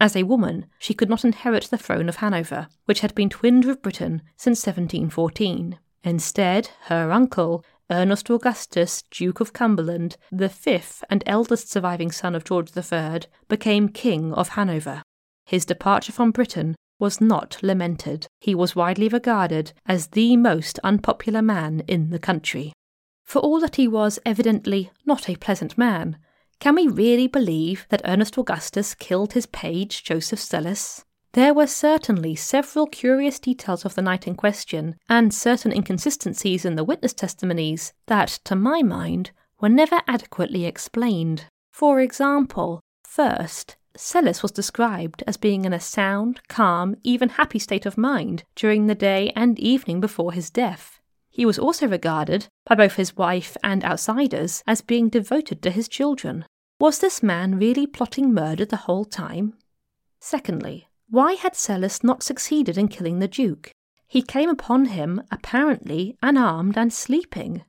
As 0.00 0.16
a 0.16 0.24
woman, 0.24 0.66
she 0.78 0.94
could 0.94 1.08
not 1.08 1.24
inherit 1.24 1.64
the 1.64 1.78
throne 1.78 2.08
of 2.08 2.16
Hanover, 2.16 2.66
which 2.86 3.00
had 3.00 3.14
been 3.14 3.28
twinned 3.28 3.64
with 3.64 3.82
Britain 3.82 4.22
since 4.36 4.66
1714. 4.66 5.78
Instead, 6.04 6.70
her 6.86 7.12
uncle, 7.12 7.64
Ernest 7.92 8.30
Augustus, 8.30 9.04
Duke 9.10 9.40
of 9.40 9.52
Cumberland, 9.52 10.16
the 10.30 10.48
fifth 10.48 11.04
and 11.10 11.22
eldest 11.26 11.70
surviving 11.70 12.10
son 12.10 12.34
of 12.34 12.42
George 12.42 12.70
III, 12.74 13.20
became 13.48 13.90
King 13.90 14.32
of 14.32 14.50
Hanover. 14.50 15.02
His 15.44 15.66
departure 15.66 16.12
from 16.12 16.30
Britain 16.30 16.74
was 16.98 17.20
not 17.20 17.62
lamented. 17.62 18.26
He 18.40 18.54
was 18.54 18.74
widely 18.74 19.08
regarded 19.08 19.74
as 19.84 20.06
the 20.06 20.38
most 20.38 20.78
unpopular 20.82 21.42
man 21.42 21.82
in 21.86 22.08
the 22.08 22.18
country. 22.18 22.72
For 23.26 23.40
all 23.40 23.60
that 23.60 23.76
he 23.76 23.86
was 23.86 24.18
evidently 24.24 24.90
not 25.04 25.28
a 25.28 25.36
pleasant 25.36 25.76
man, 25.76 26.16
can 26.60 26.76
we 26.76 26.86
really 26.86 27.26
believe 27.26 27.86
that 27.90 28.02
Ernest 28.06 28.38
Augustus 28.38 28.94
killed 28.94 29.34
his 29.34 29.44
page, 29.44 30.02
Joseph 30.02 30.40
Sellis? 30.40 31.04
There 31.34 31.54
were 31.54 31.66
certainly 31.66 32.34
several 32.34 32.86
curious 32.86 33.38
details 33.38 33.86
of 33.86 33.94
the 33.94 34.02
night 34.02 34.26
in 34.26 34.34
question, 34.34 34.96
and 35.08 35.32
certain 35.32 35.72
inconsistencies 35.72 36.66
in 36.66 36.76
the 36.76 36.84
witness 36.84 37.14
testimonies 37.14 37.94
that, 38.06 38.38
to 38.44 38.54
my 38.54 38.82
mind, 38.82 39.30
were 39.58 39.70
never 39.70 40.02
adequately 40.06 40.66
explained. 40.66 41.46
For 41.72 42.00
example, 42.00 42.80
first, 43.04 43.76
Sellis 43.96 44.42
was 44.42 44.52
described 44.52 45.22
as 45.26 45.38
being 45.38 45.64
in 45.64 45.72
a 45.72 45.80
sound, 45.80 46.40
calm, 46.48 46.96
even 47.02 47.30
happy 47.30 47.58
state 47.58 47.86
of 47.86 47.96
mind 47.96 48.44
during 48.54 48.86
the 48.86 48.94
day 48.94 49.32
and 49.34 49.58
evening 49.58 50.00
before 50.00 50.32
his 50.32 50.50
death. 50.50 51.00
He 51.30 51.46
was 51.46 51.58
also 51.58 51.88
regarded, 51.88 52.48
by 52.66 52.74
both 52.74 52.96
his 52.96 53.16
wife 53.16 53.56
and 53.64 53.84
outsiders, 53.84 54.62
as 54.66 54.82
being 54.82 55.08
devoted 55.08 55.62
to 55.62 55.70
his 55.70 55.88
children. 55.88 56.44
Was 56.78 56.98
this 56.98 57.22
man 57.22 57.58
really 57.58 57.86
plotting 57.86 58.34
murder 58.34 58.66
the 58.66 58.84
whole 58.84 59.06
time? 59.06 59.54
Secondly, 60.20 60.88
why 61.12 61.34
had 61.34 61.52
Sellis 61.52 62.02
not 62.02 62.22
succeeded 62.22 62.78
in 62.78 62.88
killing 62.88 63.18
the 63.18 63.28
Duke? 63.28 63.70
He 64.08 64.22
came 64.22 64.48
upon 64.48 64.86
him, 64.86 65.20
apparently, 65.30 66.16
unarmed 66.22 66.78
and 66.78 66.90
sleeping. 66.90 67.64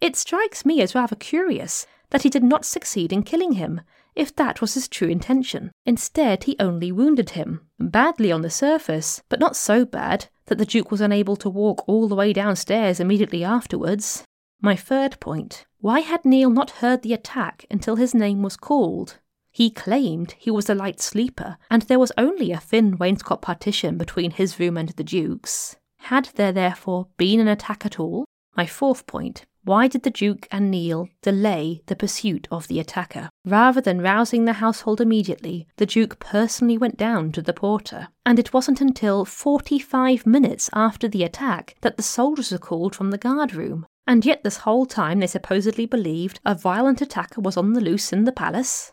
It 0.00 0.16
strikes 0.16 0.64
me 0.64 0.82
as 0.82 0.92
rather 0.92 1.14
curious 1.14 1.86
that 2.10 2.22
he 2.22 2.28
did 2.28 2.42
not 2.42 2.64
succeed 2.64 3.12
in 3.12 3.22
killing 3.22 3.52
him, 3.52 3.82
if 4.16 4.34
that 4.34 4.60
was 4.60 4.74
his 4.74 4.88
true 4.88 5.06
intention. 5.06 5.70
Instead, 5.86 6.42
he 6.42 6.56
only 6.58 6.90
wounded 6.90 7.30
him, 7.30 7.60
badly 7.78 8.32
on 8.32 8.42
the 8.42 8.50
surface, 8.50 9.22
but 9.28 9.38
not 9.38 9.54
so 9.54 9.84
bad 9.84 10.26
that 10.46 10.58
the 10.58 10.66
Duke 10.66 10.90
was 10.90 11.00
unable 11.00 11.36
to 11.36 11.48
walk 11.48 11.84
all 11.86 12.08
the 12.08 12.16
way 12.16 12.32
downstairs 12.32 12.98
immediately 12.98 13.44
afterwards. 13.44 14.24
My 14.60 14.74
third 14.74 15.20
point 15.20 15.66
why 15.78 16.00
had 16.00 16.24
Neil 16.24 16.50
not 16.50 16.82
heard 16.82 17.02
the 17.02 17.14
attack 17.14 17.64
until 17.70 17.94
his 17.94 18.12
name 18.12 18.42
was 18.42 18.56
called? 18.56 19.18
He 19.52 19.70
claimed 19.70 20.34
he 20.38 20.50
was 20.50 20.68
a 20.70 20.74
light 20.74 21.00
sleeper, 21.00 21.58
and 21.70 21.82
there 21.82 21.98
was 21.98 22.10
only 22.16 22.50
a 22.50 22.58
thin 22.58 22.96
wainscot 22.96 23.42
partition 23.42 23.98
between 23.98 24.32
his 24.32 24.58
room 24.58 24.76
and 24.76 24.88
the 24.88 25.04
Duke's. 25.04 25.76
Had 25.98 26.30
there 26.34 26.52
therefore 26.52 27.08
been 27.18 27.38
an 27.38 27.48
attack 27.48 27.86
at 27.86 28.00
all? 28.00 28.24
My 28.56 28.66
fourth 28.66 29.06
point 29.06 29.44
why 29.64 29.86
did 29.86 30.02
the 30.02 30.10
Duke 30.10 30.48
and 30.50 30.72
Neil 30.72 31.08
delay 31.20 31.82
the 31.86 31.94
pursuit 31.94 32.48
of 32.50 32.66
the 32.66 32.80
attacker? 32.80 33.28
Rather 33.44 33.80
than 33.80 34.00
rousing 34.00 34.44
the 34.44 34.54
household 34.54 35.00
immediately, 35.00 35.68
the 35.76 35.86
Duke 35.86 36.18
personally 36.18 36.76
went 36.76 36.96
down 36.96 37.30
to 37.32 37.42
the 37.42 37.52
porter, 37.52 38.08
and 38.26 38.40
it 38.40 38.52
wasn't 38.52 38.80
until 38.80 39.24
45 39.24 40.26
minutes 40.26 40.68
after 40.72 41.06
the 41.06 41.22
attack 41.22 41.76
that 41.82 41.96
the 41.96 42.02
soldiers 42.02 42.50
were 42.50 42.58
called 42.58 42.96
from 42.96 43.12
the 43.12 43.18
guard 43.18 43.54
room. 43.54 43.86
And 44.04 44.26
yet, 44.26 44.42
this 44.42 44.58
whole 44.58 44.84
time, 44.84 45.20
they 45.20 45.28
supposedly 45.28 45.86
believed 45.86 46.40
a 46.44 46.56
violent 46.56 47.00
attacker 47.00 47.40
was 47.40 47.56
on 47.56 47.72
the 47.72 47.80
loose 47.80 48.12
in 48.12 48.24
the 48.24 48.32
palace. 48.32 48.92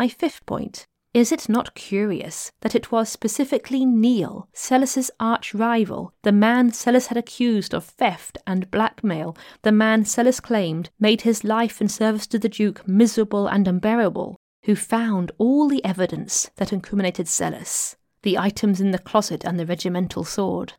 My 0.00 0.08
fifth 0.08 0.46
point 0.46 0.86
is 1.12 1.30
it 1.30 1.46
not 1.46 1.74
curious 1.74 2.50
that 2.62 2.74
it 2.74 2.90
was 2.90 3.10
specifically 3.10 3.84
Neil, 3.84 4.48
Sellis's 4.54 5.10
arch 5.20 5.52
rival, 5.52 6.14
the 6.22 6.32
man 6.32 6.70
Sellis 6.70 7.08
had 7.08 7.18
accused 7.18 7.74
of 7.74 7.84
theft 7.84 8.38
and 8.46 8.70
blackmail, 8.70 9.36
the 9.60 9.72
man 9.72 10.06
Sellis 10.06 10.40
claimed 10.40 10.88
made 10.98 11.20
his 11.20 11.44
life 11.44 11.82
in 11.82 11.88
service 11.90 12.26
to 12.28 12.38
the 12.38 12.48
Duke 12.48 12.88
miserable 12.88 13.46
and 13.46 13.68
unbearable, 13.68 14.38
who 14.64 14.74
found 14.74 15.32
all 15.36 15.68
the 15.68 15.84
evidence 15.84 16.50
that 16.56 16.72
incriminated 16.72 17.26
Sellis, 17.28 17.96
the 18.22 18.38
items 18.38 18.80
in 18.80 18.92
the 18.92 18.98
closet 18.98 19.44
and 19.44 19.60
the 19.60 19.66
regimental 19.66 20.24
sword? 20.24 20.72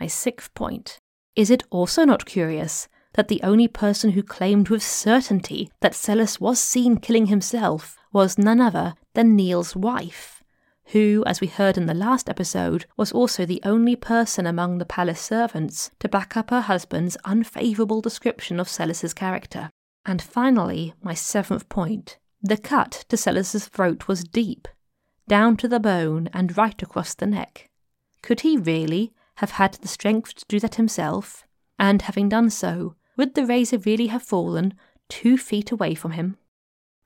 My 0.00 0.08
sixth 0.08 0.52
point. 0.52 0.98
Is 1.36 1.48
it 1.48 1.62
also 1.70 2.04
not 2.04 2.26
curious 2.26 2.88
that 3.12 3.28
the 3.28 3.40
only 3.44 3.68
person 3.68 4.10
who 4.10 4.22
claimed 4.24 4.68
with 4.68 4.82
certainty 4.82 5.70
that 5.80 5.94
Sellis 5.94 6.40
was 6.40 6.58
seen 6.58 6.96
killing 6.96 7.26
himself 7.26 7.96
was 8.14 8.38
none 8.38 8.60
other 8.60 8.94
than 9.12 9.34
Neil's 9.34 9.74
wife, 9.74 10.42
who, 10.92 11.24
as 11.26 11.40
we 11.40 11.48
heard 11.48 11.76
in 11.76 11.86
the 11.86 11.92
last 11.92 12.30
episode, 12.30 12.86
was 12.96 13.10
also 13.10 13.44
the 13.44 13.60
only 13.64 13.96
person 13.96 14.46
among 14.46 14.78
the 14.78 14.86
palace 14.86 15.20
servants 15.20 15.90
to 15.98 16.08
back 16.08 16.36
up 16.36 16.50
her 16.50 16.62
husband's 16.62 17.16
unfavourable 17.24 18.00
description 18.00 18.60
of 18.60 18.68
Sellis's 18.68 19.12
character. 19.12 19.68
And 20.06 20.22
finally, 20.22 20.94
my 21.02 21.12
seventh 21.12 21.68
point. 21.68 22.18
The 22.40 22.56
cut 22.56 23.04
to 23.08 23.16
Sellis's 23.16 23.66
throat 23.66 24.06
was 24.06 24.22
deep, 24.22 24.68
down 25.26 25.56
to 25.56 25.66
the 25.66 25.80
bone 25.80 26.28
and 26.32 26.56
right 26.56 26.80
across 26.82 27.14
the 27.14 27.26
neck. 27.26 27.68
Could 28.22 28.42
he 28.42 28.56
really 28.56 29.12
have 29.36 29.52
had 29.52 29.74
the 29.74 29.88
strength 29.88 30.34
to 30.36 30.44
do 30.46 30.60
that 30.60 30.76
himself? 30.76 31.44
And 31.80 32.02
having 32.02 32.28
done 32.28 32.50
so, 32.50 32.94
would 33.16 33.34
the 33.34 33.46
razor 33.46 33.78
really 33.78 34.06
have 34.06 34.22
fallen 34.22 34.74
two 35.08 35.36
feet 35.36 35.72
away 35.72 35.96
from 35.96 36.12
him? 36.12 36.36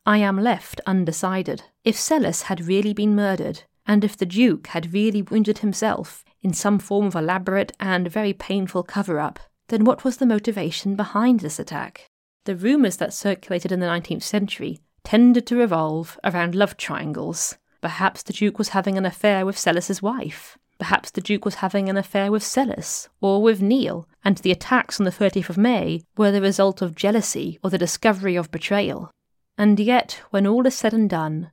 I 0.08 0.16
am 0.16 0.40
left 0.40 0.80
undecided. 0.86 1.64
If 1.84 1.94
Sellis 1.94 2.44
had 2.44 2.66
really 2.66 2.94
been 2.94 3.14
murdered, 3.14 3.64
and 3.84 4.02
if 4.02 4.16
the 4.16 4.24
Duke 4.24 4.68
had 4.68 4.94
really 4.94 5.20
wounded 5.20 5.58
himself 5.58 6.24
in 6.40 6.54
some 6.54 6.78
form 6.78 7.08
of 7.08 7.14
elaborate 7.14 7.72
and 7.78 8.10
very 8.10 8.32
painful 8.32 8.84
cover 8.84 9.20
up, 9.20 9.38
then 9.68 9.84
what 9.84 10.04
was 10.04 10.16
the 10.16 10.24
motivation 10.24 10.96
behind 10.96 11.40
this 11.40 11.58
attack? 11.58 12.08
The 12.46 12.56
rumours 12.56 12.96
that 12.96 13.12
circulated 13.12 13.70
in 13.70 13.80
the 13.80 13.86
19th 13.86 14.22
century 14.22 14.80
tended 15.04 15.46
to 15.48 15.56
revolve 15.56 16.18
around 16.24 16.54
love 16.54 16.78
triangles. 16.78 17.58
Perhaps 17.82 18.22
the 18.22 18.32
Duke 18.32 18.58
was 18.58 18.70
having 18.70 18.96
an 18.96 19.04
affair 19.04 19.44
with 19.44 19.58
Sellis's 19.58 20.00
wife. 20.00 20.56
Perhaps 20.78 21.10
the 21.10 21.20
Duke 21.20 21.44
was 21.44 21.56
having 21.56 21.90
an 21.90 21.98
affair 21.98 22.32
with 22.32 22.42
Sellis, 22.42 23.10
or 23.20 23.42
with 23.42 23.60
Neil, 23.60 24.08
and 24.24 24.38
the 24.38 24.52
attacks 24.52 24.98
on 24.98 25.04
the 25.04 25.10
30th 25.10 25.50
of 25.50 25.58
May 25.58 26.02
were 26.16 26.30
the 26.30 26.40
result 26.40 26.80
of 26.80 26.94
jealousy 26.94 27.58
or 27.62 27.68
the 27.68 27.76
discovery 27.76 28.36
of 28.36 28.50
betrayal. 28.50 29.10
And 29.58 29.80
yet, 29.80 30.22
when 30.30 30.46
all 30.46 30.66
is 30.66 30.76
said 30.76 30.94
and 30.94 31.10
done, 31.10 31.50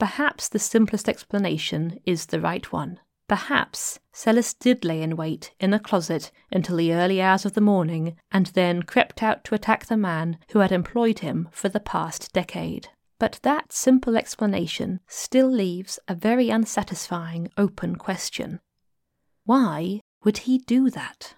perhaps 0.00 0.48
the 0.48 0.58
simplest 0.58 1.08
explanation 1.08 2.00
is 2.04 2.26
the 2.26 2.40
right 2.40 2.70
one. 2.72 2.98
Perhaps 3.28 4.00
Sellis 4.12 4.52
did 4.52 4.84
lay 4.84 5.00
in 5.00 5.16
wait 5.16 5.52
in 5.60 5.72
a 5.72 5.78
closet 5.78 6.32
until 6.50 6.76
the 6.76 6.92
early 6.92 7.22
hours 7.22 7.46
of 7.46 7.54
the 7.54 7.60
morning 7.60 8.16
and 8.32 8.46
then 8.46 8.82
crept 8.82 9.22
out 9.22 9.44
to 9.44 9.54
attack 9.54 9.86
the 9.86 9.96
man 9.96 10.36
who 10.50 10.58
had 10.58 10.72
employed 10.72 11.20
him 11.20 11.48
for 11.52 11.68
the 11.68 11.80
past 11.80 12.32
decade. 12.32 12.88
But 13.18 13.38
that 13.42 13.72
simple 13.72 14.16
explanation 14.16 15.00
still 15.06 15.48
leaves 15.48 15.98
a 16.08 16.14
very 16.14 16.50
unsatisfying 16.50 17.50
open 17.56 17.96
question. 17.96 18.60
Why 19.44 20.00
would 20.24 20.38
he 20.38 20.58
do 20.58 20.90
that? 20.90 21.34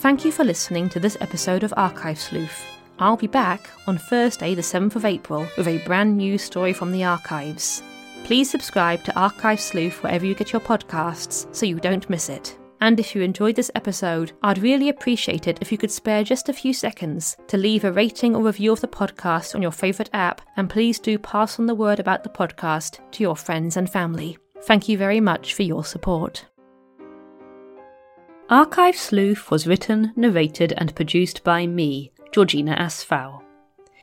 Thank 0.00 0.24
you 0.24 0.32
for 0.32 0.44
listening 0.44 0.88
to 0.88 0.98
this 0.98 1.18
episode 1.20 1.62
of 1.62 1.74
Archive 1.76 2.18
Sleuth. 2.18 2.64
I'll 2.98 3.18
be 3.18 3.26
back 3.26 3.68
on 3.86 3.98
Thursday, 3.98 4.54
the 4.54 4.62
7th 4.62 4.96
of 4.96 5.04
April, 5.04 5.46
with 5.58 5.68
a 5.68 5.84
brand 5.84 6.16
new 6.16 6.38
story 6.38 6.72
from 6.72 6.90
the 6.90 7.04
archives. 7.04 7.82
Please 8.24 8.50
subscribe 8.50 9.04
to 9.04 9.14
Archive 9.14 9.60
Sleuth 9.60 10.02
wherever 10.02 10.24
you 10.24 10.34
get 10.34 10.54
your 10.54 10.60
podcasts 10.62 11.54
so 11.54 11.66
you 11.66 11.78
don't 11.78 12.08
miss 12.08 12.30
it. 12.30 12.56
And 12.80 12.98
if 12.98 13.14
you 13.14 13.20
enjoyed 13.20 13.56
this 13.56 13.70
episode, 13.74 14.32
I'd 14.42 14.62
really 14.62 14.88
appreciate 14.88 15.46
it 15.46 15.58
if 15.60 15.70
you 15.70 15.76
could 15.76 15.90
spare 15.90 16.24
just 16.24 16.48
a 16.48 16.54
few 16.54 16.72
seconds 16.72 17.36
to 17.48 17.58
leave 17.58 17.84
a 17.84 17.92
rating 17.92 18.34
or 18.34 18.42
review 18.42 18.72
of 18.72 18.80
the 18.80 18.88
podcast 18.88 19.54
on 19.54 19.60
your 19.60 19.70
favourite 19.70 20.08
app, 20.14 20.40
and 20.56 20.70
please 20.70 20.98
do 20.98 21.18
pass 21.18 21.58
on 21.58 21.66
the 21.66 21.74
word 21.74 22.00
about 22.00 22.24
the 22.24 22.30
podcast 22.30 23.00
to 23.10 23.22
your 23.22 23.36
friends 23.36 23.76
and 23.76 23.92
family. 23.92 24.38
Thank 24.62 24.88
you 24.88 24.96
very 24.96 25.20
much 25.20 25.52
for 25.52 25.62
your 25.62 25.84
support. 25.84 26.46
Archive 28.50 28.96
Sleuth 28.96 29.48
was 29.52 29.68
written, 29.68 30.12
narrated, 30.16 30.74
and 30.76 30.92
produced 30.96 31.44
by 31.44 31.68
me, 31.68 32.10
Georgina 32.32 32.74
Asfow. 32.74 33.40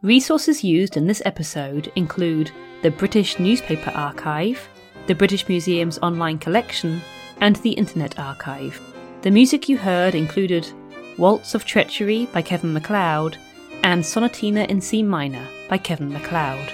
Resources 0.02 0.64
used 0.64 0.96
in 0.96 1.06
this 1.06 1.22
episode 1.26 1.92
include 1.98 2.52
the 2.82 2.90
British 2.90 3.40
Newspaper 3.40 3.90
Archive, 3.90 4.70
the 5.08 5.16
British 5.16 5.50
Museum's 5.50 6.00
online 6.00 6.40
collection, 6.40 7.02
and 7.42 7.58
the 7.58 7.72
Internet 7.72 8.18
Archive. 8.20 8.80
The 9.22 9.32
music 9.32 9.68
you 9.68 9.78
heard 9.78 10.16
included 10.16 10.72
Waltz 11.18 11.54
of 11.54 11.66
Treachery 11.66 12.28
by 12.28 12.42
Kevin 12.42 12.72
MacLeod 12.72 13.38
and 13.84 14.02
Sonatina 14.02 14.66
in 14.70 14.80
C 14.80 15.04
minor 15.04 15.46
by 15.68 15.78
Kevin 15.78 16.14
MacLeod. 16.14 16.74